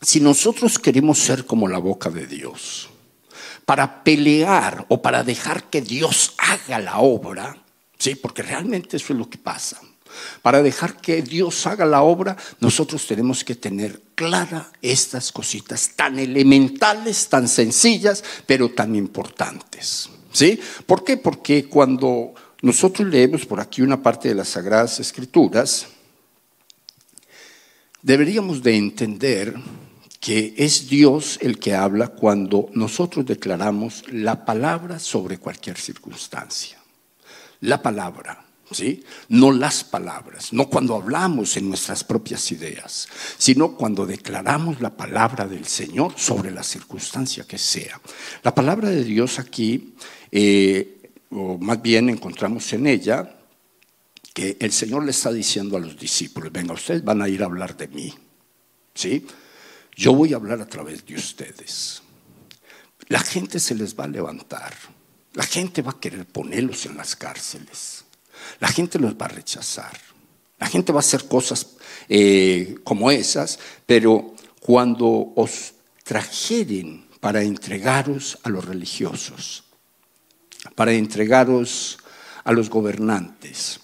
si 0.00 0.20
nosotros 0.20 0.78
queremos 0.78 1.18
ser 1.18 1.46
como 1.46 1.68
la 1.68 1.78
boca 1.78 2.10
de 2.10 2.26
Dios, 2.26 2.90
para 3.64 4.04
pelear 4.04 4.84
o 4.88 5.00
para 5.00 5.24
dejar 5.24 5.70
que 5.70 5.80
Dios 5.80 6.34
haga 6.38 6.78
la 6.78 6.98
obra, 6.98 7.56
¿sí? 7.98 8.14
porque 8.14 8.42
realmente 8.42 8.96
eso 8.96 9.12
es 9.12 9.18
lo 9.18 9.28
que 9.28 9.38
pasa. 9.38 9.80
Para 10.42 10.62
dejar 10.62 11.00
que 11.00 11.22
Dios 11.22 11.66
haga 11.66 11.84
la 11.86 12.02
obra, 12.02 12.36
nosotros 12.60 13.06
tenemos 13.06 13.42
que 13.42 13.56
tener 13.56 14.00
clara 14.14 14.70
estas 14.80 15.32
cositas 15.32 15.92
tan 15.96 16.18
elementales, 16.18 17.28
tan 17.28 17.48
sencillas, 17.48 18.22
pero 18.46 18.70
tan 18.70 18.94
importantes. 18.94 20.10
¿Sí? 20.30 20.60
¿Por 20.86 21.04
qué? 21.04 21.16
Porque 21.16 21.66
cuando 21.66 22.34
nosotros 22.64 23.06
leemos 23.08 23.44
por 23.44 23.60
aquí 23.60 23.82
una 23.82 24.02
parte 24.02 24.28
de 24.28 24.34
las 24.34 24.48
Sagradas 24.48 24.98
Escrituras, 24.98 25.86
deberíamos 28.00 28.62
de 28.62 28.74
entender 28.74 29.54
que 30.18 30.54
es 30.56 30.88
Dios 30.88 31.38
el 31.42 31.58
que 31.58 31.74
habla 31.74 32.08
cuando 32.08 32.70
nosotros 32.72 33.26
declaramos 33.26 34.04
la 34.10 34.46
palabra 34.46 34.98
sobre 34.98 35.36
cualquier 35.36 35.76
circunstancia. 35.76 36.78
La 37.60 37.82
palabra, 37.82 38.46
¿sí? 38.70 39.04
No 39.28 39.52
las 39.52 39.84
palabras, 39.84 40.54
no 40.54 40.70
cuando 40.70 40.94
hablamos 40.94 41.58
en 41.58 41.68
nuestras 41.68 42.02
propias 42.02 42.50
ideas, 42.50 43.08
sino 43.36 43.76
cuando 43.76 44.06
declaramos 44.06 44.80
la 44.80 44.96
palabra 44.96 45.46
del 45.46 45.66
Señor 45.66 46.14
sobre 46.16 46.50
la 46.50 46.62
circunstancia 46.62 47.44
que 47.44 47.58
sea. 47.58 48.00
La 48.42 48.54
palabra 48.54 48.88
de 48.88 49.04
Dios 49.04 49.38
aquí 49.38 49.92
eh, 50.32 50.93
o 51.34 51.58
más 51.58 51.82
bien 51.82 52.08
encontramos 52.08 52.72
en 52.72 52.86
ella 52.86 53.36
que 54.32 54.56
el 54.60 54.72
Señor 54.72 55.04
le 55.04 55.10
está 55.10 55.32
diciendo 55.32 55.76
a 55.76 55.80
los 55.80 55.98
discípulos, 55.98 56.52
venga, 56.52 56.74
ustedes 56.74 57.04
van 57.04 57.22
a 57.22 57.28
ir 57.28 57.42
a 57.42 57.46
hablar 57.46 57.76
de 57.76 57.88
mí, 57.88 58.14
¿sí? 58.94 59.26
Yo 59.96 60.14
voy 60.14 60.32
a 60.32 60.36
hablar 60.36 60.60
a 60.60 60.66
través 60.66 61.04
de 61.06 61.14
ustedes. 61.14 62.02
La 63.08 63.20
gente 63.20 63.60
se 63.60 63.74
les 63.74 63.98
va 63.98 64.04
a 64.04 64.08
levantar, 64.08 64.74
la 65.34 65.44
gente 65.44 65.82
va 65.82 65.92
a 65.92 66.00
querer 66.00 66.24
ponerlos 66.26 66.86
en 66.86 66.96
las 66.96 67.14
cárceles, 67.16 68.04
la 68.60 68.68
gente 68.68 68.98
los 68.98 69.14
va 69.14 69.26
a 69.26 69.30
rechazar, 69.30 69.96
la 70.58 70.66
gente 70.66 70.92
va 70.92 70.98
a 70.98 71.00
hacer 71.00 71.26
cosas 71.28 71.76
eh, 72.08 72.76
como 72.82 73.10
esas, 73.10 73.58
pero 73.86 74.34
cuando 74.60 75.32
os 75.36 75.74
trajeren 76.02 77.06
para 77.20 77.42
entregaros 77.42 78.38
a 78.42 78.48
los 78.48 78.64
religiosos, 78.64 79.63
para 80.74 80.92
entregaros 80.92 81.98
a 82.44 82.52
los 82.52 82.68
gobernantes, 82.68 83.80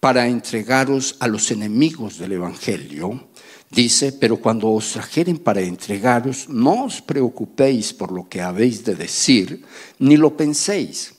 para 0.00 0.26
entregaros 0.26 1.16
a 1.20 1.28
los 1.28 1.50
enemigos 1.50 2.18
del 2.18 2.32
Evangelio. 2.32 3.28
Dice, 3.70 4.12
pero 4.12 4.36
cuando 4.36 4.70
os 4.70 4.92
trajeren 4.92 5.38
para 5.38 5.62
entregaros, 5.62 6.48
no 6.48 6.84
os 6.84 7.00
preocupéis 7.00 7.92
por 7.92 8.12
lo 8.12 8.28
que 8.28 8.42
habéis 8.42 8.84
de 8.84 8.94
decir, 8.94 9.64
ni 9.98 10.16
lo 10.16 10.36
penséis, 10.36 11.14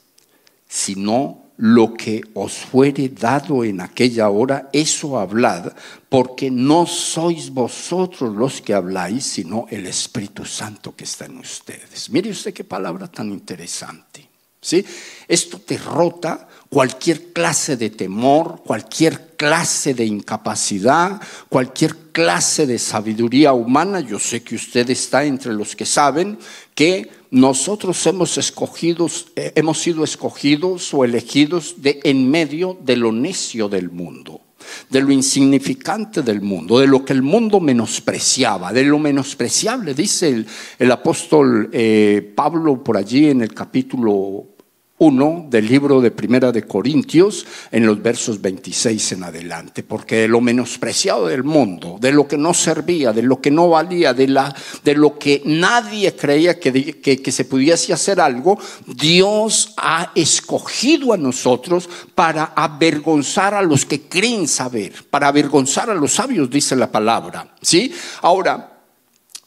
sino 0.68 1.44
lo 1.58 1.94
que 1.94 2.22
os 2.34 2.54
fuere 2.54 3.10
dado 3.10 3.64
en 3.64 3.82
aquella 3.82 4.30
hora, 4.30 4.70
eso 4.74 5.20
hablad, 5.20 5.74
porque 6.10 6.50
no 6.52 6.86
sois 6.86 7.50
vosotros 7.50 8.36
los 8.36 8.62
que 8.62 8.74
habláis, 8.74 9.24
sino 9.26 9.66
el 9.70 9.86
Espíritu 9.86 10.46
Santo 10.46 10.96
que 10.96 11.06
está 11.06 11.26
en 11.26 11.38
ustedes. 11.38 12.10
Mire 12.10 12.32
usted 12.32 12.54
qué 12.54 12.64
palabra 12.64 13.08
tan 13.08 13.30
interesante. 13.30 14.33
¿Sí? 14.64 14.84
Esto 15.28 15.62
derrota 15.68 16.48
cualquier 16.74 17.32
clase 17.32 17.78
de 17.78 17.92
temor, 17.92 18.64
cualquier 18.66 19.36
clase 19.38 19.94
de 19.94 20.06
incapacidad, 20.06 21.22
cualquier 21.48 21.96
clase 22.12 22.66
de 22.66 22.80
sabiduría 22.80 23.54
humana. 23.54 24.00
Yo 24.00 24.18
sé 24.18 24.42
que 24.42 24.56
usted 24.56 24.90
está 24.90 25.24
entre 25.24 25.54
los 25.54 25.76
que 25.76 25.86
saben 25.86 26.40
que 26.74 27.12
nosotros 27.30 28.06
hemos 28.08 28.40
escogidos, 28.40 29.28
eh, 29.36 29.54
hemos 29.56 29.80
sido 29.80 30.04
escogidos 30.04 30.92
o 30.94 31.06
elegidos 31.06 31.76
en 31.84 32.30
medio 32.30 32.78
de 32.82 32.98
lo 32.98 33.12
necio 33.12 33.70
del 33.70 33.92
mundo 33.92 34.42
de 34.90 35.02
lo 35.02 35.12
insignificante 35.12 36.22
del 36.22 36.42
mundo, 36.42 36.80
de 36.80 36.88
lo 36.88 37.04
que 37.04 37.12
el 37.12 37.22
mundo 37.22 37.60
menospreciaba, 37.60 38.72
de 38.72 38.86
lo 38.86 38.98
menospreciable, 38.98 39.94
dice 39.94 40.46
el, 40.80 40.92
apóstol 40.92 41.70
eh, 41.74 42.32
Pablo 42.34 42.82
por 42.82 42.96
allí 42.96 43.30
en 43.30 43.42
el 43.42 43.54
capítulo 43.54 44.53
1 45.00 45.48
del 45.50 45.68
libro 45.68 46.02
de 46.02 46.12
Primera 46.12 46.52
de 46.52 46.64
Corintios 46.64 47.46
en 47.72 47.86
los 47.86 48.02
versos 48.02 48.40
26 48.42 49.14
en 49.14 49.24
adelante, 49.24 49.84
porque 49.84 50.18
de 50.18 50.28
lo 50.28 50.40
menospreciado 50.40 51.28
del 51.28 51.44
mundo, 51.44 51.98
de 52.00 52.12
lo 52.12 52.28
que 52.28 52.38
no 52.38 52.54
servía, 52.54 53.12
de 53.12 53.24
lo 53.24 53.42
que 53.42 53.50
no 53.50 53.70
valía, 53.70 54.14
de, 54.14 54.28
la, 54.28 54.56
de 54.84 54.96
lo 54.96 55.18
que 55.18 55.42
nadie 55.46 56.16
creía 56.16 56.60
que, 56.60 57.02
que 57.02 57.32
se 57.32 57.46
pudiese 57.46 57.92
hacer 57.92 58.22
algo, 58.22 58.60
Dios 58.86 59.74
ha 59.78 60.12
escogido 60.16 61.12
a 61.12 61.18
nosotros 61.18 61.90
para 62.14 62.54
avergonzar 62.56 63.56
a 63.56 63.62
los 63.62 63.86
que 63.86 64.02
creen 64.02 64.48
saber, 64.48 64.94
para 65.10 65.28
avergonzar 65.28 65.90
a 65.90 65.96
los 65.96 66.14
sabios, 66.14 66.50
dice 66.50 66.76
la 66.76 66.92
palabra. 66.92 67.56
¿sí? 67.62 67.92
Ahora, 68.22 68.73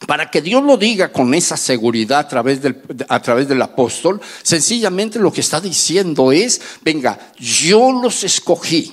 para 0.07 0.31
que 0.31 0.41
Dios 0.41 0.63
lo 0.63 0.77
diga 0.77 1.13
con 1.13 1.35
esa 1.35 1.57
seguridad 1.57 2.21
a 2.21 2.29
través, 2.29 2.63
del, 2.63 2.81
a 3.09 3.21
través 3.21 3.49
del 3.49 3.61
apóstol, 3.61 4.21
sencillamente 4.43 5.19
lo 5.19 5.33
que 5.33 5.41
está 5.41 5.61
diciendo 5.61 6.33
es, 6.33 6.61
venga, 6.83 7.33
yo 7.39 7.93
los 7.93 8.25
escogí, 8.25 8.93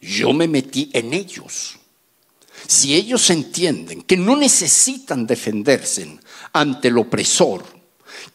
yo 0.00 0.32
me 0.32 0.48
metí 0.48 0.90
en 0.92 1.12
ellos. 1.12 1.78
Si 2.66 2.94
ellos 2.94 3.28
entienden 3.30 4.02
que 4.02 4.16
no 4.16 4.36
necesitan 4.36 5.26
defenderse 5.26 6.18
ante 6.52 6.88
el 6.88 6.98
opresor, 6.98 7.75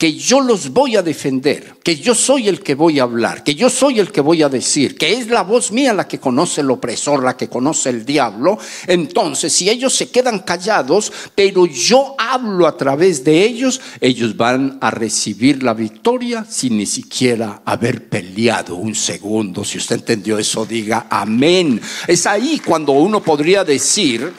que 0.01 0.13
yo 0.13 0.41
los 0.41 0.71
voy 0.71 0.95
a 0.95 1.03
defender, 1.03 1.75
que 1.83 1.95
yo 1.95 2.15
soy 2.15 2.47
el 2.47 2.61
que 2.61 2.73
voy 2.73 2.97
a 2.97 3.03
hablar, 3.03 3.43
que 3.43 3.53
yo 3.53 3.69
soy 3.69 3.99
el 3.99 4.11
que 4.11 4.19
voy 4.19 4.41
a 4.41 4.49
decir, 4.49 4.97
que 4.97 5.13
es 5.13 5.27
la 5.27 5.43
voz 5.43 5.71
mía 5.71 5.93
la 5.93 6.07
que 6.07 6.19
conoce 6.19 6.61
el 6.61 6.71
opresor, 6.71 7.23
la 7.23 7.37
que 7.37 7.47
conoce 7.47 7.89
el 7.89 8.03
diablo, 8.03 8.57
entonces 8.87 9.53
si 9.53 9.69
ellos 9.69 9.93
se 9.93 10.09
quedan 10.09 10.39
callados, 10.39 11.13
pero 11.35 11.67
yo 11.67 12.15
hablo 12.17 12.65
a 12.65 12.77
través 12.77 13.23
de 13.23 13.43
ellos, 13.43 13.79
ellos 13.99 14.35
van 14.35 14.79
a 14.81 14.89
recibir 14.89 15.61
la 15.61 15.75
victoria 15.75 16.47
sin 16.49 16.79
ni 16.79 16.87
siquiera 16.87 17.61
haber 17.63 18.09
peleado 18.09 18.77
un 18.77 18.95
segundo. 18.95 19.63
Si 19.63 19.77
usted 19.77 19.97
entendió 19.97 20.39
eso, 20.39 20.65
diga 20.65 21.05
amén. 21.11 21.79
Es 22.07 22.25
ahí 22.25 22.59
cuando 22.65 22.93
uno 22.93 23.21
podría 23.21 23.63
decir, 23.63 24.33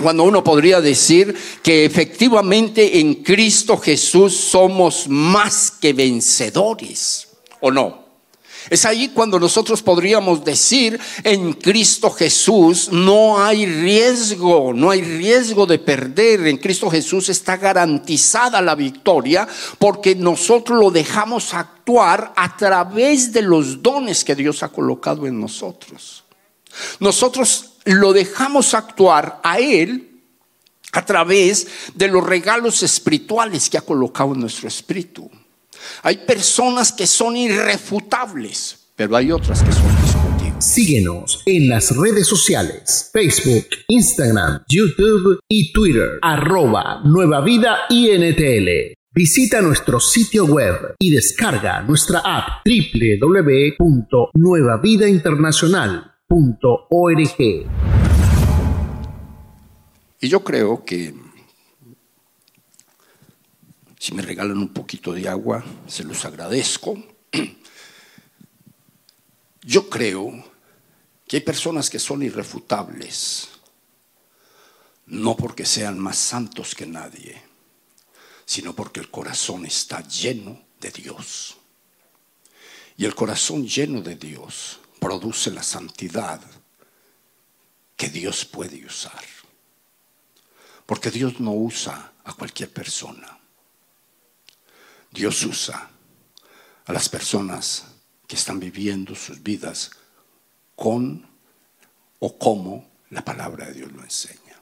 Cuando 0.00 0.24
uno 0.24 0.44
podría 0.44 0.80
decir 0.80 1.34
que 1.62 1.84
efectivamente 1.84 3.00
en 3.00 3.14
Cristo 3.16 3.78
Jesús 3.78 4.36
somos 4.36 5.08
más 5.08 5.70
que 5.70 5.94
vencedores, 5.94 7.28
¿o 7.60 7.70
no? 7.70 8.06
Es 8.68 8.84
ahí 8.84 9.10
cuando 9.10 9.38
nosotros 9.38 9.80
podríamos 9.80 10.44
decir, 10.44 10.98
en 11.22 11.52
Cristo 11.52 12.10
Jesús 12.10 12.90
no 12.90 13.42
hay 13.42 13.64
riesgo, 13.64 14.72
no 14.74 14.90
hay 14.90 15.02
riesgo 15.02 15.66
de 15.66 15.78
perder. 15.78 16.46
En 16.46 16.56
Cristo 16.56 16.90
Jesús 16.90 17.28
está 17.28 17.56
garantizada 17.56 18.60
la 18.60 18.74
victoria 18.74 19.46
porque 19.78 20.16
nosotros 20.16 20.80
lo 20.80 20.90
dejamos 20.90 21.54
actuar 21.54 22.32
a 22.36 22.56
través 22.56 23.32
de 23.32 23.42
los 23.42 23.82
dones 23.82 24.24
que 24.24 24.34
Dios 24.34 24.62
ha 24.64 24.68
colocado 24.68 25.26
en 25.26 25.40
nosotros. 25.40 26.24
Nosotros 26.98 27.75
lo 27.86 28.12
dejamos 28.12 28.74
actuar 28.74 29.40
a 29.42 29.58
Él 29.58 30.10
a 30.92 31.04
través 31.04 31.66
de 31.94 32.08
los 32.08 32.24
regalos 32.24 32.82
espirituales 32.82 33.70
que 33.70 33.78
ha 33.78 33.82
colocado 33.82 34.34
en 34.34 34.40
nuestro 34.40 34.68
espíritu. 34.68 35.30
Hay 36.02 36.18
personas 36.18 36.92
que 36.92 37.06
son 37.06 37.36
irrefutables, 37.36 38.88
pero 38.96 39.16
hay 39.16 39.30
otras 39.30 39.62
que 39.62 39.72
son 39.72 39.88
discutibles. 40.02 40.64
Síguenos 40.64 41.42
en 41.44 41.68
las 41.68 41.94
redes 41.94 42.26
sociales, 42.26 43.10
Facebook, 43.12 43.66
Instagram, 43.88 44.62
YouTube 44.68 45.40
y 45.48 45.72
Twitter, 45.72 46.18
arroba 46.22 47.02
Nueva 47.04 47.42
Vida 47.42 47.80
INTL. 47.90 48.94
Visita 49.14 49.62
nuestro 49.62 50.00
sitio 50.00 50.44
web 50.44 50.94
y 50.98 51.10
descarga 51.10 51.82
nuestra 51.82 52.20
app 52.20 52.66
www.nuevavidainternacional.org. 56.28 57.70
Y 60.20 60.28
yo 60.28 60.42
creo 60.42 60.84
que 60.84 61.14
si 63.98 64.14
me 64.14 64.22
regalan 64.22 64.58
un 64.58 64.70
poquito 64.70 65.12
de 65.12 65.28
agua, 65.28 65.64
se 65.86 66.04
los 66.04 66.24
agradezco. 66.24 66.96
Yo 69.62 69.90
creo 69.90 70.44
que 71.26 71.38
hay 71.38 71.42
personas 71.42 71.90
que 71.90 71.98
son 71.98 72.22
irrefutables, 72.22 73.48
no 75.06 75.36
porque 75.36 75.66
sean 75.66 75.98
más 75.98 76.18
santos 76.18 76.76
que 76.76 76.86
nadie, 76.86 77.42
sino 78.44 78.74
porque 78.74 79.00
el 79.00 79.10
corazón 79.10 79.66
está 79.66 80.06
lleno 80.06 80.62
de 80.80 80.90
Dios. 80.92 81.56
Y 82.96 83.06
el 83.06 83.16
corazón 83.16 83.66
lleno 83.66 84.02
de 84.02 84.14
Dios 84.14 84.78
produce 85.00 85.50
la 85.50 85.62
santidad 85.62 86.40
que 87.96 88.08
Dios 88.08 88.44
puede 88.44 88.84
usar. 88.84 89.24
Porque 90.84 91.10
Dios 91.10 91.40
no 91.40 91.52
usa 91.52 92.12
a 92.24 92.32
cualquier 92.34 92.72
persona. 92.72 93.38
Dios 95.10 95.42
usa 95.44 95.90
a 96.84 96.92
las 96.92 97.08
personas 97.08 97.84
que 98.26 98.36
están 98.36 98.60
viviendo 98.60 99.14
sus 99.14 99.42
vidas 99.42 99.90
con 100.74 101.26
o 102.18 102.38
como 102.38 102.88
la 103.10 103.24
palabra 103.24 103.66
de 103.66 103.74
Dios 103.74 103.92
lo 103.92 104.02
enseña. 104.02 104.60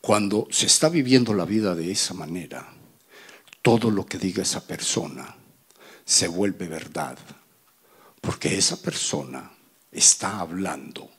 Cuando 0.00 0.48
se 0.50 0.66
está 0.66 0.88
viviendo 0.88 1.34
la 1.34 1.44
vida 1.44 1.74
de 1.74 1.90
esa 1.90 2.14
manera, 2.14 2.72
todo 3.62 3.90
lo 3.90 4.06
que 4.06 4.18
diga 4.18 4.42
esa 4.42 4.66
persona 4.66 5.36
se 6.04 6.28
vuelve 6.28 6.66
verdad, 6.66 7.18
porque 8.20 8.56
esa 8.56 8.80
persona 8.80 9.50
está 9.90 10.40
hablando 10.40 11.10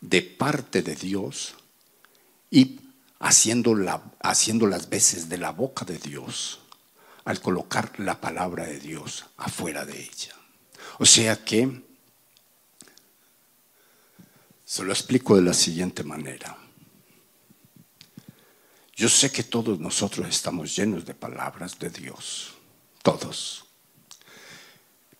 de 0.00 0.22
parte 0.22 0.82
de 0.82 0.94
Dios 0.94 1.54
y 2.50 2.80
haciendo, 3.18 3.74
las 3.74 4.88
veces 4.88 5.28
de 5.28 5.38
la 5.38 5.50
boca 5.50 5.84
de 5.84 5.98
Dios 5.98 6.60
al 7.24 7.40
colocar 7.40 7.98
la 7.98 8.20
palabra 8.20 8.66
de 8.66 8.78
Dios 8.78 9.26
afuera 9.36 9.84
de 9.84 10.00
ella. 10.00 10.34
O 10.98 11.06
sea 11.06 11.44
que, 11.44 11.82
se 14.64 14.84
lo 14.84 14.92
explico 14.92 15.36
de 15.36 15.42
la 15.42 15.54
siguiente 15.54 16.02
manera. 16.02 16.56
Yo 18.94 19.08
sé 19.08 19.30
que 19.30 19.42
todos 19.42 19.78
nosotros 19.78 20.26
estamos 20.28 20.74
llenos 20.74 21.04
de 21.04 21.14
palabras 21.14 21.78
de 21.78 21.90
Dios, 21.90 22.52
todos. 23.02 23.65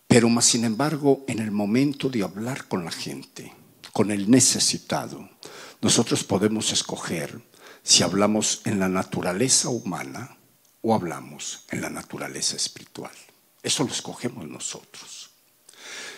Pero 0.07 0.29
más 0.29 0.45
sin 0.45 0.63
embargo, 0.63 1.23
en 1.27 1.39
el 1.39 1.51
momento 1.51 2.09
de 2.09 2.23
hablar 2.23 2.67
con 2.67 2.85
la 2.85 2.91
gente, 2.91 3.53
con 3.91 4.11
el 4.11 4.31
necesitado, 4.31 5.29
nosotros 5.81 6.23
podemos 6.23 6.71
escoger 6.71 7.41
si 7.83 8.03
hablamos 8.03 8.61
en 8.65 8.79
la 8.79 8.89
naturaleza 8.89 9.69
humana 9.69 10.37
o 10.81 10.93
hablamos 10.93 11.65
en 11.71 11.81
la 11.81 11.89
naturaleza 11.89 12.55
espiritual. 12.55 13.11
Eso 13.61 13.83
lo 13.83 13.91
escogemos 13.91 14.47
nosotros. 14.47 15.31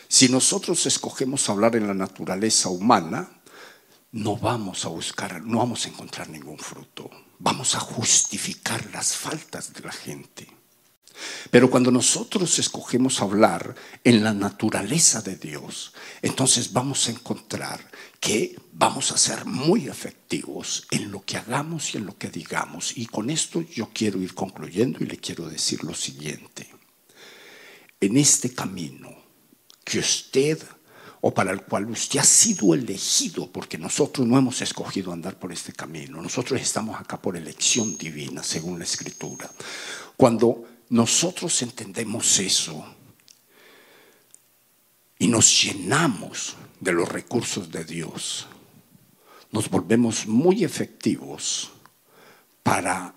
Si 0.07 0.29
nosotros 0.29 0.85
escogemos 0.85 1.49
hablar 1.49 1.75
en 1.75 1.87
la 1.87 1.93
naturaleza 1.93 2.69
humana, 2.69 3.29
no 4.11 4.37
vamos 4.37 4.85
a 4.85 4.89
buscar, 4.89 5.41
no 5.43 5.59
vamos 5.59 5.85
a 5.85 5.89
encontrar 5.89 6.29
ningún 6.29 6.57
fruto. 6.57 7.09
Vamos 7.37 7.75
a 7.75 7.79
justificar 7.79 8.89
las 8.91 9.15
faltas 9.15 9.73
de 9.73 9.81
la 9.81 9.91
gente. 9.91 10.58
Pero 11.51 11.69
cuando 11.69 11.91
nosotros 11.91 12.59
escogemos 12.59 13.21
hablar 13.21 13.75
en 14.03 14.23
la 14.23 14.33
naturaleza 14.33 15.21
de 15.21 15.35
Dios, 15.35 15.93
entonces 16.21 16.73
vamos 16.73 17.07
a 17.07 17.11
encontrar 17.11 17.79
que 18.19 18.55
vamos 18.73 19.11
a 19.11 19.17
ser 19.17 19.45
muy 19.45 19.87
efectivos 19.87 20.87
en 20.91 21.11
lo 21.11 21.23
que 21.23 21.37
hagamos 21.37 21.93
y 21.93 21.97
en 21.97 22.05
lo 22.05 22.17
que 22.17 22.29
digamos. 22.29 22.97
Y 22.97 23.05
con 23.05 23.29
esto 23.29 23.61
yo 23.61 23.89
quiero 23.93 24.21
ir 24.21 24.33
concluyendo 24.33 24.99
y 25.01 25.07
le 25.07 25.17
quiero 25.17 25.49
decir 25.49 25.83
lo 25.83 25.93
siguiente. 25.93 26.69
En 27.99 28.17
este 28.17 28.53
camino 28.53 29.09
que 29.83 29.99
usted 29.99 30.59
o 31.21 31.33
para 31.33 31.51
el 31.51 31.63
cual 31.63 31.89
usted 31.89 32.19
ha 32.19 32.23
sido 32.23 32.73
elegido, 32.73 33.51
porque 33.51 33.77
nosotros 33.77 34.25
no 34.25 34.37
hemos 34.37 34.61
escogido 34.61 35.11
andar 35.11 35.37
por 35.37 35.51
este 35.51 35.73
camino, 35.73 36.21
nosotros 36.21 36.61
estamos 36.61 36.99
acá 36.99 37.21
por 37.21 37.35
elección 37.35 37.97
divina, 37.97 38.41
según 38.41 38.79
la 38.79 38.85
Escritura. 38.85 39.51
Cuando 40.15 40.63
nosotros 40.89 41.61
entendemos 41.61 42.39
eso 42.39 42.83
y 45.19 45.27
nos 45.27 45.63
llenamos 45.63 46.55
de 46.79 46.91
los 46.93 47.07
recursos 47.07 47.71
de 47.71 47.83
Dios, 47.83 48.47
nos 49.51 49.69
volvemos 49.69 50.25
muy 50.27 50.63
efectivos 50.63 51.71
para 52.63 53.13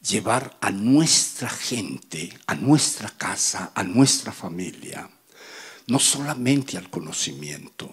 llevar 0.00 0.56
a 0.60 0.70
nuestra 0.70 1.48
gente, 1.48 2.36
a 2.46 2.54
nuestra 2.54 3.10
casa, 3.10 3.72
a 3.74 3.82
nuestra 3.82 4.32
familia, 4.32 5.08
no 5.86 5.98
solamente 5.98 6.76
al 6.76 6.90
conocimiento, 6.90 7.92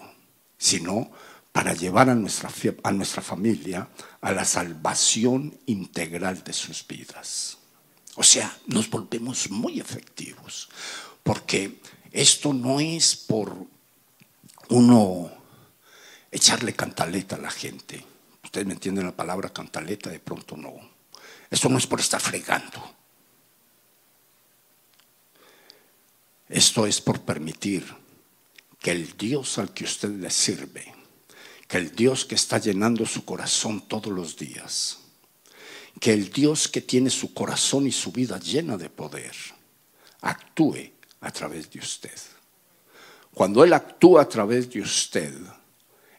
sino 0.58 1.10
para 1.52 1.74
llevar 1.74 2.08
a 2.10 2.14
nuestra, 2.14 2.50
a 2.82 2.92
nuestra 2.92 3.22
familia 3.22 3.88
a 4.20 4.32
la 4.32 4.44
salvación 4.44 5.58
integral 5.66 6.42
de 6.44 6.52
sus 6.52 6.86
vidas. 6.86 7.58
O 8.16 8.22
sea, 8.22 8.56
nos 8.66 8.90
volvemos 8.90 9.50
muy 9.50 9.80
efectivos, 9.80 10.68
porque 11.22 11.80
esto 12.10 12.52
no 12.52 12.78
es 12.80 13.16
por 13.16 13.66
uno 14.68 15.30
echarle 16.30 16.74
cantaleta 16.74 17.36
a 17.36 17.40
la 17.40 17.50
gente. 17.50 18.04
Ustedes 18.42 18.66
me 18.66 18.74
entienden 18.74 19.06
la 19.06 19.16
palabra 19.16 19.50
cantaleta, 19.50 20.10
de 20.10 20.20
pronto 20.20 20.56
no. 20.56 20.74
Esto 21.50 21.68
no 21.68 21.78
es 21.78 21.86
por 21.86 22.00
estar 22.00 22.20
fregando. 22.20 22.96
Esto 26.48 26.86
es 26.86 27.00
por 27.00 27.22
permitir 27.22 27.94
que 28.78 28.90
el 28.90 29.16
Dios 29.16 29.58
al 29.58 29.72
que 29.72 29.84
usted 29.84 30.10
le 30.10 30.30
sirve, 30.30 30.92
que 31.66 31.78
el 31.78 31.94
Dios 31.94 32.26
que 32.26 32.34
está 32.34 32.58
llenando 32.58 33.06
su 33.06 33.24
corazón 33.24 33.88
todos 33.88 34.12
los 34.12 34.36
días, 34.36 34.98
que 36.00 36.12
el 36.12 36.30
Dios 36.30 36.68
que 36.68 36.80
tiene 36.80 37.10
su 37.10 37.32
corazón 37.32 37.86
y 37.86 37.92
su 37.92 38.12
vida 38.12 38.38
llena 38.38 38.76
de 38.76 38.90
poder 38.90 39.34
actúe 40.22 40.92
a 41.20 41.30
través 41.30 41.70
de 41.70 41.78
usted. 41.78 42.18
Cuando 43.34 43.64
Él 43.64 43.72
actúa 43.72 44.22
a 44.22 44.28
través 44.28 44.70
de 44.70 44.80
usted, 44.80 45.34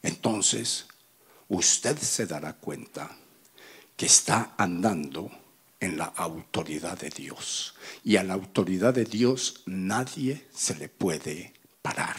entonces 0.01 0.85
usted 1.47 1.97
se 1.97 2.25
dará 2.25 2.53
cuenta 2.53 3.09
que 3.95 4.05
está 4.05 4.53
andando 4.57 5.31
en 5.79 5.97
la 5.97 6.05
autoridad 6.05 6.97
de 6.97 7.09
Dios. 7.09 7.75
Y 8.03 8.15
a 8.15 8.23
la 8.23 8.33
autoridad 8.33 8.93
de 8.93 9.05
Dios 9.05 9.61
nadie 9.65 10.45
se 10.53 10.75
le 10.75 10.89
puede 10.89 11.53
parar, 11.81 12.17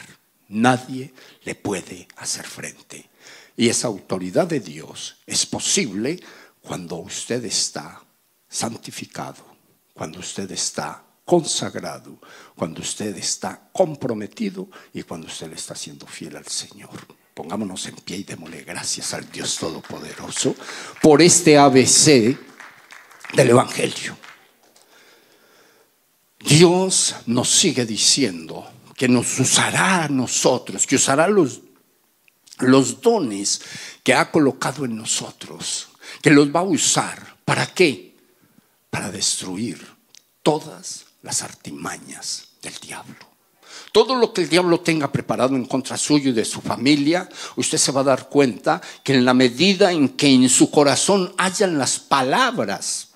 nadie 0.48 1.12
le 1.44 1.54
puede 1.54 2.06
hacer 2.16 2.46
frente. 2.46 3.08
Y 3.56 3.68
esa 3.68 3.88
autoridad 3.88 4.46
de 4.46 4.60
Dios 4.60 5.16
es 5.26 5.46
posible 5.46 6.20
cuando 6.66 6.96
usted 6.96 7.44
está 7.44 8.02
santificado, 8.48 9.44
cuando 9.92 10.20
usted 10.20 10.50
está 10.50 11.04
consagrado, 11.24 12.18
cuando 12.56 12.80
usted 12.80 13.16
está 13.16 13.68
comprometido 13.72 14.68
y 14.92 15.02
cuando 15.02 15.26
usted 15.26 15.48
le 15.48 15.56
está 15.56 15.74
siendo 15.74 16.06
fiel 16.06 16.36
al 16.36 16.46
Señor. 16.46 16.90
Pongámonos 17.34 17.86
en 17.86 17.96
pie 17.96 18.18
y 18.18 18.24
démosle 18.24 18.62
gracias 18.62 19.12
al 19.12 19.30
Dios 19.30 19.56
Todopoderoso 19.58 20.54
por 21.02 21.20
este 21.20 21.58
ABC 21.58 22.38
del 23.34 23.50
Evangelio. 23.50 24.16
Dios 26.38 27.16
nos 27.26 27.48
sigue 27.50 27.84
diciendo 27.84 28.70
que 28.96 29.08
nos 29.08 29.38
usará 29.40 30.04
a 30.04 30.08
nosotros, 30.08 30.86
que 30.86 30.96
usará 30.96 31.26
los, 31.26 31.60
los 32.58 33.00
dones 33.00 33.60
que 34.02 34.14
ha 34.14 34.30
colocado 34.30 34.84
en 34.84 34.96
nosotros, 34.96 35.88
que 36.24 36.30
los 36.30 36.48
va 36.48 36.60
a 36.60 36.62
usar. 36.62 37.36
¿Para 37.44 37.66
qué? 37.66 38.16
Para 38.88 39.10
destruir 39.10 39.78
todas 40.42 41.04
las 41.20 41.42
artimañas 41.42 42.48
del 42.62 42.72
diablo. 42.76 43.28
Todo 43.92 44.14
lo 44.14 44.32
que 44.32 44.40
el 44.40 44.48
diablo 44.48 44.80
tenga 44.80 45.12
preparado 45.12 45.54
en 45.54 45.66
contra 45.66 45.98
suyo 45.98 46.30
y 46.30 46.32
de 46.32 46.46
su 46.46 46.62
familia, 46.62 47.28
usted 47.56 47.76
se 47.76 47.92
va 47.92 48.00
a 48.00 48.04
dar 48.04 48.30
cuenta 48.30 48.80
que 49.02 49.12
en 49.12 49.26
la 49.26 49.34
medida 49.34 49.92
en 49.92 50.08
que 50.16 50.28
en 50.28 50.48
su 50.48 50.70
corazón 50.70 51.34
hayan 51.36 51.76
las 51.76 51.98
palabras 51.98 53.08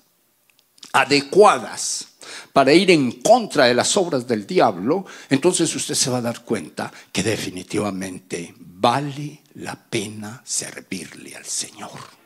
adecuadas 0.93 2.09
para 2.53 2.73
ir 2.73 2.91
en 2.91 3.23
contra 3.23 3.65
de 3.65 3.73
las 3.73 3.97
obras 3.97 4.27
del 4.27 4.45
diablo, 4.45 5.07
entonces 5.31 5.75
usted 5.75 5.95
se 5.95 6.11
va 6.11 6.19
a 6.19 6.21
dar 6.29 6.43
cuenta 6.43 6.93
que 7.11 7.23
definitivamente 7.23 8.53
vale 8.59 9.41
la 9.55 9.75
pena 9.75 10.43
servirle 10.45 11.35
al 11.35 11.45
Señor. 11.45 12.18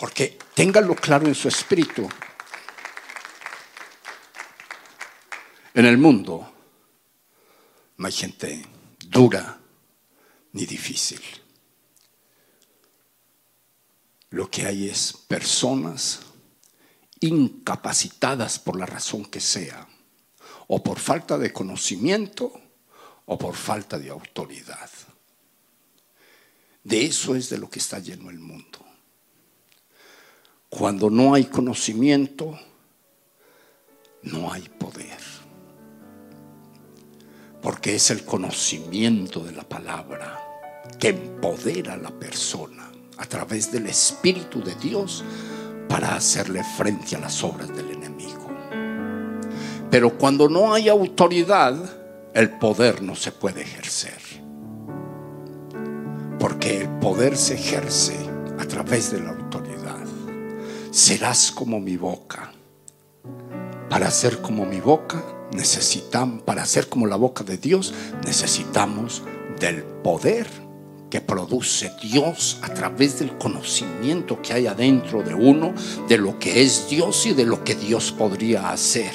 Porque 0.00 0.38
téngalo 0.54 0.94
claro 0.94 1.26
en 1.26 1.34
su 1.34 1.46
espíritu. 1.46 2.08
En 5.74 5.84
el 5.84 5.98
mundo 5.98 6.50
no 7.98 8.06
hay 8.06 8.12
gente 8.12 8.64
dura 8.98 9.60
ni 10.52 10.64
difícil. 10.64 11.20
Lo 14.30 14.50
que 14.50 14.64
hay 14.64 14.88
es 14.88 15.12
personas 15.12 16.20
incapacitadas 17.20 18.58
por 18.58 18.78
la 18.78 18.86
razón 18.86 19.26
que 19.26 19.40
sea, 19.40 19.86
o 20.68 20.82
por 20.82 20.98
falta 20.98 21.36
de 21.36 21.52
conocimiento 21.52 22.58
o 23.26 23.36
por 23.36 23.54
falta 23.54 23.98
de 23.98 24.08
autoridad. 24.08 24.90
De 26.82 27.04
eso 27.04 27.34
es 27.34 27.50
de 27.50 27.58
lo 27.58 27.68
que 27.68 27.80
está 27.80 27.98
lleno 27.98 28.30
el 28.30 28.38
mundo. 28.38 28.89
Cuando 30.70 31.10
no 31.10 31.34
hay 31.34 31.46
conocimiento, 31.46 32.56
no 34.22 34.52
hay 34.52 34.62
poder. 34.62 35.18
Porque 37.60 37.96
es 37.96 38.10
el 38.10 38.24
conocimiento 38.24 39.40
de 39.40 39.52
la 39.52 39.64
palabra 39.64 40.38
que 40.98 41.08
empodera 41.08 41.94
a 41.94 41.96
la 41.96 42.10
persona 42.10 42.90
a 43.18 43.26
través 43.26 43.72
del 43.72 43.86
Espíritu 43.86 44.62
de 44.62 44.76
Dios 44.76 45.24
para 45.88 46.14
hacerle 46.14 46.62
frente 46.62 47.16
a 47.16 47.18
las 47.18 47.42
obras 47.42 47.68
del 47.76 47.90
enemigo. 47.90 48.48
Pero 49.90 50.16
cuando 50.16 50.48
no 50.48 50.72
hay 50.72 50.88
autoridad, 50.88 51.76
el 52.32 52.48
poder 52.58 53.02
no 53.02 53.16
se 53.16 53.32
puede 53.32 53.62
ejercer. 53.62 54.20
Porque 56.38 56.82
el 56.82 56.88
poder 57.00 57.36
se 57.36 57.54
ejerce 57.54 58.16
a 58.58 58.64
través 58.66 59.10
de 59.10 59.20
la 59.20 59.30
autoridad. 59.30 59.69
Serás 60.90 61.52
como 61.52 61.78
mi 61.78 61.96
boca. 61.96 62.52
Para 63.88 64.10
ser 64.10 64.40
como 64.40 64.66
mi 64.66 64.80
boca 64.80 65.22
necesitamos, 65.52 66.42
para 66.42 66.66
ser 66.66 66.88
como 66.88 67.06
la 67.06 67.14
boca 67.14 67.44
de 67.44 67.58
Dios, 67.58 67.94
necesitamos 68.24 69.22
del 69.60 69.84
poder 69.84 70.48
que 71.08 71.20
produce 71.20 71.92
Dios 72.02 72.58
a 72.62 72.74
través 72.74 73.20
del 73.20 73.38
conocimiento 73.38 74.42
que 74.42 74.52
hay 74.52 74.66
adentro 74.66 75.22
de 75.22 75.34
uno 75.34 75.74
de 76.08 76.18
lo 76.18 76.38
que 76.40 76.62
es 76.62 76.88
Dios 76.88 77.24
y 77.26 77.34
de 77.34 77.44
lo 77.44 77.62
que 77.62 77.76
Dios 77.76 78.10
podría 78.10 78.70
hacer. 78.70 79.12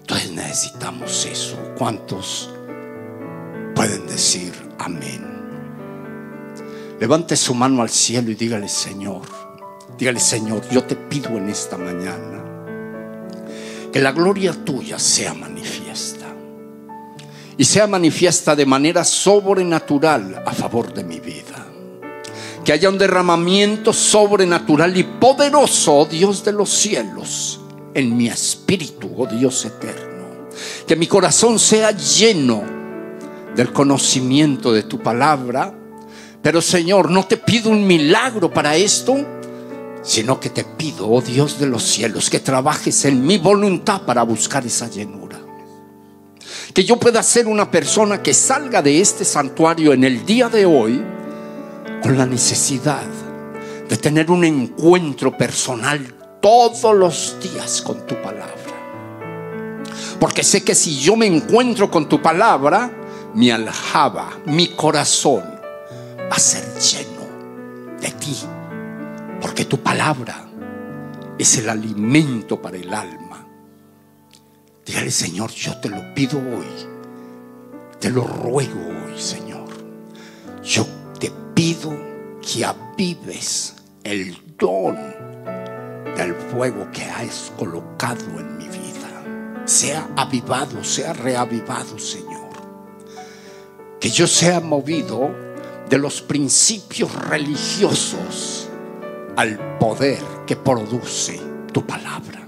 Entonces 0.00 0.32
necesitamos 0.32 1.26
eso. 1.26 1.56
¿Cuántos 1.78 2.50
pueden 3.74 4.06
decir 4.06 4.52
amén? 4.78 5.24
Levante 7.00 7.36
su 7.36 7.54
mano 7.54 7.80
al 7.80 7.90
cielo 7.90 8.30
y 8.30 8.34
dígale, 8.34 8.68
Señor, 8.68 9.45
dígale, 9.98 10.20
Señor, 10.20 10.68
yo 10.70 10.84
te 10.84 10.96
pido 10.96 11.30
en 11.36 11.48
esta 11.48 11.76
mañana 11.76 12.44
que 13.92 14.00
la 14.00 14.12
gloria 14.12 14.52
tuya 14.52 14.98
sea 14.98 15.32
manifiesta 15.32 16.26
y 17.56 17.64
sea 17.64 17.86
manifiesta 17.86 18.54
de 18.54 18.66
manera 18.66 19.04
sobrenatural 19.04 20.42
a 20.44 20.52
favor 20.52 20.92
de 20.92 21.04
mi 21.04 21.20
vida. 21.20 21.66
Que 22.64 22.72
haya 22.72 22.88
un 22.88 22.98
derramamiento 22.98 23.92
sobrenatural 23.92 24.96
y 24.96 25.04
poderoso, 25.04 25.94
oh 25.94 26.04
Dios 26.04 26.44
de 26.44 26.52
los 26.52 26.68
cielos, 26.68 27.60
en 27.94 28.16
mi 28.16 28.28
espíritu, 28.28 29.10
oh 29.16 29.26
Dios 29.26 29.64
eterno. 29.64 30.48
Que 30.86 30.96
mi 30.96 31.06
corazón 31.06 31.58
sea 31.58 31.92
lleno 31.92 32.62
del 33.54 33.72
conocimiento 33.72 34.72
de 34.72 34.82
tu 34.82 34.98
palabra. 34.98 35.72
Pero 36.42 36.60
Señor, 36.60 37.10
no 37.10 37.24
te 37.24 37.36
pido 37.36 37.70
un 37.70 37.86
milagro 37.86 38.52
para 38.52 38.76
esto, 38.76 39.16
sino 40.06 40.40
que 40.40 40.48
te 40.48 40.64
pido, 40.64 41.10
oh 41.10 41.20
Dios 41.20 41.58
de 41.58 41.66
los 41.66 41.82
cielos, 41.82 42.30
que 42.30 42.40
trabajes 42.40 43.04
en 43.04 43.26
mi 43.26 43.36
voluntad 43.36 44.02
para 44.02 44.22
buscar 44.22 44.64
esa 44.64 44.88
llenura 44.88 45.46
que 46.76 46.84
yo 46.84 46.98
pueda 46.98 47.22
ser 47.22 47.46
una 47.46 47.70
persona 47.70 48.22
que 48.22 48.34
salga 48.34 48.82
de 48.82 49.00
este 49.00 49.24
santuario 49.24 49.94
en 49.94 50.04
el 50.04 50.26
día 50.26 50.50
de 50.50 50.66
hoy 50.66 51.02
con 52.02 52.18
la 52.18 52.26
necesidad 52.26 53.06
de 53.88 53.96
tener 53.96 54.30
un 54.30 54.44
encuentro 54.44 55.34
personal 55.38 56.14
todos 56.42 56.94
los 56.94 57.36
días 57.40 57.80
con 57.80 58.06
tu 58.06 58.14
palabra. 58.20 58.52
Porque 60.20 60.42
sé 60.42 60.64
que 60.64 60.74
si 60.74 60.98
yo 60.98 61.16
me 61.16 61.24
encuentro 61.24 61.90
con 61.90 62.10
tu 62.10 62.20
palabra, 62.20 62.90
mi 63.32 63.50
aljaba, 63.50 64.38
mi 64.44 64.68
corazón 64.68 65.44
va 66.30 66.36
a 66.36 66.38
ser 66.38 66.62
lleno 66.78 67.98
de 68.02 68.10
ti. 68.10 68.36
Porque 69.40 69.64
tu 69.64 69.78
palabra 69.78 70.46
es 71.38 71.58
el 71.58 71.68
alimento 71.68 72.60
para 72.60 72.76
el 72.76 72.92
alma 72.92 73.26
Dígale, 74.86 75.10
Señor, 75.10 75.50
yo 75.50 75.76
te 75.78 75.88
lo 75.88 76.14
pido 76.14 76.38
hoy. 76.38 76.86
Te 77.98 78.08
lo 78.08 78.22
ruego 78.22 78.78
hoy, 78.86 79.20
Señor. 79.20 79.66
Yo 80.62 80.86
te 81.18 81.32
pido 81.54 81.92
que 82.40 82.64
avives 82.64 83.74
el 84.04 84.40
don 84.56 84.96
del 86.16 86.36
fuego 86.36 86.88
que 86.92 87.02
has 87.02 87.52
colocado 87.58 88.38
en 88.38 88.58
mi 88.58 88.68
vida. 88.68 89.64
Sea 89.64 90.08
avivado, 90.16 90.84
sea 90.84 91.12
reavivado, 91.12 91.98
Señor. 91.98 92.50
Que 93.98 94.08
yo 94.08 94.28
sea 94.28 94.60
movido 94.60 95.34
de 95.90 95.98
los 95.98 96.22
principios 96.22 97.12
religiosos 97.12 98.65
al 99.36 99.78
poder 99.78 100.18
que 100.46 100.56
produce 100.56 101.38
tu 101.72 101.86
palabra. 101.86 102.46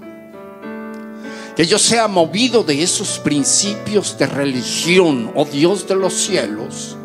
Que 1.55 1.65
yo 1.65 1.77
sea 1.77 2.07
movido 2.07 2.63
de 2.63 2.81
esos 2.81 3.19
principios 3.19 4.17
de 4.17 4.25
religión, 4.25 5.31
oh 5.35 5.45
Dios 5.45 5.87
de 5.87 5.95
los 5.95 6.13
cielos, 6.13 6.97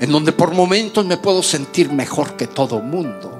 en 0.00 0.10
donde 0.10 0.32
por 0.32 0.52
momentos 0.52 1.04
me 1.04 1.16
puedo 1.16 1.42
sentir 1.42 1.92
mejor 1.92 2.36
que 2.36 2.46
todo 2.46 2.80
mundo. 2.80 3.34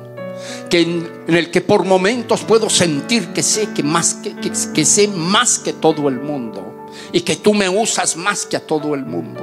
Que 0.68 0.82
en, 0.82 1.24
el 1.28 1.50
que 1.50 1.60
por 1.60 1.84
momentos 1.84 2.42
puedo 2.42 2.68
sentir 2.68 3.28
que 3.28 3.42
sé 3.42 3.68
que 3.74 3.82
más 3.82 4.14
que, 4.14 4.34
que 4.36 4.84
sé 4.84 5.08
más 5.08 5.58
que 5.58 5.72
todo 5.72 6.08
el 6.08 6.20
mundo 6.20 6.86
y 7.12 7.22
que 7.22 7.36
tú 7.36 7.54
me 7.54 7.68
usas 7.68 8.16
más 8.16 8.44
que 8.44 8.56
a 8.56 8.66
todo 8.66 8.94
el 8.94 9.06
mundo. 9.06 9.42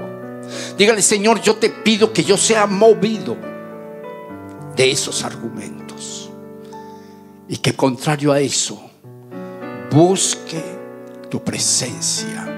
Dígale, 0.77 1.01
Señor, 1.01 1.41
yo 1.41 1.55
te 1.55 1.69
pido 1.69 2.13
que 2.13 2.23
yo 2.23 2.37
sea 2.37 2.67
movido 2.67 3.35
de 4.75 4.91
esos 4.91 5.23
argumentos 5.23 5.84
y 7.47 7.57
que 7.57 7.73
contrario 7.73 8.31
a 8.31 8.39
eso 8.39 8.81
busque 9.91 10.63
tu 11.29 11.43
presencia 11.43 12.51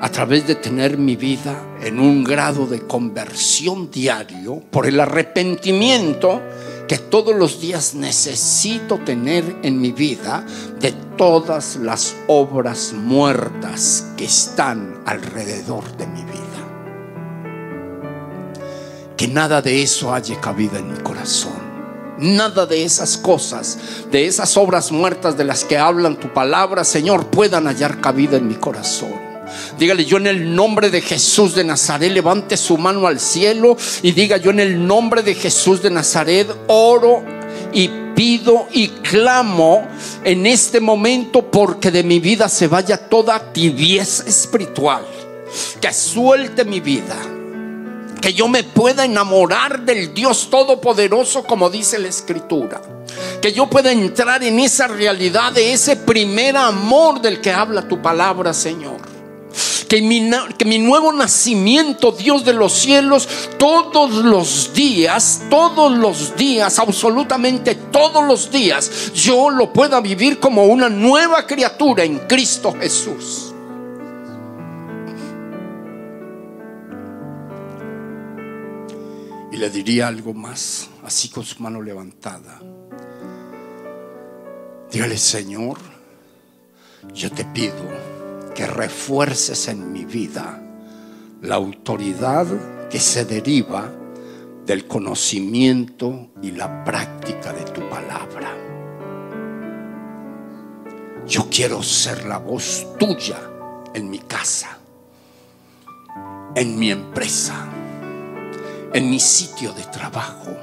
a 0.00 0.08
través 0.10 0.46
de 0.46 0.54
tener 0.54 0.96
mi 0.96 1.16
vida 1.16 1.76
en 1.82 2.00
un 2.00 2.24
grado 2.24 2.66
de 2.66 2.86
conversión 2.86 3.90
diario 3.90 4.62
por 4.70 4.86
el 4.86 4.98
arrepentimiento 4.98 6.40
que 6.88 6.98
todos 6.98 7.36
los 7.36 7.60
días 7.60 7.94
necesito 7.94 8.98
tener 8.98 9.58
en 9.62 9.80
mi 9.80 9.92
vida 9.92 10.44
de 10.80 10.92
todas 11.16 11.76
las 11.76 12.16
obras 12.26 12.94
muertas 12.94 14.12
que 14.16 14.24
están 14.24 15.02
alrededor 15.06 15.96
de 15.96 16.06
mi 16.06 16.24
vida. 16.24 16.40
Que 19.16 19.28
nada 19.28 19.60
de 19.60 19.82
eso 19.82 20.14
haya 20.14 20.40
cabida 20.40 20.78
en 20.78 20.92
mi 20.92 20.98
corazón 20.98 21.69
nada 22.20 22.66
de 22.66 22.84
esas 22.84 23.16
cosas, 23.16 23.78
de 24.10 24.26
esas 24.26 24.56
obras 24.56 24.92
muertas 24.92 25.36
de 25.36 25.44
las 25.44 25.64
que 25.64 25.78
hablan 25.78 26.18
tu 26.18 26.32
palabra, 26.32 26.84
Señor, 26.84 27.26
puedan 27.26 27.66
hallar 27.66 28.00
cabida 28.00 28.36
en 28.36 28.48
mi 28.48 28.54
corazón. 28.54 29.30
Dígale, 29.78 30.04
yo 30.04 30.18
en 30.18 30.26
el 30.26 30.54
nombre 30.54 30.90
de 30.90 31.00
Jesús 31.00 31.54
de 31.54 31.64
Nazaret, 31.64 32.12
levante 32.12 32.56
su 32.56 32.78
mano 32.78 33.06
al 33.06 33.18
cielo 33.18 33.76
y 34.02 34.12
diga, 34.12 34.36
yo 34.36 34.50
en 34.50 34.60
el 34.60 34.86
nombre 34.86 35.22
de 35.22 35.34
Jesús 35.34 35.82
de 35.82 35.90
Nazaret 35.90 36.48
oro 36.68 37.24
y 37.72 37.88
pido 38.14 38.68
y 38.72 38.88
clamo 38.88 39.88
en 40.24 40.46
este 40.46 40.80
momento 40.80 41.50
porque 41.50 41.90
de 41.90 42.02
mi 42.02 42.20
vida 42.20 42.48
se 42.48 42.68
vaya 42.68 42.96
toda 42.96 43.52
tibieza 43.52 44.24
espiritual. 44.28 45.04
Que 45.80 45.92
suelte 45.92 46.64
mi 46.64 46.80
vida. 46.80 47.16
Que 48.20 48.32
yo 48.34 48.48
me 48.48 48.64
pueda 48.64 49.04
enamorar 49.04 49.84
del 49.84 50.12
Dios 50.12 50.48
Todopoderoso 50.50 51.44
como 51.44 51.70
dice 51.70 51.98
la 51.98 52.08
Escritura. 52.08 52.80
Que 53.40 53.52
yo 53.52 53.68
pueda 53.68 53.90
entrar 53.90 54.42
en 54.42 54.60
esa 54.60 54.86
realidad 54.86 55.52
de 55.52 55.72
ese 55.72 55.96
primer 55.96 56.56
amor 56.56 57.20
del 57.20 57.40
que 57.40 57.52
habla 57.52 57.88
tu 57.88 58.00
palabra, 58.02 58.52
Señor 58.52 59.10
que 59.90 60.00
mi, 60.00 60.78
nuevo 60.78 61.12
nacimiento, 61.12 62.12
Dios 62.12 62.44
de 62.44 62.52
los 62.52 62.72
cielos, 62.72 63.28
todos 63.58 64.12
los 64.12 64.72
días, 64.72 65.42
todos 65.50 65.90
los 65.90 66.36
días, 66.36 66.78
absolutamente 66.78 67.74
todos 67.74 68.24
los 68.24 68.52
días, 68.52 69.12
yo 69.12 69.50
lo 69.50 69.72
pueda 69.72 70.00
vivir 70.00 70.38
como 70.38 70.66
una 70.66 70.88
nueva 70.88 71.44
criatura 71.44 72.04
en 72.04 72.20
Cristo 72.20 72.72
Jesús. 72.80 73.49
Le 79.60 79.68
diría 79.68 80.08
algo 80.08 80.32
más, 80.32 80.88
así 81.04 81.28
con 81.28 81.44
su 81.44 81.62
mano 81.62 81.82
levantada. 81.82 82.62
Dígale, 84.90 85.18
Señor, 85.18 85.76
yo 87.12 87.30
te 87.30 87.44
pido 87.44 87.84
que 88.54 88.66
refuerces 88.66 89.68
en 89.68 89.92
mi 89.92 90.06
vida 90.06 90.62
la 91.42 91.56
autoridad 91.56 92.46
que 92.88 92.98
se 92.98 93.26
deriva 93.26 93.92
del 94.64 94.86
conocimiento 94.86 96.30
y 96.40 96.52
la 96.52 96.82
práctica 96.82 97.52
de 97.52 97.64
tu 97.64 97.86
palabra. 97.90 98.56
Yo 101.28 101.48
quiero 101.50 101.82
ser 101.82 102.24
la 102.24 102.38
voz 102.38 102.86
tuya 102.98 103.38
en 103.92 104.08
mi 104.08 104.20
casa, 104.20 104.78
en 106.54 106.78
mi 106.78 106.90
empresa, 106.90 107.68
en 108.92 109.10
mi 109.10 109.20
sitio 109.20 109.72
de 109.72 109.84
trabajo, 109.84 110.56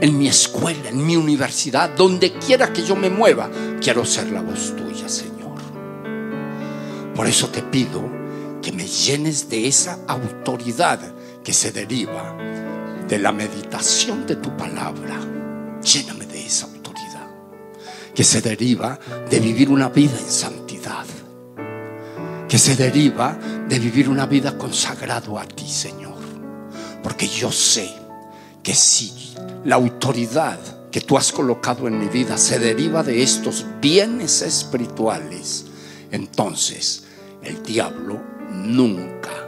en 0.00 0.18
mi 0.18 0.28
escuela, 0.28 0.88
en 0.88 1.04
mi 1.04 1.16
universidad, 1.16 1.90
donde 1.90 2.32
quiera 2.34 2.72
que 2.72 2.84
yo 2.84 2.96
me 2.96 3.10
mueva, 3.10 3.50
quiero 3.80 4.04
ser 4.04 4.30
la 4.30 4.42
voz 4.42 4.74
tuya, 4.76 5.08
Señor. 5.08 5.60
Por 7.14 7.26
eso 7.26 7.48
te 7.48 7.62
pido 7.62 8.02
que 8.60 8.72
me 8.72 8.86
llenes 8.86 9.48
de 9.48 9.68
esa 9.68 10.00
autoridad 10.06 11.00
que 11.42 11.52
se 11.52 11.70
deriva 11.70 12.36
de 13.08 13.18
la 13.18 13.32
meditación 13.32 14.26
de 14.26 14.36
tu 14.36 14.56
palabra. 14.56 15.20
Lléname 15.82 16.26
de 16.26 16.46
esa 16.46 16.66
autoridad 16.66 16.76
que 18.14 18.24
se 18.24 18.40
deriva 18.40 18.98
de 19.30 19.40
vivir 19.40 19.70
una 19.70 19.88
vida 19.88 20.18
en 20.18 20.30
santidad. 20.30 21.06
Que 22.48 22.58
se 22.58 22.74
deriva 22.74 23.38
de 23.68 23.78
vivir 23.78 24.08
una 24.08 24.26
vida 24.26 24.56
consagrado 24.56 25.38
a 25.38 25.44
ti, 25.44 25.68
Señor. 25.68 26.15
Porque 27.06 27.28
yo 27.28 27.52
sé 27.52 27.88
que 28.64 28.74
si 28.74 29.32
la 29.64 29.76
autoridad 29.76 30.58
que 30.90 31.00
tú 31.00 31.16
has 31.16 31.30
colocado 31.30 31.86
en 31.86 32.00
mi 32.00 32.08
vida 32.08 32.36
se 32.36 32.58
deriva 32.58 33.04
de 33.04 33.22
estos 33.22 33.64
bienes 33.80 34.42
espirituales, 34.42 35.66
entonces 36.10 37.04
el 37.44 37.62
diablo 37.62 38.20
nunca 38.50 39.45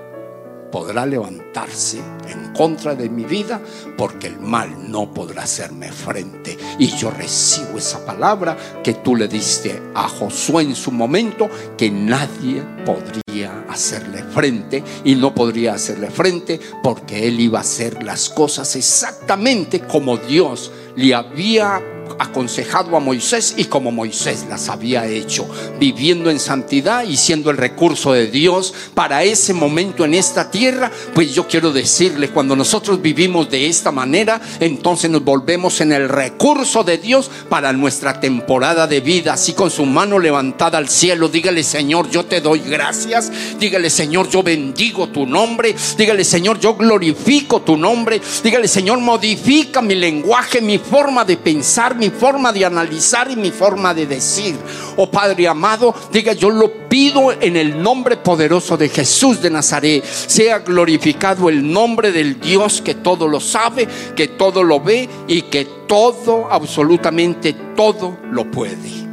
podrá 0.71 1.07
levantarse 1.07 1.99
en 2.29 2.53
contra 2.53 2.95
de 2.95 3.09
mi 3.09 3.25
vida 3.25 3.61
porque 3.97 4.27
el 4.27 4.41
mal 4.41 4.91
no 4.91 5.13
podrá 5.13 5.43
hacerme 5.43 5.91
frente. 5.93 6.57
Y 6.79 6.89
yo 6.97 7.11
recibo 7.11 7.79
esa 7.79 8.05
palabra 8.05 8.57
que 8.83 8.95
tú 8.95 9.17
le 9.17 9.29
diste 9.29 9.81
a 9.95 10.09
Josué 10.09 10.63
en 10.65 10.75
su 10.75 10.91
momento, 10.91 11.49
que 11.77 11.91
nadie 11.91 12.63
podría 12.85 13.65
hacerle 13.69 14.23
frente 14.23 14.83
y 15.05 15.15
no 15.15 15.35
podría 15.35 15.75
hacerle 15.75 16.11
frente 16.11 16.61
porque 16.83 17.29
él 17.29 17.41
iba 17.41 17.59
a 17.59 17.63
hacer 17.63 18.03
las 18.03 18.29
cosas 18.29 18.75
exactamente 18.77 19.81
como 19.81 20.17
Dios 20.17 20.73
le 20.97 21.15
había 21.15 21.81
aconsejado 22.19 22.97
a 22.97 23.01
Moisés 23.01 23.55
y 23.57 23.65
como 23.65 23.91
Moisés 23.91 24.47
las 24.49 24.69
había 24.69 25.07
hecho, 25.07 25.49
viviendo 25.79 26.31
en 26.31 26.41
santidad 26.41 27.05
y 27.05 27.17
siendo 27.17 27.51
el 27.51 27.57
recurso 27.57 28.13
de 28.13 28.27
Dios 28.27 28.75
para 28.95 29.23
ese 29.23 29.55
momento 29.55 30.05
en 30.05 30.15
esta 30.15 30.51
tierra, 30.51 30.91
pues 31.15 31.35
yo 31.35 31.47
quiero 31.47 31.73
decirle, 31.73 32.31
cuando 32.31 32.57
nosotros 32.57 33.01
vivimos 33.01 33.51
de 33.51 33.67
esta 33.67 33.93
manera, 33.93 34.41
entonces 34.61 35.11
nos 35.11 35.25
volvemos 35.25 35.81
en 35.81 35.93
el 35.93 36.09
recurso 36.09 36.85
de 36.85 36.99
Dios 36.99 37.31
para 37.49 37.73
nuestra 37.73 38.21
temporada 38.21 38.87
de 38.87 39.01
vida, 39.01 39.35
así 39.35 39.53
con 39.53 39.71
su 39.71 39.85
mano 39.87 40.19
levantada 40.19 40.79
al 40.79 40.89
cielo, 40.89 41.29
dígale 41.29 41.63
Señor, 41.63 42.11
yo 42.11 42.25
te 42.25 42.41
doy 42.41 42.61
gracias, 42.61 43.31
dígale 43.59 43.91
Señor, 43.91 44.29
yo 44.29 44.43
bendigo 44.43 45.09
tu 45.09 45.27
nombre, 45.27 45.75
dígale 45.97 46.25
Señor, 46.25 46.59
yo 46.61 46.75
glorifico 46.75 47.63
tu 47.63 47.77
nombre, 47.77 48.21
dígale 48.43 48.69
Señor, 48.69 48.99
modifica 49.01 49.83
mi 49.83 49.95
lenguaje, 49.95 50.61
mi 50.61 50.79
forma 50.79 51.25
de 51.25 51.37
pensar, 51.37 51.97
mi 51.99 52.11
forma 52.11 52.53
de 52.53 52.65
analizar 52.65 53.31
y 53.31 53.37
mi 53.37 53.51
forma 53.51 53.93
de 53.93 54.07
decir. 54.07 54.57
Oh 54.97 55.11
Padre 55.11 55.49
amado, 55.49 55.95
diga 56.13 56.33
yo 56.33 56.51
lo 56.51 56.89
pido 56.89 57.33
en 57.33 57.57
el 57.57 57.83
nombre 57.83 58.17
poderoso 58.17 58.77
de 58.77 58.89
Jesús 58.89 59.43
de 59.43 59.51
Nazaret. 59.51 60.05
Sea 60.05 60.61
glorificado 60.61 61.49
el 61.49 61.71
nombre 61.71 62.13
del 62.13 62.41
Dios 62.41 62.81
que 62.81 62.95
todo 62.95 63.29
lo 63.29 63.41
sabe, 63.41 63.89
que 64.15 64.29
todo 64.29 64.63
lo 64.63 64.81
ve 64.81 65.09
y 65.27 65.43
que 65.43 65.67
todo, 65.87 66.49
absolutamente 66.51 67.55
todo 67.75 68.19
lo 68.31 68.51
puede. 68.51 69.09